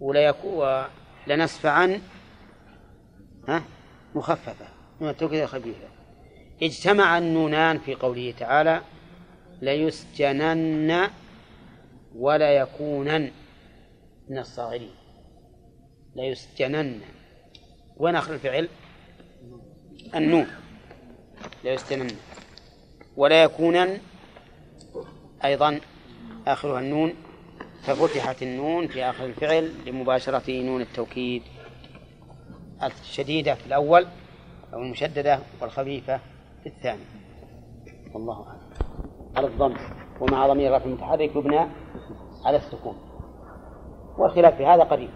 ولنسفعا 0.00 2.00
ها؟ 3.48 3.62
مخففة. 4.14 4.68
نون 5.00 5.10
التوكيد 5.10 5.42
الخفيفة 5.42 5.88
اجتمع 6.62 7.18
النونان 7.18 7.78
في 7.78 7.94
قوله 7.94 8.34
تعالى 8.38 8.82
ليسجنن 9.62 11.10
ولا 12.14 12.50
يكونن 12.52 13.30
من 14.28 14.38
الصاغرين. 14.38 14.90
ليسجنن. 16.16 17.00
وين 17.96 18.16
آخر 18.16 18.34
الفعل؟ 18.34 18.68
النون. 20.14 20.46
ليسجنن. 21.64 22.16
ولا 23.16 23.42
يكونن 23.42 23.98
أيضا 25.44 25.80
آخرها 26.46 26.80
النون. 26.80 27.14
ففتحت 27.82 28.42
النون 28.42 28.88
في 28.88 29.04
آخر 29.04 29.24
الفعل 29.24 29.72
لمباشرة 29.86 30.62
نون 30.62 30.80
التوكيد 30.80 31.42
الشديدة 32.82 33.54
في 33.54 33.66
الأول 33.66 34.06
أو 34.72 34.82
المشددة 34.82 35.40
والخفيفة 35.60 36.20
في 36.62 36.68
الثاني 36.68 37.04
والله 38.14 38.46
أعلم. 38.48 38.67
على 39.36 39.46
الضم 39.46 39.74
ومع 40.20 40.46
ضمير 40.46 40.76
رفع 40.76 40.84
المتحرك 40.84 41.36
يبنى 41.36 41.58
على 42.46 42.56
السكون. 42.56 42.94
والخلاف 44.18 44.54
في 44.54 44.66
هذا 44.66 44.82
قريب. 44.82 45.10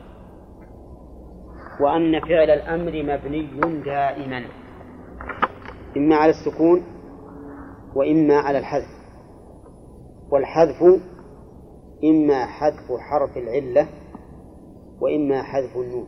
وأن 1.81 2.21
فعل 2.21 2.51
الأمر 2.51 3.03
مبني 3.03 3.83
دائما. 3.85 4.45
إما 5.97 6.17
على 6.17 6.31
السكون 6.31 6.83
وإما 7.97 8.35
على 8.35 8.59
الحذف. 8.59 9.03
والحذف 10.33 10.83
إما 12.05 12.47
حذف 12.47 13.01
حرف 13.11 13.37
العلة 13.37 13.89
وإما 15.01 15.43
حذف 15.43 15.77
النون. 15.77 16.07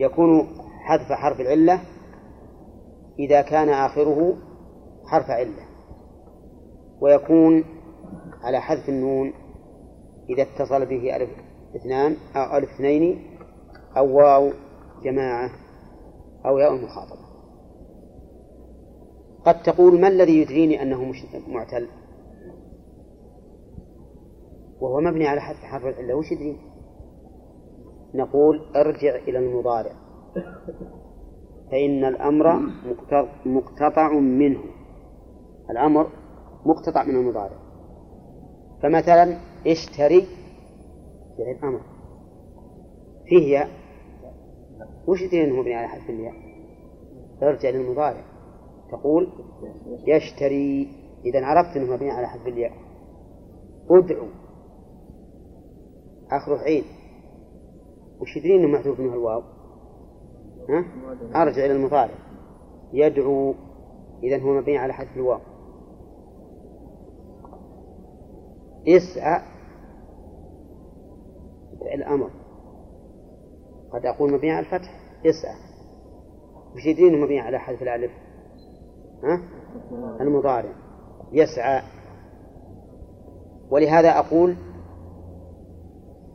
يكون 0.00 0.46
حذف 0.84 1.12
حرف 1.12 1.40
العلة 1.40 1.80
إذا 3.18 3.42
كان 3.42 3.68
آخره 3.68 4.36
حرف 5.06 5.30
علة. 5.30 5.63
ويكون 7.04 7.64
على 8.42 8.60
حذف 8.60 8.88
النون 8.88 9.32
إذا 10.30 10.42
اتصل 10.42 10.86
به 10.86 11.16
ألف 11.16 11.30
اثنان 11.76 12.16
أو 12.36 12.56
ألف 12.56 12.70
اثنين 12.70 13.26
أو 13.96 14.16
واو 14.16 14.50
جماعة 15.02 15.50
أو 16.46 16.58
ياء 16.58 16.74
مخاطبة 16.74 17.24
قد 19.44 19.62
تقول 19.62 20.00
ما 20.00 20.08
الذي 20.08 20.40
يدريني 20.40 20.82
أنه 20.82 21.04
مش 21.04 21.26
معتل؟ 21.48 21.88
وهو 24.80 25.00
مبني 25.00 25.26
على 25.26 25.40
حذف 25.40 25.58
حرف 25.58 25.84
العلة. 25.84 26.14
وش 26.14 26.32
يدري 26.32 26.56
نقول 28.14 28.60
ارجع 28.76 29.16
إلى 29.16 29.38
المضارع. 29.38 29.92
فإن 31.70 32.04
الأمر 32.04 32.60
مقتطع 33.46 34.12
منه. 34.12 34.60
الأمر 35.70 36.23
مقتطع 36.66 37.04
من 37.04 37.16
المضارع. 37.16 37.58
فمثلا 38.82 39.38
اشتري 39.66 40.26
فعل 41.38 41.58
أمر. 41.62 41.80
فيه 43.26 43.58
ياء. 43.58 43.68
وش 45.08 45.22
يدري 45.22 45.44
أنه 45.44 45.60
مبني 45.60 45.74
على 45.74 45.88
حذف 45.88 46.10
الياء؟ 46.10 46.34
ارجع 47.42 47.70
للمضارع. 47.70 48.24
تقول 48.90 49.28
يشتري. 50.06 50.88
إذا 51.24 51.44
عرفت 51.44 51.76
أنه 51.76 51.92
مبني 51.92 52.10
على 52.10 52.26
حذف 52.26 52.46
الياء. 52.46 52.72
ادعو. 53.90 54.26
آخره 56.30 56.56
عين. 56.56 56.84
وش 58.20 58.36
يدري 58.36 58.56
أنه 58.56 58.68
محذوف 58.68 59.00
منه 59.00 59.12
الواو؟ 59.12 59.42
ها؟ 60.68 60.84
أرجع 61.42 61.64
إلى 61.64 61.72
المضارع. 61.72 62.14
يدعو. 62.92 63.54
إذا 64.22 64.42
هو 64.42 64.54
مبني 64.54 64.78
على 64.78 64.92
حذف 64.92 65.16
الواو. 65.16 65.40
اسعى 68.88 69.42
الأمر. 71.94 72.30
قد 73.92 74.06
أقول 74.06 74.32
مبني 74.32 74.50
على 74.50 74.66
الفتح. 74.66 75.00
اسعى 75.26 75.56
وش 76.74 76.86
يدري 76.86 77.22
مبني 77.22 77.40
على 77.40 77.58
حذف 77.58 77.82
الألف؟ 77.82 78.12
ها؟ 79.24 79.40
المضارع. 80.20 80.72
يسعى. 81.32 81.82
ولهذا 83.70 84.18
أقول 84.18 84.56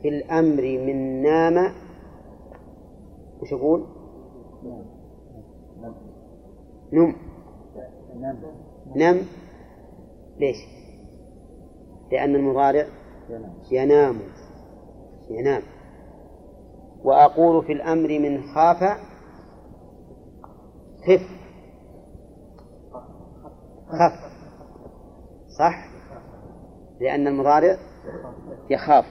في 0.01 0.09
الأمر 0.09 0.61
من 0.61 1.21
نام. 1.21 1.73
وش 3.41 3.53
أقول؟ 3.53 3.85
نم. 6.93 7.15
نم. 8.95 9.21
ليش؟ 10.37 10.78
لأن 12.11 12.35
المضارع 12.35 12.85
ينام. 13.71 14.19
ينام. 15.29 15.61
وأقول 17.03 17.65
في 17.65 17.73
الأمر 17.73 18.19
من 18.19 18.41
خاف 18.41 18.83
خف. 21.07 21.27
خف. 23.87 24.29
صح؟ 25.59 25.89
لأن 27.01 27.27
المضارع 27.27 27.77
يخاف. 28.69 29.05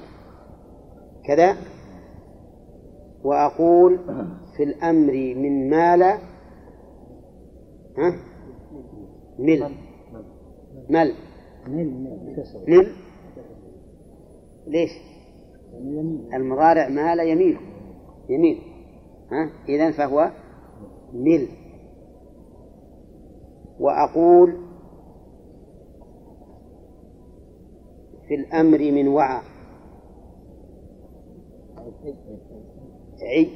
كذا. 1.27 1.57
وأقول 3.25 3.99
في 4.57 4.63
الأمر 4.63 5.13
من 5.13 5.71
مال 5.71 6.03
ها؟ 7.99 8.15
مل. 9.39 9.75
مل. 10.91 11.15
مل 11.69 12.93
ليش؟ 14.67 14.91
المضارع 16.35 16.89
مال 16.89 17.21
يميل. 17.21 17.59
يميل. 18.29 18.59
ها؟ 19.33 19.51
إذا 19.69 19.91
فهو 19.91 20.31
مل 21.13 21.49
وأقول 23.81 24.69
في 28.29 28.35
الأمر 28.35 28.79
من 28.79 29.09
وعى. 29.09 29.41
عي. 33.23 33.51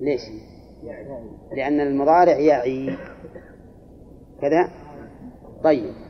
ليش؟ 0.00 0.20
لأن 1.52 1.80
المضارع 1.80 2.38
يعي. 2.38 2.96
كذا؟ 4.40 4.68
طيب. 5.64 6.09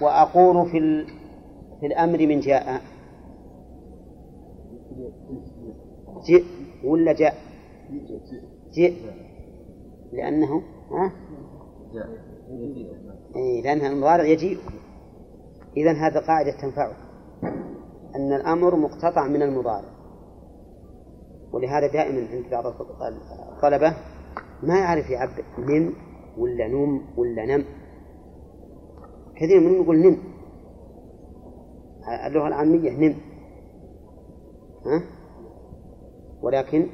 وأقول 0.00 0.70
في. 0.70 1.06
في 1.80 1.86
الأمر 1.86 2.18
من 2.26 2.40
جاء. 2.40 2.80
جئ 6.28 6.44
ولا 6.84 7.12
جاء؟ 7.12 7.34
جئ. 8.72 8.94
لأنه 10.12 10.62
ها؟ 10.90 11.12
إيه 13.36 13.62
لأنها 13.62 13.88
المضارع 13.88 14.24
يجيء. 14.24 14.58
إذا 15.76 15.92
هذا 15.92 16.20
قاعدة 16.20 16.60
تنفعه 16.62 16.96
أن 18.16 18.32
الأمر 18.32 18.76
مقتطع 18.76 19.28
من 19.28 19.42
المضارع. 19.42 19.94
ولهذا 21.52 21.86
دائما 21.86 22.28
عند 22.30 22.50
بعض 22.50 22.66
الطلبة 22.66 23.96
ما 24.62 24.78
يعرف 24.78 25.10
يعبر 25.10 25.44
نم 25.58 25.92
ولا 26.38 26.68
نم 26.68 27.00
ولا 27.16 27.46
نم. 27.46 27.64
كثير 29.36 29.60
منهم 29.60 29.82
يقول 29.82 29.96
نم. 29.96 30.18
اللغة 32.26 32.48
العامية 32.48 32.90
نم. 32.90 33.16
ها؟ 34.86 35.02
ولكن 36.42 36.86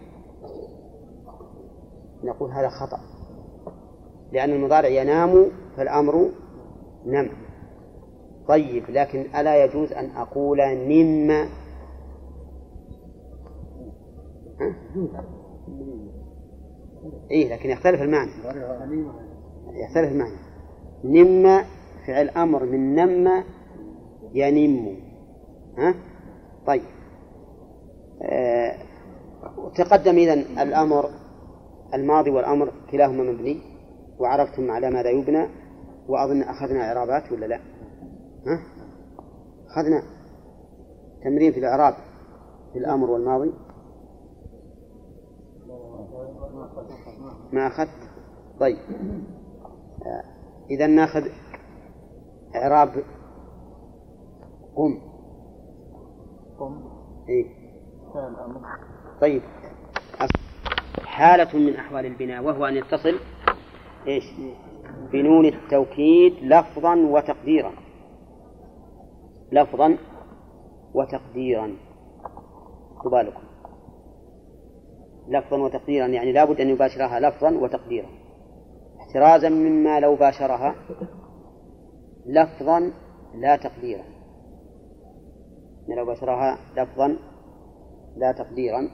نقول 2.24 2.50
هذا 2.50 2.68
خطأ. 2.68 3.00
لأن 4.32 4.50
المضارع 4.50 4.88
ينام 4.88 5.46
فالأمر 5.76 6.30
نم. 7.06 7.30
طيب 8.48 8.84
لكن 8.90 9.20
ألا 9.20 9.64
يجوز 9.64 9.92
أن 9.92 10.10
أقول 10.10 10.58
نم؟ 10.58 11.48
إيه 17.30 17.54
لكن 17.54 17.70
يختلف 17.70 18.02
المعنى. 18.02 18.30
يختلف 19.74 20.12
المعنى. 20.12 20.36
نم 21.04 21.64
فعل 22.06 22.28
أمر 22.28 22.64
من 22.64 22.94
نم 22.94 23.44
ينم. 24.34 24.96
ها؟ 25.78 25.94
طيب. 26.66 26.82
آه 28.22 28.90
تقدم 29.76 30.16
إذا 30.16 30.34
الأمر 30.62 31.10
الماضي 31.94 32.30
والأمر 32.30 32.72
كلاهما 32.90 33.22
مبني 33.32 33.60
وعرفتم 34.18 34.70
على 34.70 34.90
ماذا 34.90 35.10
يبنى 35.10 35.46
وأظن 36.08 36.42
أخذنا 36.42 36.88
إعرابات 36.88 37.32
ولا 37.32 37.46
لا؟ 37.46 37.60
ها؟ 38.46 38.60
أخذنا 39.68 40.02
تمرين 41.24 41.52
في 41.52 41.58
الإعراب 41.58 41.94
في 42.72 42.78
الأمر 42.78 43.10
والماضي. 43.10 43.52
ما 47.52 47.66
أخذت؟ 47.66 48.10
طيب. 48.60 48.78
آه، 50.06 50.24
إذا 50.70 50.86
ناخذ 50.86 51.28
إعراب 52.56 52.88
قم. 54.76 54.98
قم. 56.58 56.90
إيه؟ 57.28 57.44
طيب. 59.20 59.42
حالة 61.04 61.58
من 61.58 61.76
أحوال 61.76 62.06
البناء 62.06 62.44
وهو 62.44 62.66
أن 62.66 62.76
يتصل 62.76 63.14
إيش؟ 64.06 64.24
بنون 65.12 65.46
التوكيد 65.46 66.34
لفظا 66.42 66.96
وتقديرا. 66.96 67.72
لفظا 69.52 69.98
وتقديرا. 70.94 71.76
بالكم 73.04 73.42
لفظا 75.28 75.56
وتقديرا 75.56 76.06
يعني 76.06 76.32
لابد 76.32 76.60
أن 76.60 76.68
يباشرها 76.68 77.20
لفظا 77.20 77.50
وتقديرا. 77.50 78.08
احترازا 79.00 79.48
مما 79.48 80.00
لو 80.00 80.16
باشرها 80.16 80.74
لفظا 82.26 82.92
لا 83.34 83.56
تقديرا. 83.56 84.04
يعني 85.88 86.00
لو 86.00 86.06
باشرها 86.06 86.58
لفظا 86.76 87.16
لا 88.16 88.32
تقديرا. 88.32 88.90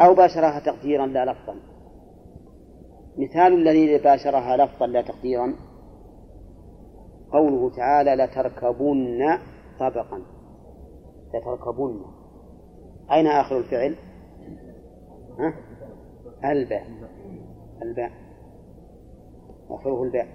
أو 0.00 0.14
باشرها 0.14 0.60
تقديرا 0.60 1.06
لا 1.06 1.24
لفظا. 1.24 1.56
مثال 3.18 3.52
الذي 3.52 3.98
باشرها 3.98 4.56
لفظا 4.56 4.86
لا 4.86 5.02
تقديرا. 5.02 5.54
قوله 7.32 7.70
تعالى 7.76 8.14
لتركبن 8.14 9.38
طبقا. 9.80 10.22
لتركبن. 11.34 12.04
أين 13.12 13.26
آخر 13.26 13.58
الفعل؟ 13.58 13.96
ها؟ 15.38 15.54
الباء 16.44 16.86
الباء 17.82 18.25
آخره 19.70 20.02
الباء. 20.02 20.28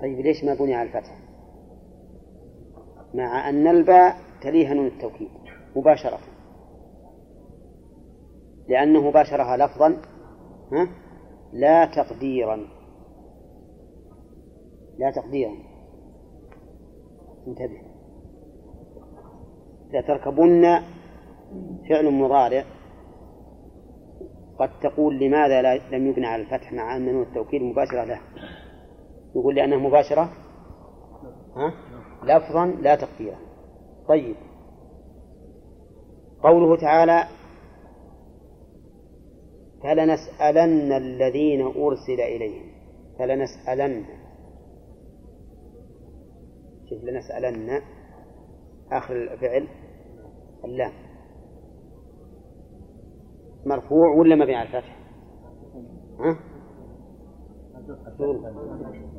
طيب 0.00 0.20
ليش 0.20 0.44
ما 0.44 0.54
بني 0.54 0.74
على 0.74 0.88
الفتح؟ 0.88 1.18
مع 3.14 3.48
أن 3.48 3.66
الباء 3.66 4.16
تليها 4.42 4.74
نون 4.74 4.86
التوكيد 4.86 5.30
مباشرة. 5.76 6.18
لأنه 8.68 9.10
باشرها 9.10 9.56
لفظا 9.56 10.02
ها؟ 10.72 10.88
لا 11.52 11.84
تقديرا. 11.84 12.66
لا 14.98 15.10
تقديرا. 15.10 15.54
انتبه. 17.46 17.82
لتركبن 19.92 20.80
فعل 21.88 22.10
مضارع 22.10 22.64
قد 24.62 24.70
تقول 24.82 25.18
لماذا 25.18 25.62
لا 25.62 25.78
لم 25.96 26.06
يبنى 26.06 26.26
على 26.26 26.42
الفتح 26.42 26.72
مع 26.72 26.96
أن 26.96 27.12
نون 27.12 27.22
التوكيد 27.22 27.62
مباشرة 27.62 28.04
له؟ 28.04 28.20
يقول 29.36 29.54
لأنها 29.54 29.78
مباشرة؟ 29.78 30.32
ها؟ 31.56 31.74
لفظا 32.22 32.66
لا 32.66 32.96
تقديرا 32.96 33.38
طيب. 34.08 34.36
قوله 36.42 36.76
تعالى 36.76 37.24
فلنسألن 39.82 40.92
الذين 40.92 41.62
أرسل 41.62 42.20
إليهم. 42.20 42.72
فلنسألن. 43.18 44.04
شوف 46.90 47.04
لنسألن. 47.04 47.80
آخر 48.92 49.16
الفعل 49.16 49.68
اللام. 50.64 50.92
مرفوع 53.66 54.08
ولا 54.08 54.34
مبني 54.36 54.54
على 54.54 54.68
الفتح؟ 54.68 54.96
ها؟ 56.20 56.38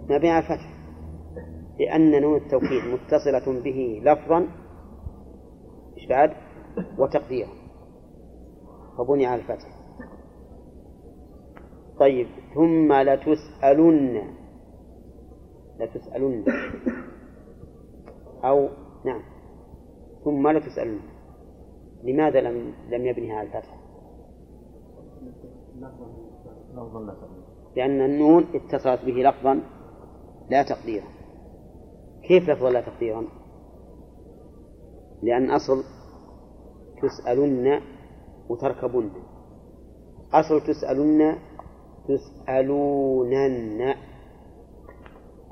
مبني 0.10 0.30
على 0.30 0.44
الفتح 0.44 0.74
لأن 1.80 2.22
نون 2.22 2.38
التوكيد 2.38 2.84
متصلة 2.94 3.62
به 3.62 4.02
لفظا 4.04 4.48
إيش 5.98 6.08
بعد؟ 6.10 6.34
وتقديرا 6.98 7.50
فبني 8.98 9.26
على 9.26 9.42
الفتح 9.42 9.80
طيب 12.00 12.28
ثم 12.56 12.94
لتسألن 12.94 14.34
لتسألن 15.80 16.46
أو 18.44 18.70
نعم 19.06 19.22
ثم 20.24 20.48
لتسألن 20.48 21.00
لماذا 22.04 22.42
لم 22.42 22.74
لم 22.90 23.06
يبنيها 23.06 23.36
على 23.36 23.48
الفتح؟ 23.48 23.83
لأن 27.76 28.02
النون 28.02 28.46
اتصلت 28.54 29.06
به 29.06 29.12
لفظا 29.12 29.62
لا 30.50 30.64
تقديرا. 30.64 31.06
كيف 32.28 32.50
لفظا 32.50 32.70
لا 32.70 32.82
تقديرا؟ 32.82 33.24
لأن 35.24 35.52
أصل 35.52 35.84
تسألن 37.02 37.82
وتركبن 38.50 39.10
أصل 40.34 40.62
تسألن 40.62 41.36
تسألونن. 42.08 43.96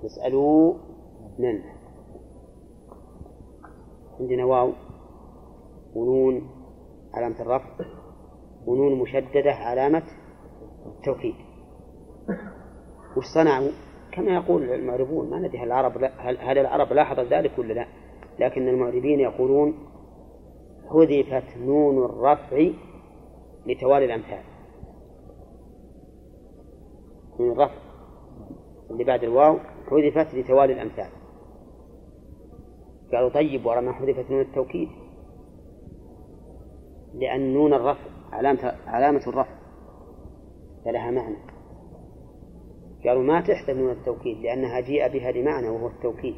تسألونن. 0.04 1.64
عندنا 4.20 4.46
واو 4.46 4.74
ونون 5.96 6.50
علامة 7.14 7.42
الرفع. 7.42 8.01
ونون 8.68 9.00
مشددة 9.00 9.52
علامة 9.52 10.04
التوكيد 10.86 11.36
وش 13.18 13.26
صنعوا؟ 13.36 13.72
كما 14.12 14.36
يقول 14.36 14.64
المعربون 14.64 15.30
ما 15.30 15.40
ندري 15.40 15.58
هل 15.58 15.68
العرب 15.68 16.04
هل, 16.18 16.38
هل 16.38 16.58
العرب 16.58 16.94
لاحظت 16.94 17.34
ذلك 17.34 17.60
ولا 17.60 17.74
لا؟ 17.74 17.88
لكن 18.40 18.68
المعربين 18.68 19.20
يقولون 19.20 19.74
حذفت 20.90 21.58
نون 21.58 22.06
الرفع 22.06 22.68
لتوالي 23.66 24.06
الأمثال 24.06 24.44
نون 27.40 27.52
الرفع 27.52 27.82
اللي 28.92 29.04
بعد 29.04 29.24
الواو 29.24 29.58
حذفت 29.90 30.36
لتوالي 30.36 30.74
الأمثال 30.74 31.10
قالوا 33.14 33.30
طيب 33.30 33.66
ورا 33.66 33.82
ما 33.82 33.92
حذفت 33.92 34.32
نون 34.32 34.42
التوكيد 34.42 34.90
لأن 37.14 37.54
نون 37.54 37.74
الرفع 37.74 38.21
علامة 38.32 38.76
علامة 38.88 39.22
الرفع. 39.28 39.62
فلها 40.86 41.12
معنى. 41.12 41.38
قالوا 43.06 43.24
ما 43.24 43.42
تحذف 43.42 43.70
نون 43.70 43.92
التوكيد 43.92 44.38
لأنها 44.38 44.80
جيء 44.80 45.08
بها 45.08 45.32
لمعنى 45.32 45.70
وهو 45.70 45.88
التوكيد. 45.88 46.36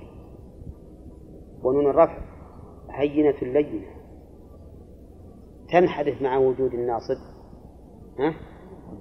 ونون 1.63 1.87
الرفع 1.89 2.17
هينة 2.89 3.37
لينة. 3.41 3.87
تنحدث 5.71 6.21
مع 6.21 6.37
وجود 6.37 6.73
الناصب 6.73 7.17
ها؟ 8.19 8.33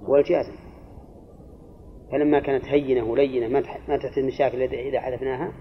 والجازم. 0.07 0.55
فلما 2.11 2.39
كانت 2.39 2.65
هينة 2.65 3.11
ولينة 3.11 3.47
ما 3.47 3.63
ما 3.87 3.97
تحت 3.97 4.17
المشاكل 4.17 4.61
إذا 4.61 4.99
حذفناها؟ 4.99 5.51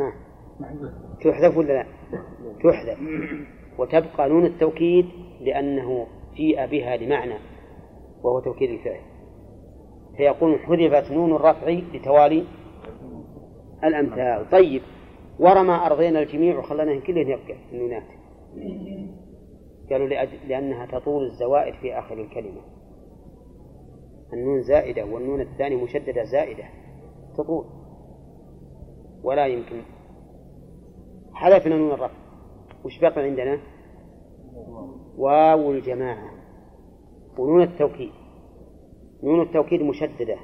ها؟ 0.00 0.12
تحذف 1.24 1.56
ولا 1.56 1.72
لا؟ 1.72 1.86
تحذف. 2.64 2.98
وتبقى 3.78 4.28
نون 4.28 4.46
التوكيد 4.46 5.06
لأنه 5.40 6.06
جيء 6.36 6.66
بها 6.66 6.96
لمعنى 6.96 7.34
وهو 8.22 8.40
توكيد 8.40 8.70
الفعل. 8.70 9.00
فيقول 10.16 10.58
حذفت 10.58 11.12
نون 11.12 11.32
الرفع 11.32 11.68
لتوالي 11.68 12.44
الأمثال. 13.84 14.50
طيب 14.50 14.82
ورمى 15.38 15.74
أرضينا 15.74 16.20
الجميع 16.22 16.58
وخلناهم 16.58 17.00
كلهم 17.00 17.28
يبقى 17.28 17.56
النونات. 17.72 18.06
قالوا 19.90 20.08
لأجل 20.08 20.48
لأنها 20.48 20.86
تطول 20.86 21.24
الزوائد 21.24 21.74
في 21.74 21.98
آخر 21.98 22.14
الكلمة. 22.20 22.60
النون 24.32 24.62
زائدة 24.62 25.04
والنون 25.04 25.40
الثاني 25.40 25.76
مشددة 25.76 26.24
زائدة. 26.24 26.64
تطول. 27.38 27.64
ولا 29.22 29.46
يمكن. 29.46 29.82
حذفنا 31.32 31.76
نون 31.76 31.90
الرفع. 31.90 32.16
وش 32.84 33.00
بقي 33.00 33.22
عندنا؟ 33.22 33.58
واو 35.16 35.72
الجماعة 35.72 36.30
ونون 37.38 37.62
التوكيد 37.62 38.12
نون 39.22 39.42
التوكيد 39.42 39.82
مشددة 39.82 40.36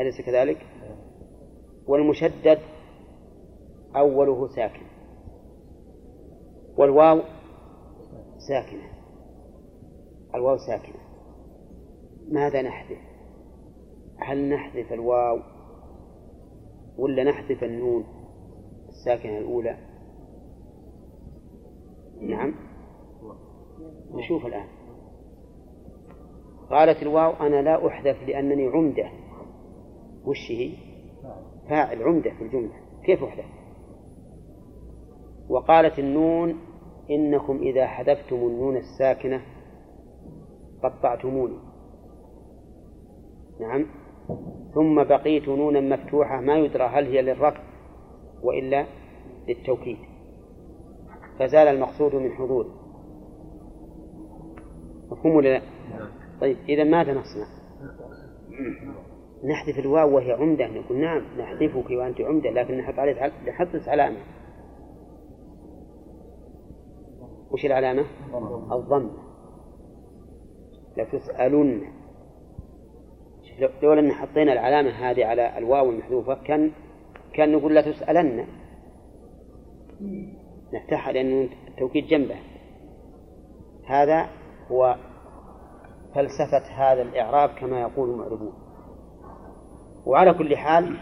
أليس 0.00 0.20
كذلك؟ 0.20 0.66
والمشدد 1.86 2.58
أوله 3.96 4.48
ساكن 4.48 4.86
والواو 6.78 7.20
ساكنة 8.48 8.88
الواو 10.34 10.56
ساكنة 10.56 11.00
ماذا 12.28 12.62
نحذف؟ 12.62 12.98
هل 14.16 14.48
نحذف 14.48 14.92
الواو 14.92 15.38
ولا 16.98 17.24
نحذف 17.24 17.64
النون 17.64 18.04
الساكنة 18.88 19.38
الأولى؟ 19.38 19.87
نعم. 22.20 22.54
نشوف 24.10 24.46
الآن. 24.46 24.66
قالت 26.70 27.02
الواو 27.02 27.32
أنا 27.32 27.62
لا 27.62 27.86
أحذف 27.86 28.22
لأنني 28.28 28.66
عمدة. 28.66 29.10
وش 30.24 30.50
هي؟ 30.50 30.72
فاعل 31.68 32.02
عمدة 32.02 32.30
في 32.30 32.42
الجملة. 32.44 32.74
كيف 33.04 33.24
أحذف؟ 33.24 33.44
وقالت 35.48 35.98
النون 35.98 36.54
إنكم 37.10 37.56
إذا 37.56 37.86
حذفتم 37.86 38.36
النون 38.36 38.76
الساكنة 38.76 39.40
قطعتموني. 40.82 41.58
نعم. 43.60 43.86
ثم 44.74 45.04
بقيت 45.04 45.48
نونا 45.48 45.80
مفتوحة 45.80 46.40
ما 46.40 46.58
يدرى 46.58 46.84
هل 46.84 47.06
هي 47.06 47.22
للرفع 47.22 47.62
وإلا 48.42 48.86
للتوكيد. 49.48 49.98
فزال 51.38 51.68
المقصود 51.68 52.14
من 52.14 52.32
حضوره 52.32 52.74
مفهوم 55.10 55.36
ولا 55.36 55.48
لا؟ 55.48 55.62
طيب 56.40 56.56
إذا 56.68 56.84
ماذا 56.84 57.12
نصنع؟ 57.12 57.46
نحذف 59.44 59.78
الواو 59.78 60.16
وهي 60.16 60.32
عمدة 60.32 60.66
نقول 60.66 60.98
نعم 60.98 61.22
نحذفك 61.38 61.90
وأنت 61.90 62.20
عمدة 62.20 62.50
لكن 62.50 62.78
نحط 62.78 62.98
عليه 62.98 63.32
نحط 63.48 63.88
علامة 63.88 64.18
وش 67.50 67.64
العلامة؟ 67.64 68.04
الضمة 68.72 69.28
لتسألن 70.96 71.82
لولا 73.82 74.00
أن 74.00 74.12
حطينا 74.12 74.52
العلامة 74.52 74.90
هذه 74.90 75.24
على 75.24 75.58
الواو 75.58 75.90
المحذوفة 75.90 76.34
كان 76.34 76.70
كان 77.34 77.52
نقول 77.52 77.74
لا 77.74 77.80
تسألن 77.92 78.46
نفتحها 80.72 81.12
لأن 81.12 81.48
التوكيد 81.68 82.06
جنبه. 82.06 82.36
هذا 83.86 84.28
هو 84.70 84.96
فلسفة 86.14 86.64
هذا 86.74 87.02
الإعراب 87.02 87.50
كما 87.50 87.80
يقول 87.80 88.10
المعربون. 88.10 88.52
وعلى 90.06 90.34
كل 90.34 90.56
حال 90.56 90.96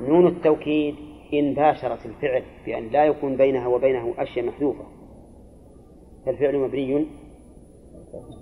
نون 0.00 0.26
التوكيد 0.26 0.94
إن 1.34 1.54
باشرت 1.54 2.06
الفعل 2.06 2.42
بأن 2.66 2.88
لا 2.88 3.04
يكون 3.04 3.36
بينها 3.36 3.66
وبينه 3.66 4.14
أشياء 4.18 4.46
محذوفة. 4.46 4.84
فالفعل 6.26 6.58
مبني 6.58 7.06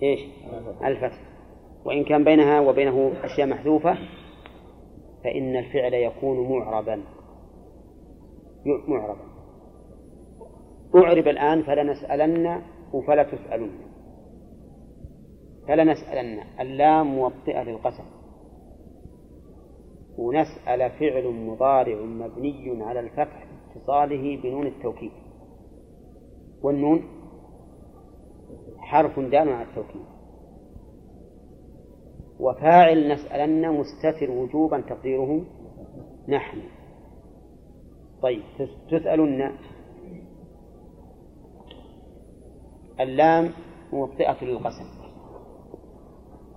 إيش؟ 0.02 0.20
الفتح. 0.84 1.20
وإن 1.84 2.04
كان 2.04 2.24
بينها 2.24 2.60
وبينه 2.60 3.12
أشياء 3.24 3.46
محذوفة 3.46 3.98
فإن 5.24 5.56
الفعل 5.56 5.94
يكون 5.94 6.48
معربا. 6.58 7.02
معربا. 8.88 9.35
أعرب 10.96 11.28
الآن 11.28 11.62
فلنسألن 11.62 12.62
وفلا 12.92 13.22
تسألن. 13.22 13.70
فلنسألن. 15.68 16.40
اللام 16.60 17.06
موطئة 17.06 17.62
للقسم. 17.62 18.04
ونسأل 20.18 20.90
فعل 20.90 21.26
مضارع 21.26 22.00
مبني 22.02 22.84
على 22.84 23.00
الفتح 23.00 23.46
اتصاله 23.76 24.42
بنون 24.42 24.66
التوكيد. 24.66 25.10
والنون 26.62 27.02
حرف 28.78 29.20
دال 29.20 29.48
على 29.48 29.68
التوكيد. 29.68 30.02
وفاعل 32.40 33.12
نسألن 33.12 33.70
مستتر 33.70 34.30
وجوبا 34.30 34.80
تقديره 34.80 35.44
نحن. 36.28 36.58
طيب 38.22 38.42
تسألن 38.90 39.52
اللام 43.00 43.52
موطئة 43.92 44.44
للقسم 44.44 44.84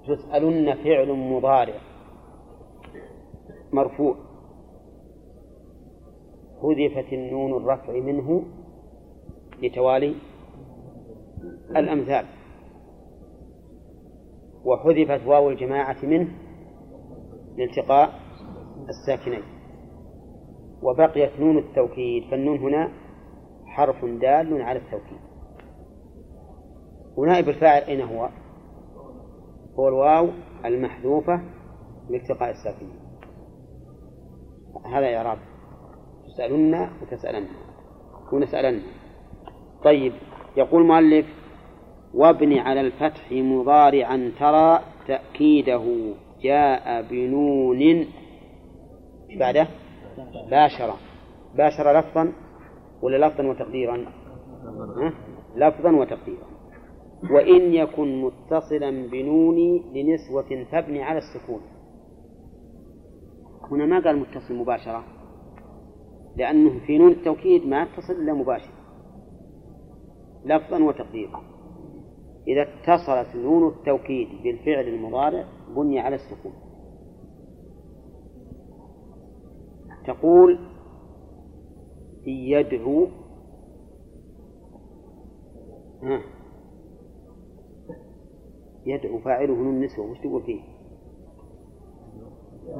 تسألن 0.07 0.73
فعل 0.75 1.13
مضارع. 1.13 1.73
مرفوع. 3.73 4.15
حذفت 6.61 7.13
النون 7.13 7.63
الرفع 7.63 7.93
منه 7.93 8.43
لتوالي 9.61 10.15
الأمثال. 11.75 12.25
وحذفت 14.65 15.27
واو 15.27 15.49
الجماعة 15.49 16.05
منه 16.05 16.27
لالتقاء 17.57 18.09
الساكنين. 18.89 19.43
وبقيت 20.83 21.39
نون 21.39 21.57
التوكيد 21.57 22.23
فالنون 22.31 22.57
هنا 22.57 22.91
حرف 23.65 24.05
دال 24.05 24.61
على 24.61 24.79
التوكيد. 24.79 25.28
ونائب 27.19 27.49
الفاعل 27.49 27.81
أين 27.81 28.01
هو؟ 28.01 28.29
هو 29.79 29.87
الواو 29.87 30.29
المحذوفة 30.65 31.41
لالتقاء 32.09 32.49
الساكنين. 32.49 32.99
هذا 34.85 35.17
إعراب. 35.17 35.37
تسألن 36.27 36.89
وتسألن 37.01 37.47
ونسألن 38.33 38.81
طيب 39.83 40.13
يقول 40.57 40.81
المؤلف 40.81 41.25
وابن 42.13 42.57
على 42.57 42.81
الفتح 42.81 43.31
مضارعا 43.31 44.31
ترى 44.39 44.79
تأكيده. 45.07 46.13
جاء 46.41 47.01
بنون 47.01 48.05
بعده؟ 49.39 49.67
باشر 50.51 50.93
باشر 51.55 51.99
لفظا 51.99 52.33
ولا 53.01 53.27
لفظا 53.27 53.47
وتقديرا؟ 53.47 54.05
لفظا 55.55 55.91
وتقديرا. 55.91 56.48
وإن 57.23 57.73
يكن 57.73 58.21
متصلا 58.21 59.07
بنون 59.11 59.57
لنسوة 59.93 60.63
فابني 60.71 61.03
على 61.03 61.17
السكون. 61.17 61.61
هنا 63.71 63.85
ما 63.85 64.03
قال 64.03 64.19
متصل 64.19 64.53
مباشرة 64.53 65.03
لأنه 66.35 66.85
في 66.85 66.97
نون 66.97 67.11
التوكيد 67.11 67.65
ما 67.65 67.83
اتصل 67.83 68.13
إلا 68.13 68.33
مباشر. 68.33 68.73
لفظا 70.45 70.83
وتقديرا. 70.83 71.41
إذا 72.47 72.61
اتصلت 72.61 73.35
نون 73.35 73.67
التوكيد 73.67 74.27
بالفعل 74.43 74.87
المضارع 74.87 75.45
بني 75.75 75.99
على 75.99 76.15
السكون. 76.15 76.53
تقول 80.07 80.59
يدعو. 82.25 83.07
ها. 86.03 86.38
يدعو 88.89 89.19
فاعله 89.19 89.55
نون 89.55 89.75
النسوة 89.75 90.11
وش 90.11 90.19
تقول 90.19 90.43
فيه؟ 90.43 90.61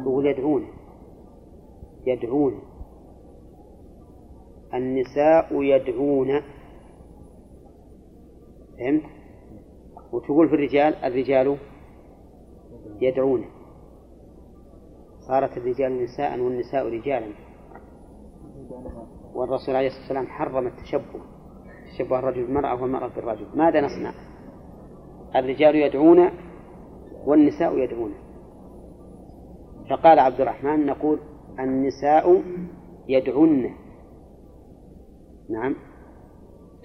تقول 0.04 0.26
يدعون. 0.26 0.68
يدعون. 2.08 2.60
النساء 4.74 5.64
يدعون. 5.64 6.42
فهمت؟ 8.78 9.04
وتقول 10.14 10.50
في 10.50 10.56
الرجال 10.56 10.96
الرجال 10.96 11.58
يدعون. 13.02 13.46
صارت 15.28 15.58
الرجال 15.58 16.04
نساء 16.04 16.40
والنساء 16.40 16.86
رجالا. 16.86 17.34
والرسول 19.34 19.76
عليه 19.76 19.88
الصلاة 19.88 20.02
والسلام 20.02 20.28
حرم 20.28 20.68
التشبه. 20.68 21.22
تشبه 21.92 22.20
الرجل 22.20 22.46
بالمرأة 22.46 22.82
والمرأة 22.82 23.08
بالرجل. 23.08 23.58
ماذا 23.58 23.82
نصنع؟ 23.82 24.29
الرجال 25.36 25.76
يدعون 25.76 26.30
والنساء 27.26 27.78
يدعون. 27.78 28.14
فقال 29.90 30.20
عبد 30.20 30.42
الرحمن 30.42 30.86
نقول 30.86 31.20
النساء 31.60 32.44
يدعون 33.08 33.76
نعم. 35.50 35.76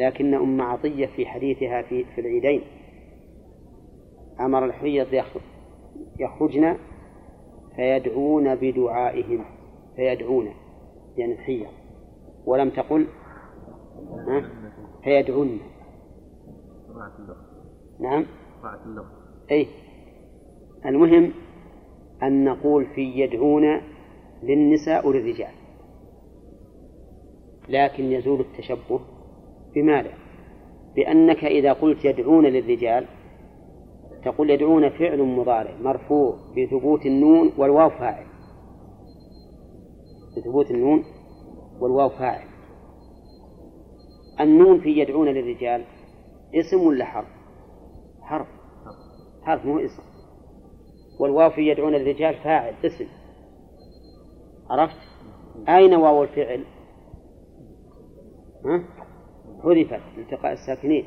لكن 0.00 0.34
أم 0.34 0.60
عطية 0.60 1.06
في 1.06 1.26
حديثها 1.26 1.82
في, 1.82 2.04
في 2.04 2.20
العيدين. 2.20 2.62
أمر 4.40 4.64
الحيض 4.64 5.24
يخرجن 6.20 6.76
فيدعون 7.76 8.54
بدعائهم. 8.54 9.44
فيدعون 9.96 10.46
يعني 11.16 11.32
الحيض 11.32 11.66
ولم 12.46 12.70
تقل 12.70 13.06
فيدعون 15.04 15.60
نعم. 18.00 18.26
أي. 19.50 19.66
المهم 20.86 21.32
أن 22.22 22.44
نقول 22.44 22.86
في 22.94 23.02
يدعون 23.20 23.80
للنساء 24.42 25.08
وللرجال. 25.08 25.52
لكن 27.68 28.04
يزول 28.04 28.40
التشبه 28.40 29.00
بماذا؟ 29.74 30.12
بأنك 30.96 31.44
إذا 31.44 31.72
قلت 31.72 32.04
يدعون 32.04 32.46
للرجال 32.46 33.06
تقول 34.24 34.50
يدعون 34.50 34.90
فعل 34.90 35.22
مضارع 35.22 35.76
مرفوع 35.80 36.36
بثبوت 36.56 37.06
النون 37.06 37.52
والواو 37.58 37.90
فاعل. 37.90 38.26
بثبوت 40.36 40.70
النون 40.70 41.04
والواو 41.80 42.08
فاعل. 42.08 42.48
النون 44.40 44.80
في 44.80 44.88
يدعون 44.88 45.28
للرجال 45.28 45.84
اسم 46.54 46.80
ولا 46.86 47.04
حرف؟ 47.04 47.43
حرف. 48.24 48.46
حرف 49.42 49.64
مو 49.64 49.78
اسم. 49.78 50.02
والواو 51.20 51.50
في 51.50 51.60
يدعون 51.60 51.94
الرجال 51.94 52.34
فاعل 52.34 52.74
اسم. 52.84 53.06
عرفت؟ 54.70 54.96
أين 55.68 55.94
واو 55.94 56.22
الفعل؟ 56.22 56.64
ها؟ 58.64 58.84
حذفت 59.64 60.02
لالتقاء 60.16 60.52
الساكنين. 60.52 61.04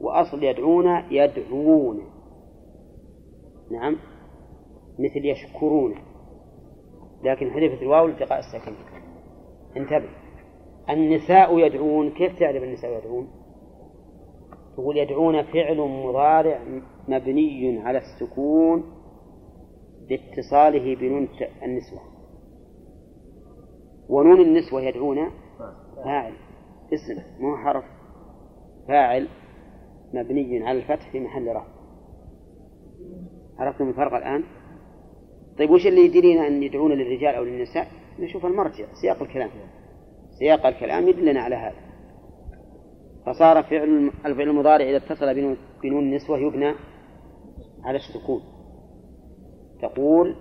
وأصل 0.00 0.44
يدعون 0.44 0.86
يدعون. 1.10 2.02
نعم. 3.70 3.96
مثل 4.98 5.26
يشكرون. 5.26 5.94
لكن 7.24 7.50
حذفت 7.50 7.82
الواو 7.82 8.06
لالتقاء 8.06 8.38
الساكنين. 8.38 8.78
انتبه. 9.76 10.08
النساء 10.90 11.58
يدعون 11.58 12.10
كيف 12.10 12.38
تعرف 12.38 12.62
النساء 12.62 12.98
يدعون؟ 12.98 13.43
تقول 14.76 14.96
يدعون 14.96 15.42
فعل 15.42 15.76
مضارع 15.78 16.60
مبني 17.08 17.78
على 17.78 17.98
السكون 17.98 18.84
لاتصاله 20.10 20.96
بنون 20.96 21.28
النسوة. 21.62 22.00
ونون 24.08 24.40
النسوة 24.40 24.82
يدعون 24.82 25.30
فاعل. 26.04 26.32
اسم 26.92 27.22
مو 27.40 27.56
حرف. 27.56 27.84
فاعل 28.88 29.28
مبني 30.14 30.66
على 30.66 30.78
الفتح 30.78 31.12
في 31.12 31.20
محل 31.20 31.48
رفع. 31.48 31.74
عرفتم 33.58 33.88
الفرق 33.88 34.14
الآن؟ 34.14 34.44
طيب 35.58 35.70
وش 35.70 35.86
اللي 35.86 36.04
يدرينا 36.04 36.46
أن 36.46 36.62
يدعون 36.62 36.92
للرجال 36.92 37.34
أو 37.34 37.44
للنساء؟ 37.44 37.86
نشوف 38.18 38.46
المرجع 38.46 38.86
سياق 39.02 39.22
الكلام. 39.22 39.50
سياق 40.38 40.66
الكلام 40.66 41.08
يدلنا 41.08 41.40
على 41.40 41.54
هذا. 41.54 41.83
فصار 43.34 43.62
فعل 43.62 44.10
الفعل 44.26 44.48
المضارع 44.48 44.84
إذا 44.84 44.96
اتصل 44.96 45.34
بنون 45.82 46.02
النسوة 46.02 46.38
يبنى 46.38 46.74
على 47.84 47.98
السكون. 47.98 48.42
تقول 49.82 50.36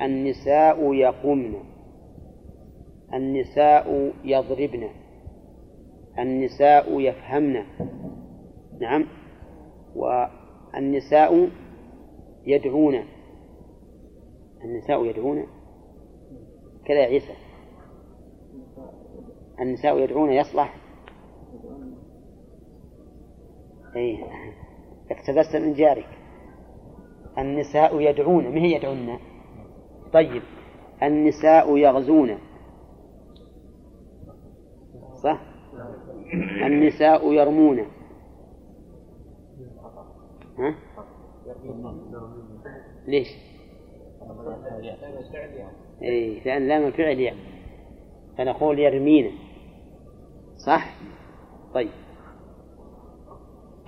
النساء 0.00 0.94
يقمن 0.94 1.54
النساء 3.14 4.12
يضربن 4.24 4.88
النساء 6.18 7.00
يفهمن. 7.00 7.64
نعم. 8.80 9.06
والنساء 9.96 11.50
يدعون 12.46 13.04
النساء 14.64 15.06
يدعون. 15.06 15.46
كذا 16.84 16.98
يا 16.98 17.06
عيسى. 17.06 17.34
النساء 19.60 19.98
يدعون 19.98 20.32
يصلح. 20.32 20.82
أي 23.96 24.24
اقتبست 25.10 25.56
من 25.56 25.74
جارك. 25.74 26.08
النساء 27.38 28.00
يدعون. 28.00 28.44
ما 28.44 28.60
هي 28.60 28.72
يدعون؟ 28.72 29.18
طيب. 30.12 30.42
النساء 31.02 31.76
يغزون. 31.76 32.38
صح؟ 35.22 35.40
النساء 36.66 37.32
يرمون. 37.32 37.78
ها؟ 40.58 40.74
ليش؟ 43.06 43.28
اي 46.02 46.40
لأن 46.44 46.68
لام 46.68 46.86
الفعل 46.86 47.20
يعني 47.20 47.40
فنقول 48.38 48.78
يرمين. 48.78 49.32
صح؟ 50.66 50.94
طيب. 51.74 51.90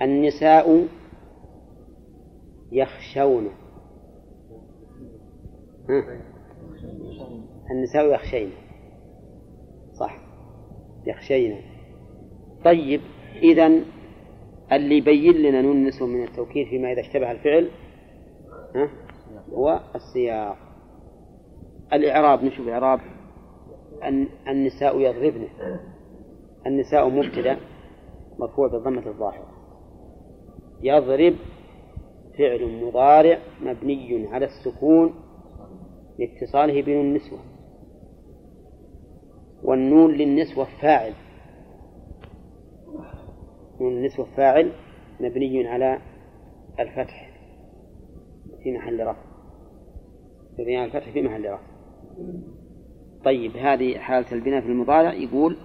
النساء 0.04 0.86
يخشون. 2.72 3.48
ها؟ 5.88 6.20
النساء 7.70 8.14
يخشين. 8.14 8.50
صح. 10.00 10.18
يخشين. 11.06 11.60
طيب 12.64 13.00
إذا 13.42 13.66
اللي 14.72 14.96
يبين 14.96 15.34
لنا 15.34 15.60
النسوة 15.60 16.08
من 16.08 16.24
التوكيد 16.24 16.66
فيما 16.66 16.92
إذا 16.92 17.00
اشتبه 17.00 17.30
الفعل 17.30 17.70
ها؟ 18.74 18.88
هو 19.52 19.80
السياق. 19.94 20.56
الإعراب 21.92 22.44
نشوف 22.44 22.68
إعراب. 22.68 23.00
النساء 24.48 25.00
يضربن. 25.00 25.48
النساء 26.66 27.08
مبتدأ 27.08 27.60
مرفوع 28.38 28.68
بالضمة 28.68 29.06
الظاهرة. 29.06 29.53
يضرب 30.84 31.34
فعل 32.38 32.84
مضارع 32.84 33.38
مبني 33.62 34.26
على 34.26 34.44
السكون 34.44 35.14
لاتصاله 36.18 36.82
بنون 36.82 37.06
النسوة. 37.06 37.38
والنون 39.62 40.12
للنسوة 40.12 40.66
فاعل. 40.82 41.12
نون 43.80 43.92
النسوة 43.92 44.26
فاعل 44.36 44.72
مبني 45.20 45.68
على 45.68 45.98
الفتح 46.80 47.30
في 48.62 48.72
محل 48.72 49.06
رفع. 49.06 49.24
مبني 50.58 50.76
على 50.76 50.86
الفتح 50.86 51.12
في 51.12 51.22
محل 51.22 51.44
رفع. 51.44 51.66
طيب 53.24 53.56
هذه 53.56 53.98
حالة 53.98 54.32
البناء 54.32 54.60
في 54.60 54.66
المضارع 54.66 55.12
يقول 55.12 55.56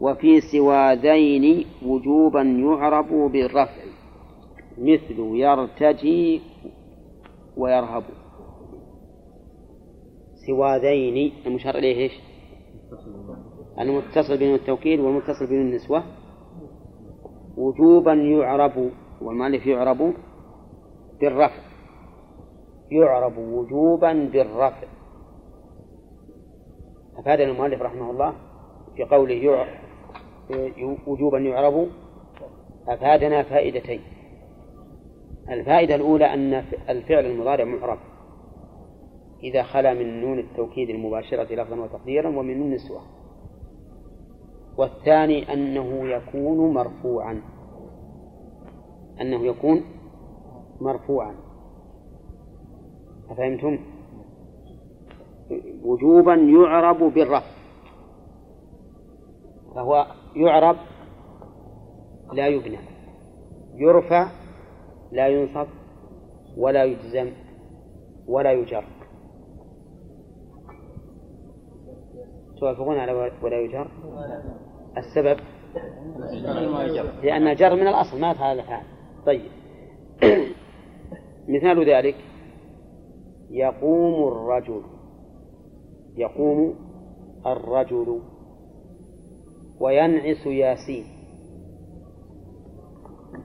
وفي 0.00 0.40
سوى 0.40 0.94
ذين 0.94 1.66
وجوبا 1.86 2.42
يعرب 2.42 3.32
بالرفع. 3.32 3.91
مثل 4.78 5.18
يرتجي 5.18 6.40
ويرهب. 7.56 8.04
سوى 10.46 10.78
ذين 10.78 11.32
المشار 11.46 11.74
إليه 11.74 11.96
إيش؟ 11.96 12.12
المتصل 13.80 14.38
بين 14.38 14.54
التوكيد 14.54 15.00
والمتصل 15.00 15.46
بين 15.46 15.60
النسوة. 15.60 16.02
وجوبا 17.56 18.12
يعرب 18.12 18.90
والمؤلف 19.22 19.66
يعرب 19.66 20.14
بالرفع. 21.20 21.62
يعرب 22.90 23.38
وجوبا 23.38 24.12
بالرفع. 24.32 24.88
أفادنا 27.16 27.50
المؤلف 27.50 27.82
رحمه 27.82 28.10
الله 28.10 28.34
في 28.96 29.04
قوله 29.04 29.66
وجوبا 31.06 31.38
يعرب 31.38 31.88
أفادنا 32.88 33.42
فائدتين. 33.42 34.00
الفائدة 35.50 35.94
الأولى 35.94 36.34
أن 36.34 36.54
الفعل 36.88 37.26
المضارع 37.26 37.64
معرب. 37.64 37.98
إذا 39.42 39.62
خلا 39.62 39.94
من 39.94 40.20
نون 40.20 40.38
التوكيد 40.38 40.90
المباشرة 40.90 41.54
لفظا 41.54 41.76
وتقديرا 41.76 42.28
ومن 42.28 42.58
نون 42.58 42.66
النسوة 42.66 43.00
والثاني 44.76 45.52
أنه 45.52 46.08
يكون 46.08 46.74
مرفوعا. 46.74 47.42
أنه 49.20 49.46
يكون 49.46 49.84
مرفوعا. 50.80 51.34
أفهمتم؟ 53.30 53.78
وجوبا 55.84 56.34
يعرب 56.34 56.98
بالرفع. 57.14 57.52
فهو 59.74 60.06
يعرب 60.36 60.76
لا 62.32 62.46
يبنى. 62.46 62.78
يرفع 63.74 64.41
لا 65.12 65.28
ينصب 65.28 65.66
ولا 66.56 66.84
يجزم 66.84 67.32
ولا 68.26 68.52
يجر. 68.52 68.84
توافقون 72.60 72.98
على 72.98 73.12
ولا 73.42 73.60
يجر؟ 73.60 73.88
السبب؟ 74.96 75.36
لأن 77.22 77.48
الجر 77.48 77.74
من 77.74 77.86
الأصل 77.86 78.20
ما 78.20 78.32
هذا 78.32 78.60
الفعل. 78.60 78.84
طيب. 79.26 79.50
مثال 81.54 81.90
ذلك 81.90 82.16
يقوم 83.50 84.28
الرجل 84.28 84.82
يقوم 86.16 86.74
الرجل 87.46 88.20
وينعس 89.80 90.46
ياسين. 90.46 91.04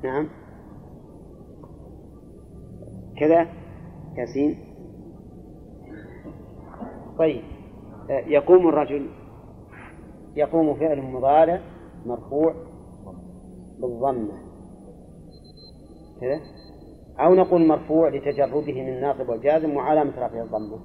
نعم. 0.04 0.30
كذا. 3.20 3.48
ياسين. 4.18 4.58
طيب 7.20 7.44
يقوم 8.10 8.70
الرجل 8.70 9.10
يقوم 10.36 10.74
فعل 10.74 11.02
مضارع 11.02 11.62
مرفوع 12.06 12.54
بالضمة. 13.82 14.34
كذا. 16.22 16.40
أو 17.20 17.36
نقول 17.36 17.68
مرفوع 17.68 18.10
لتجرده 18.10 18.74
من 18.74 18.90
الناصب 18.90 19.30
والجازم 19.30 19.76
وعلامة 19.76 20.12
رفعه 20.12 20.44
الضمة. 20.44 20.80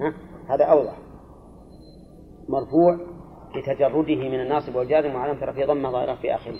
ها؟ 0.00 0.14
هذا 0.48 0.64
أوضح. 0.64 0.98
مرفوع 2.48 2.98
لتجرده 3.56 4.28
من 4.28 4.40
الناصب 4.40 4.74
والجازم 4.74 5.14
وعلامة 5.14 5.44
رفعه 5.44 5.66
ضمة 5.66 5.90
ظاهرة 5.90 6.14
في 6.14 6.34
آخره. 6.34 6.58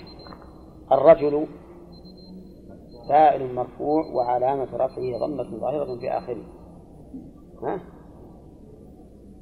الرجل 0.93 1.47
فاعل 3.09 3.55
مرفوع 3.55 4.03
وعلامة 4.15 4.69
رفعه 4.75 5.19
ضمة 5.27 5.61
ظاهرة 5.61 5.99
في 6.01 6.11
آخره. 6.11 6.43
ها؟ 7.63 7.81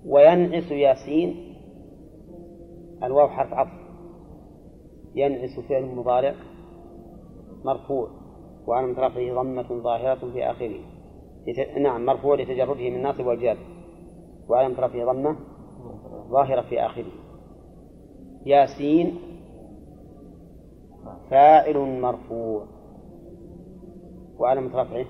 وينعس 0.07 0.70
ياسين 0.70 1.55
الواو 3.03 3.28
حرف 3.28 3.53
عطف. 3.53 3.85
ينعس 5.15 5.61
فعل 5.69 5.95
مضارع 5.95 6.35
مرفوع 7.65 8.09
وعلامة 8.66 9.01
رفعه 9.01 9.43
ضمة 9.43 9.82
ظاهرة 9.82 10.32
في 10.32 10.51
آخره. 10.51 10.81
لت... 11.47 11.78
نعم 11.78 12.07
مرفوع 12.07 12.35
لتجرده 12.35 12.91
من 12.91 12.97
الناصب 12.97 13.27
والجاد 13.27 13.57
وعلامة 14.49 14.81
رفعه 14.81 15.12
ضمة 15.12 15.36
ظاهرة 16.31 16.62
في 16.62 16.81
آخره. 16.81 17.12
ياسين 18.47 19.19
فاعل 21.31 22.01
مرفوع. 22.01 22.74
وعلامة 24.39 24.82
رفعه 24.82 25.05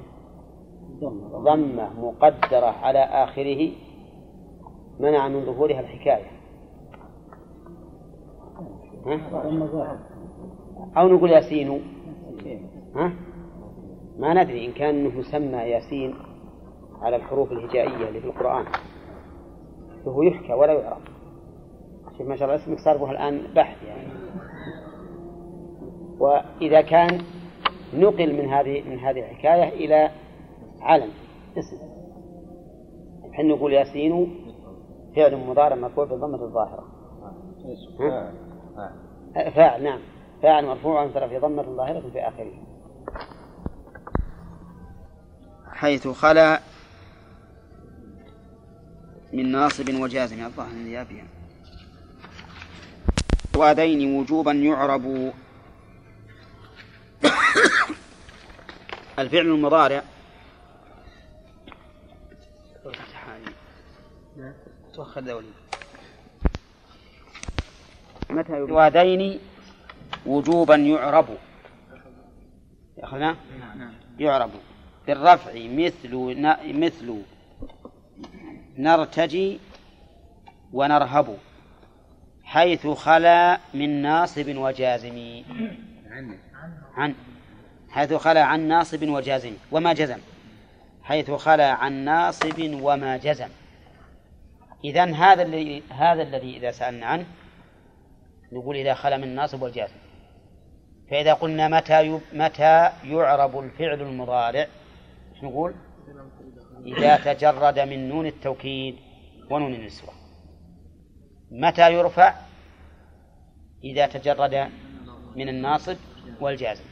ضمة 1.42 2.00
مقدرة 2.00 2.66
على 2.66 2.98
آخره 2.98 3.72
منع 5.00 5.28
من 5.28 5.44
ظهورها 5.44 5.80
الحكاية. 5.80 6.30
ها؟ 9.06 9.20
أو 10.96 11.08
نقول 11.08 11.30
ياسين. 11.30 11.82
ها؟ 12.96 13.12
ما 14.18 14.42
ندري 14.42 14.66
إن 14.66 14.72
كان 14.72 14.94
أنه 14.94 15.18
يسمى 15.18 15.56
ياسين 15.56 16.14
على 17.02 17.16
الحروف 17.16 17.52
الهجائية 17.52 18.08
اللي 18.08 18.20
في 18.20 18.26
القرآن. 18.26 18.64
فهو 20.04 20.22
يحكى 20.22 20.52
ولا 20.52 20.72
يعرف. 20.72 21.02
شوف 22.18 22.28
ما 22.28 22.36
شاء 22.36 22.48
الله 22.48 22.64
اسمك 22.64 22.78
صار 22.78 23.10
الآن 23.10 23.42
بحث 23.54 23.82
يعني. 23.82 24.08
وإذا 26.18 26.80
كان 26.80 27.20
نقل 28.00 28.32
من 28.32 28.48
هذه 28.48 28.82
من 28.82 28.98
هذه 28.98 29.18
الحكاية 29.20 29.68
إلى 29.68 30.10
علم 30.80 31.10
اسم. 31.58 31.76
حين 33.32 33.48
نقول 33.48 33.72
ياسين 33.72 34.44
فعل 35.16 35.36
مضارع 35.36 35.76
مرفوع 35.76 36.04
بالضمة 36.04 36.44
الظاهرة. 36.44 36.84
فاعل 39.34 39.82
نعم. 39.82 40.00
فاعل 40.42 40.66
مرفوع 40.66 41.00
عن 41.00 41.28
في 41.28 41.38
ضمة 41.38 41.62
ظاهرة 41.62 42.02
في 42.12 42.20
آخره. 42.20 42.52
حيث 45.72 46.08
خلا 46.08 46.60
من 49.32 49.52
ناصب 49.52 50.00
وجازم 50.00 50.44
الظاهر 50.44 50.70
النيابية 50.70 51.22
وهذين 53.56 54.16
وجوبا 54.16 54.52
يعرب 54.52 55.32
الفعل 59.18 59.46
المضارع. 59.46 60.02
توخر 64.94 65.20
دولي. 65.20 65.48
متى 68.30 68.52
وهذين 68.52 69.40
وجوبا 70.26 70.74
يعرب. 70.74 71.26
يا 72.98 73.36
يعرب. 74.18 74.50
بالرفع 75.06 75.52
مثل 75.54 76.14
مثل 76.64 77.22
نرتجي 78.78 79.60
ونرهب 80.72 81.38
حيث 82.44 82.86
خلا 82.86 83.60
من 83.74 84.02
ناصب 84.02 84.56
وجازم. 84.56 85.42
عن 86.94 87.14
حيث 87.90 88.12
خلا 88.12 88.44
عن 88.44 88.60
ناصب 88.60 89.08
وجازم 89.08 89.52
وما 89.72 89.92
جزم. 89.92 90.18
حيث 91.02 91.30
خلا 91.30 91.72
عن 91.72 91.92
ناصب 91.92 92.78
وما 92.82 93.16
جزم. 93.16 93.48
إذا 94.84 95.04
هذا 95.04 95.42
الذي 95.42 95.82
هذا 95.90 96.22
الذي 96.22 96.56
إذا 96.56 96.70
سألنا 96.70 97.06
عنه 97.06 97.26
نقول 98.52 98.76
إذا 98.76 98.94
خلا 98.94 99.16
من 99.16 99.24
الناصب 99.24 99.62
والجازم 99.62 99.94
فإذا 101.10 101.32
قلنا 101.34 101.68
متى 101.68 102.20
متى 102.32 102.90
يعرب 103.04 103.58
الفعل 103.58 104.00
المضارع 104.00 104.66
نقول؟ 105.42 105.74
إذا 106.86 107.16
تجرد 107.16 107.78
من 107.78 108.08
نون 108.08 108.26
التوكيد 108.26 108.96
ونون 109.50 109.74
النسوة. 109.74 110.10
متى 111.50 111.92
يرفع؟ 111.94 112.34
إذا 113.84 114.06
تجرد 114.06 114.70
من 115.36 115.48
الناصب 115.48 115.96
والجازم. 116.40 116.84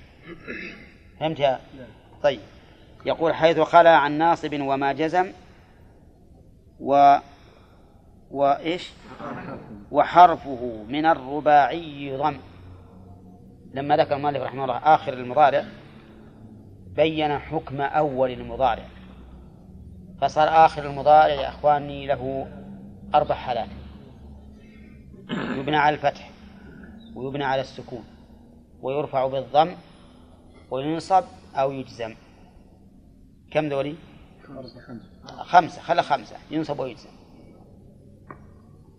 فهمت 1.20 1.38
يا؟ 1.40 1.60
طيب. 2.22 2.40
يقول 3.06 3.34
حيث 3.34 3.60
خلا 3.60 3.96
عن 3.96 4.12
ناصب 4.12 4.60
وما 4.60 4.92
جزم 4.92 5.32
و 6.80 7.16
وإيش 8.30 8.90
وحرفه 9.90 10.84
من 10.88 11.06
الرباعي 11.06 12.16
ضم. 12.16 12.36
لما 13.74 13.96
ذكر 13.96 14.16
المؤلف 14.16 14.42
رحمه 14.42 14.64
الله 14.64 14.76
آخر 14.76 15.12
المضارع 15.12 15.64
بين 16.96 17.38
حكم 17.38 17.80
أول 17.80 18.30
المضارع. 18.30 18.84
فصار 20.20 20.48
آخر 20.66 20.86
المضارع 20.86 21.34
يا 21.34 21.48
إخواني 21.48 22.06
له 22.06 22.46
أربع 23.14 23.34
حالات. 23.34 23.68
يبنى 25.30 25.76
على 25.76 25.94
الفتح 25.94 26.30
ويبنى 27.14 27.44
على 27.44 27.60
السكون. 27.60 28.04
ويرفع 28.82 29.26
بالضم 29.26 29.76
وينصب 30.70 31.24
أو 31.54 31.72
يجزم. 31.72 32.14
كم 33.50 33.68
ذولي؟ 33.68 33.96
خمسة. 35.44 35.80
خلى 35.80 36.02
خمسة. 36.02 36.36
ينصب 36.50 36.78
ويجزم. 36.78 37.10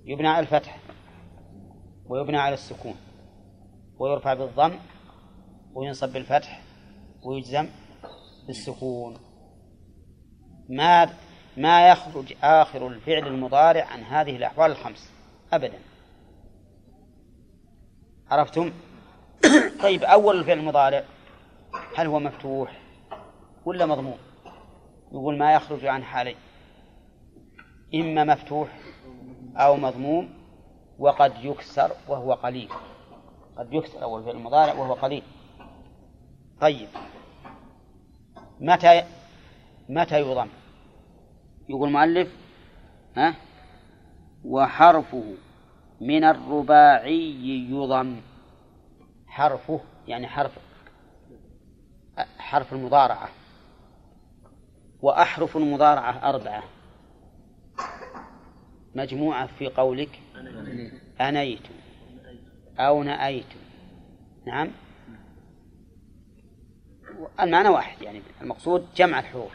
يبنى 0.05 0.27
على 0.27 0.39
الفتح 0.39 0.79
ويبنى 2.05 2.37
على 2.37 2.53
السكون. 2.53 2.95
ويرفع 3.99 4.33
بالضم 4.33 4.79
وينصب 5.73 6.13
بالفتح 6.13 6.61
ويجزم 7.23 7.67
بالسكون. 8.47 9.17
ما 10.69 11.09
ما 11.57 11.89
يخرج 11.89 12.33
آخر 12.43 12.87
الفعل 12.87 13.27
المضارع 13.27 13.85
عن 13.85 13.99
هذه 13.99 14.35
الأحوال 14.35 14.71
الخمس. 14.71 15.11
أبدا. 15.53 15.79
عرفتم؟ 18.29 18.71
طيب 19.83 20.03
أول 20.03 20.39
الفعل 20.39 20.59
المضارع 20.59 21.03
هل 21.95 22.07
هو 22.07 22.19
مفتوح 22.19 22.79
ولا 23.65 23.85
مضموم؟ 23.85 24.17
يقول 25.11 25.37
ما 25.37 25.53
يخرج 25.53 25.85
عن 25.85 26.03
حالين 26.03 26.35
إما 27.95 28.23
مفتوح 28.23 28.69
أو 29.55 29.75
مضموم 29.77 30.29
وقد 30.99 31.33
يكسر 31.43 31.91
وهو 32.07 32.33
قليل. 32.33 32.69
قد 33.57 33.73
يكسر 33.73 34.03
أول 34.03 34.23
فعل 34.23 34.35
المضارع 34.35 34.73
وهو 34.73 34.93
قليل. 34.93 35.23
طيب 36.61 36.87
متى 38.59 39.03
متى 39.89 40.19
يضم؟ 40.21 40.47
يقول 41.69 41.87
المؤلف 41.87 42.35
ها؟ 43.17 43.35
وحرفه 44.45 45.23
من 46.01 46.23
الرباعي 46.23 47.67
يضم. 47.69 48.21
حرفه 49.33 49.79
يعني 50.07 50.27
حرف 50.27 50.51
حرف 52.37 52.73
المضارعة. 52.73 53.29
وأحرف 55.01 55.57
المضارعة 55.57 56.29
أربعة. 56.29 56.63
مجموعة 58.95 59.47
في 59.47 59.67
قولك؟ 59.67 60.19
أنيت. 61.21 61.67
أو 62.79 63.03
نأيت. 63.03 63.45
نعم. 64.47 64.71
المعنى 67.39 67.69
واحد 67.69 68.01
يعني 68.01 68.21
المقصود 68.41 68.87
جمع 68.95 69.19
الحروف. 69.19 69.51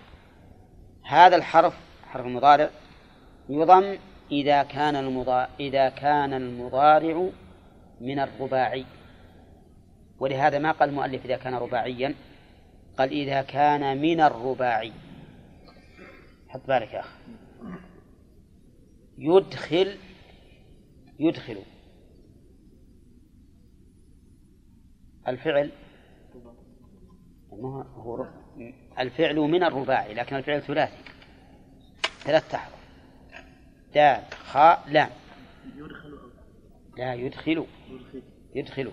هذا 1.04 1.36
الحرف 1.36 1.74
حرف 2.10 2.26
المضارع 2.26 2.70
يضم 3.48 3.98
إذا 4.32 4.62
كان 4.62 4.96
المضارع 4.96 5.48
إذا 5.60 5.88
كان 5.88 6.34
المضارع 6.34 7.30
من 8.00 8.18
الرباعي. 8.18 8.84
ولهذا 10.20 10.58
ما 10.58 10.72
قال 10.72 10.88
المؤلف 10.88 11.24
إذا 11.24 11.36
كان 11.36 11.54
رباعيا؟ 11.54 12.14
قال 12.98 13.10
إذا 13.10 13.42
كان 13.42 14.02
من 14.02 14.20
الرباعي. 14.20 14.92
حط 16.48 16.66
بالك 16.66 16.92
يا 16.92 17.00
أخي. 17.00 17.18
يدخل 19.18 19.96
يدخل. 21.18 21.62
الفعل؟ 25.28 25.70
هو 27.52 28.26
الفعل 28.98 29.36
من 29.36 29.64
الرباعي 29.64 30.14
لكن 30.14 30.36
الفعل 30.36 30.62
ثلاثي. 30.62 31.02
ثلاث 32.24 32.54
أحرف 32.54 32.74
دال 33.94 34.22
خاء 34.32 34.84
لام. 34.88 35.10
لا 36.96 37.14
يدخل. 37.14 37.66
يدخل. 38.54 38.92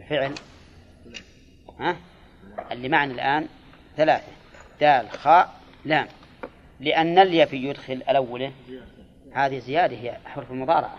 الفعل. 0.00 0.34
ها؟ 1.80 1.96
اللي 2.72 2.88
معنا 2.88 3.14
الآن 3.14 3.46
ثلاثة. 3.96 4.32
دال 4.80 5.10
خاء 5.10 5.54
لام. 5.84 6.08
لأن 6.80 7.18
اليا 7.18 7.44
في 7.44 7.56
يدخل 7.56 7.92
الأولى 7.92 8.52
هذه 9.34 9.58
زيادة 9.58 9.96
هي 9.96 10.16
حرف 10.24 10.50
المضارعة. 10.50 10.98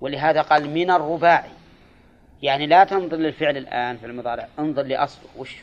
ولهذا 0.00 0.42
قال 0.42 0.70
من 0.70 0.90
الرباعي. 0.90 1.50
يعني 2.42 2.66
لا 2.66 2.84
تنظر 2.84 3.16
للفعل 3.16 3.56
الآن 3.56 3.96
في 3.96 4.06
المضارع. 4.06 4.48
انظر 4.58 4.82
لأصله 4.82 5.28
وش. 5.36 5.56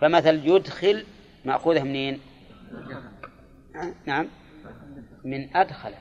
فمثل 0.00 0.46
يدخل 0.46 1.06
مأخوذة 1.44 1.82
منين؟ 1.82 2.20
نعم. 4.06 4.28
من 5.24 5.56
أدخل. 5.56 5.94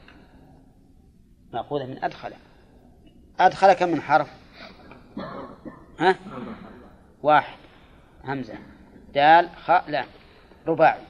مأخوذة 1.53 1.85
من 1.85 2.03
أدخل. 2.03 2.33
أدخل 3.39 3.73
كم 3.73 3.89
من 3.89 4.01
حرف؟ 4.01 4.40
ها؟ 5.99 6.15
واحد. 7.23 7.57
همزة. 8.23 8.57
دال 9.13 9.49
خاء 9.49 9.89
لام 9.89 10.07
رباعي. 10.67 11.01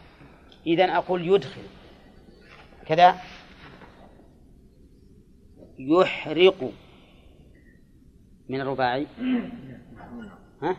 إذا 0.67 0.85
أقول 0.85 1.27
يدخل. 1.27 1.63
كذا. 2.85 3.15
يحرق. 5.79 6.71
من 8.49 8.61
الرباعي. 8.61 9.07
ها؟ 10.61 10.77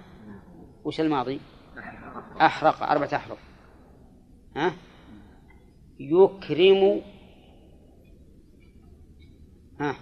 وش 0.85 1.01
الماضي؟ 1.01 1.41
أحرق. 2.41 2.83
أربعة 2.83 3.15
أحرف 3.15 3.39
ها؟ 4.57 4.73
يكرم. 5.99 7.01
ها؟ 9.81 9.97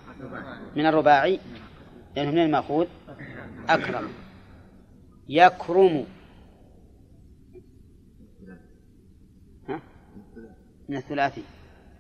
من 0.77 0.87
الرباعي. 0.87 1.41
لأنه 2.17 2.31
من 2.31 2.39
المأخوذ. 2.39 2.87
أكرم. 3.69 4.09
يكرم. 5.29 6.07
ها؟ 9.69 9.81
من 10.89 10.97
الثلاثي. 10.97 11.43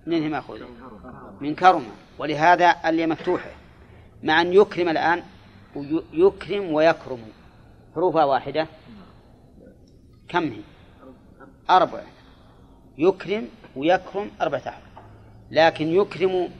منه 0.06 0.28
مأخوذ؟ 0.28 0.60
من 1.40 1.54
كرم. 1.54 1.84
ولهذا 2.18 2.76
اللي 2.86 3.06
مفتوحة 3.06 3.50
مع 4.22 4.40
أن 4.40 4.52
يكرم 4.52 4.88
الآن 4.88 5.22
يكرم 6.12 6.72
ويكرم. 6.72 7.20
حروفها 7.94 8.24
واحدة. 8.24 8.66
كم 10.28 10.44
هي؟ 10.44 10.60
أربعة 11.70 12.04
يكرم 12.98 13.48
ويكرم 13.76 14.30
أربعة 14.40 14.58
أحرف 14.68 14.90
لكن 15.50 15.86
يكرم 15.86 16.50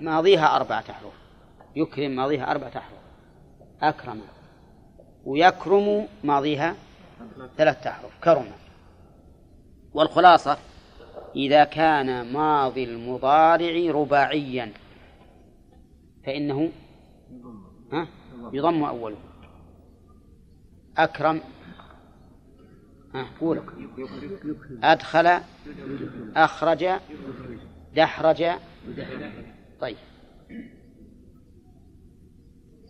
ماضيها 0.00 0.56
أربعة 0.56 0.84
أحرف 0.90 1.19
يكرم 1.76 2.10
ماضيها 2.10 2.50
أربعة 2.50 2.68
أحرف. 2.76 3.00
أكرم. 3.82 4.20
ويكرم 5.24 6.06
ماضيها 6.24 6.76
ثلاثة 7.56 7.90
أحرف. 7.90 8.20
كرم. 8.24 8.46
والخلاصة 9.94 10.58
إذا 11.36 11.64
كان 11.64 12.32
ماضي 12.32 12.84
المضارع 12.84 13.92
رباعيا 13.92 14.72
فإنه 16.26 16.70
ها؟ 17.92 18.06
يضم 18.52 18.84
أوله. 18.84 19.16
أكرم. 20.96 21.40
ها 23.14 23.26
قول 23.40 23.62
أدخل 24.82 25.40
أخرج 26.36 26.90
دحرج. 27.94 28.50
طيب. 29.80 29.96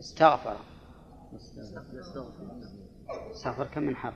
استغفر. 0.00 0.56
استغفر 3.30 3.64
كم 3.64 3.82
من 3.82 3.96
حرف؟ 3.96 4.14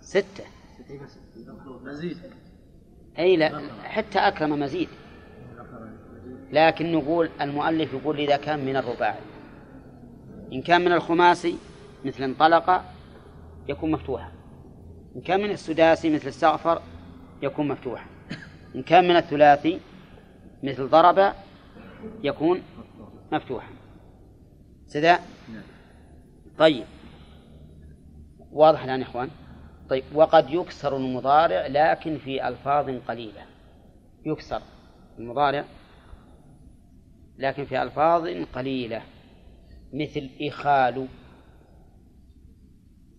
ستة. 0.00 0.44
مزيد. 1.84 2.18
أي 3.18 3.36
لا 3.36 3.60
حتى 3.84 4.18
أكرم 4.18 4.60
مزيد. 4.60 4.88
لكن 6.52 6.92
نقول 6.92 7.30
المؤلف 7.40 7.92
يقول 7.92 8.18
إذا 8.18 8.36
كان 8.36 8.66
من 8.66 8.76
الرباعي. 8.76 9.20
إن 10.52 10.62
كان 10.62 10.80
من 10.84 10.92
الخماسي 10.92 11.58
مثل 12.04 12.22
انطلق 12.22 12.84
يكون 13.68 13.90
مفتوحا. 13.90 14.32
إن 15.16 15.20
كان 15.20 15.40
من 15.40 15.50
السداسي 15.50 16.10
مثل 16.10 16.28
استغفر 16.28 16.82
يكون 17.42 17.68
مفتوحا. 17.68 18.06
إن 18.74 18.82
كان 18.82 19.08
من 19.08 19.16
الثلاثي 19.16 19.80
مثل 20.62 20.88
ضرب 20.88 21.32
يكون 22.22 22.62
مفتوحا 23.32 23.70
سداء 24.86 25.20
طيب. 26.58 26.84
واضح 28.52 28.84
الآن 28.84 29.00
يا 29.00 29.04
إخوان؟ 29.04 29.30
طيب 29.90 30.04
وقد 30.14 30.50
يكسر 30.50 30.96
المضارع 30.96 31.66
لكن 31.66 32.18
في 32.18 32.48
ألفاظ 32.48 32.90
قليلة. 33.08 33.46
يكسر 34.26 34.62
المضارع 35.18 35.64
لكن 37.38 37.64
في 37.64 37.82
ألفاظ 37.82 38.26
قليلة. 38.54 39.02
مثل 39.92 40.30
إخال. 40.42 41.08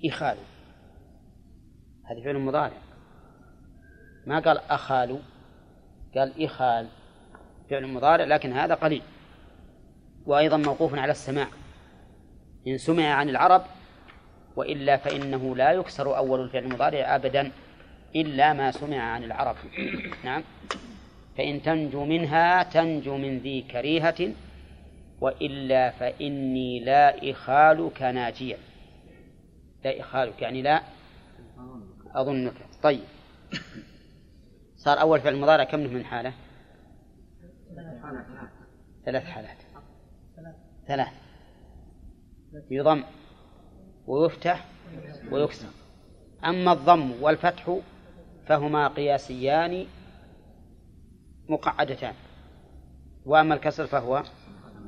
إخال. 0.06 0.38
هذا 2.06 2.24
فعل 2.24 2.40
مضارع. 2.40 2.82
ما 4.28 4.40
قال 4.40 4.58
أخال؟ 4.58 5.20
قال 6.16 6.44
إخال. 6.44 6.88
فعل 7.70 7.88
مضارع 7.88 8.26
لكن 8.26 8.54
هذا 8.54 8.74
قليل. 8.74 9.02
وأيضا 10.26 10.58
موقوف 10.58 10.96
على 10.96 11.12
السماع. 11.12 11.48
إن 12.68 12.78
سمع 12.78 13.14
عن 13.14 13.30
العرب 13.30 13.62
وإلا 14.56 14.98
فإنه 14.98 15.56
لا 15.56 15.72
يكسر 15.72 16.18
أول 16.18 16.42
الفعل 16.42 16.64
المضارع 16.64 17.16
أبدا 17.16 17.52
إلا 18.16 18.54
ما 18.54 18.72
سمع 18.72 18.98
عن 18.98 19.24
العرب. 19.24 19.56
نعم. 20.24 20.44
فإن 21.38 21.62
تنجو 21.62 22.06
منها 22.06 22.64
تنجو 22.64 23.18
من 23.18 23.38
ذي 23.38 23.62
كريهة 23.62 24.34
وإلا 25.22 25.92
فإني 25.92 26.80
لا 26.80 27.32
إخالك 27.32 28.02
ناجيا. 28.02 28.58
لا 29.86 30.00
إخالك 30.00 30.42
يعني 30.42 30.62
لا 30.62 30.82
أظنك. 32.16 32.54
طيب. 32.84 33.04
صار 34.78 35.02
أول 35.02 35.22
فعل 35.22 35.36
مضارع 35.36 35.64
كم 35.64 35.80
من 35.80 36.06
حالة 36.06 36.34
ثلاث 39.06 39.24
حالات. 39.24 39.65
ثلاث 40.88 41.14
يضم 42.72 43.04
ويفتح 44.08 44.66
ويكسر. 45.32 45.68
أما 46.46 46.72
الضم 46.72 47.24
والفتح 47.24 47.78
فهما 48.46 48.88
قياسيان 48.88 49.86
مقعدتان 51.50 52.14
وأما 53.26 53.56
الكسر 53.56 53.88
فهو 53.88 54.24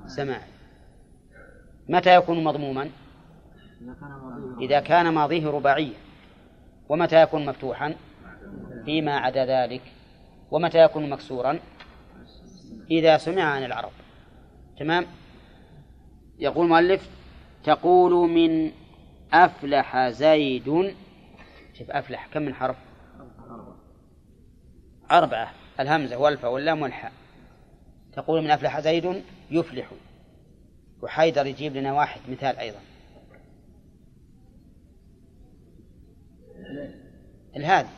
سماعي. 0.06 0.50
متى 1.90 2.16
يكون 2.16 2.44
مضموما؟ 2.44 2.90
إذا 4.62 4.80
كان 4.80 5.14
ماضيه 5.14 5.50
رباعيا. 5.50 5.94
ومتى 6.90 7.22
يكون 7.22 7.46
مفتوحا؟ 7.46 7.96
فيما 8.86 9.18
عدا 9.18 9.46
ذلك. 9.46 9.82
ومتى 10.52 10.84
يكون 10.84 11.10
مكسورا؟ 11.10 11.60
إذا 12.92 13.18
سمع 13.18 13.44
عن 13.44 13.64
العرب. 13.64 13.92
تمام؟ 14.80 15.06
يقول 16.40 16.66
المؤلف 16.66 17.10
تقول 17.64 18.30
من 18.30 18.72
أفلح 19.34 20.10
زيد. 20.10 20.96
شوف 21.74 21.92
أفلح 21.92 22.28
كم 22.34 22.42
من 22.42 22.54
حرف؟ 22.54 22.78
أربعة. 25.12 25.54
الهمزة 25.80 26.18
والفاء 26.18 26.52
واللام 26.54 26.82
والحاء. 26.82 27.12
تقول 28.14 28.44
من 28.44 28.52
أفلح 28.52 28.80
زيد 28.80 29.24
يفلح. 29.52 29.92
وحيدر 31.02 31.46
يجيب 31.46 31.76
لنا 31.76 31.94
واحد 31.94 32.22
مثال 32.30 32.58
أيضا. 32.58 32.80
الهادي. 37.56 37.90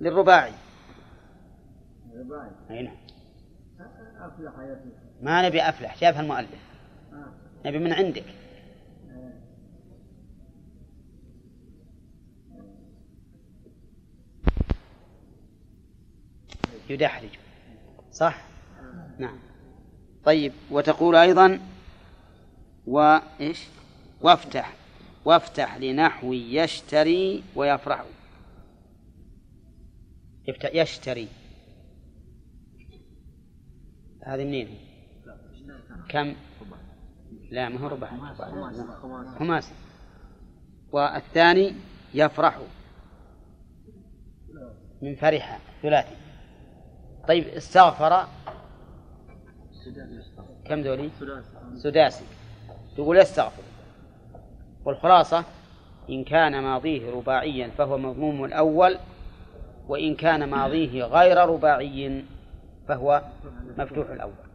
للرباعي. 0.00 0.52
أي 2.70 2.82
نعم. 2.82 2.96
ما 5.22 5.46
نبي 5.46 5.62
أفلح 5.62 5.96
شافها 5.96 6.20
المؤلف 6.20 6.66
نبي 7.64 7.78
من 7.78 7.92
عندك. 7.92 8.24
يدحرج. 16.90 17.28
صح؟ 18.12 18.44
نعم. 19.18 19.38
طيب 20.24 20.52
وتقول 20.70 21.16
أيضا 21.16 21.60
وإيش 22.86 23.64
وافتح. 24.20 24.74
وافتح 25.24 25.76
لنحو 25.76 26.32
يشتري 26.32 27.42
ويفرح. 27.56 28.04
يشتري. 30.72 31.28
هذه 34.22 34.44
منين؟ 34.44 34.85
كم؟ 36.08 36.34
لا 37.50 37.68
ما 37.68 37.80
هو 37.80 37.88
ربع. 37.88 38.10
خماسي. 39.38 39.74
والثاني 40.92 41.74
يفرح 42.14 42.58
من 45.02 45.14
فرح 45.14 45.58
ثلاثي. 45.82 46.16
طيب 47.28 47.44
استغفر. 47.44 48.26
كم 50.64 50.80
ذولي؟ 50.80 51.10
سداسي. 51.74 52.24
تقول 52.96 53.18
يستغفر 53.18 53.62
والخلاصة 54.84 55.44
إن 56.10 56.24
كان 56.24 56.62
ماضيه 56.62 57.10
رباعيا 57.10 57.68
فهو 57.68 57.98
مضموم 57.98 58.44
الأول 58.44 58.98
وإن 59.88 60.14
كان 60.14 60.50
ماضيه 60.50 61.04
غير 61.04 61.36
رباعي 61.36 62.24
فهو 62.88 63.22
مفتوح 63.78 64.10
الأول. 64.10 64.45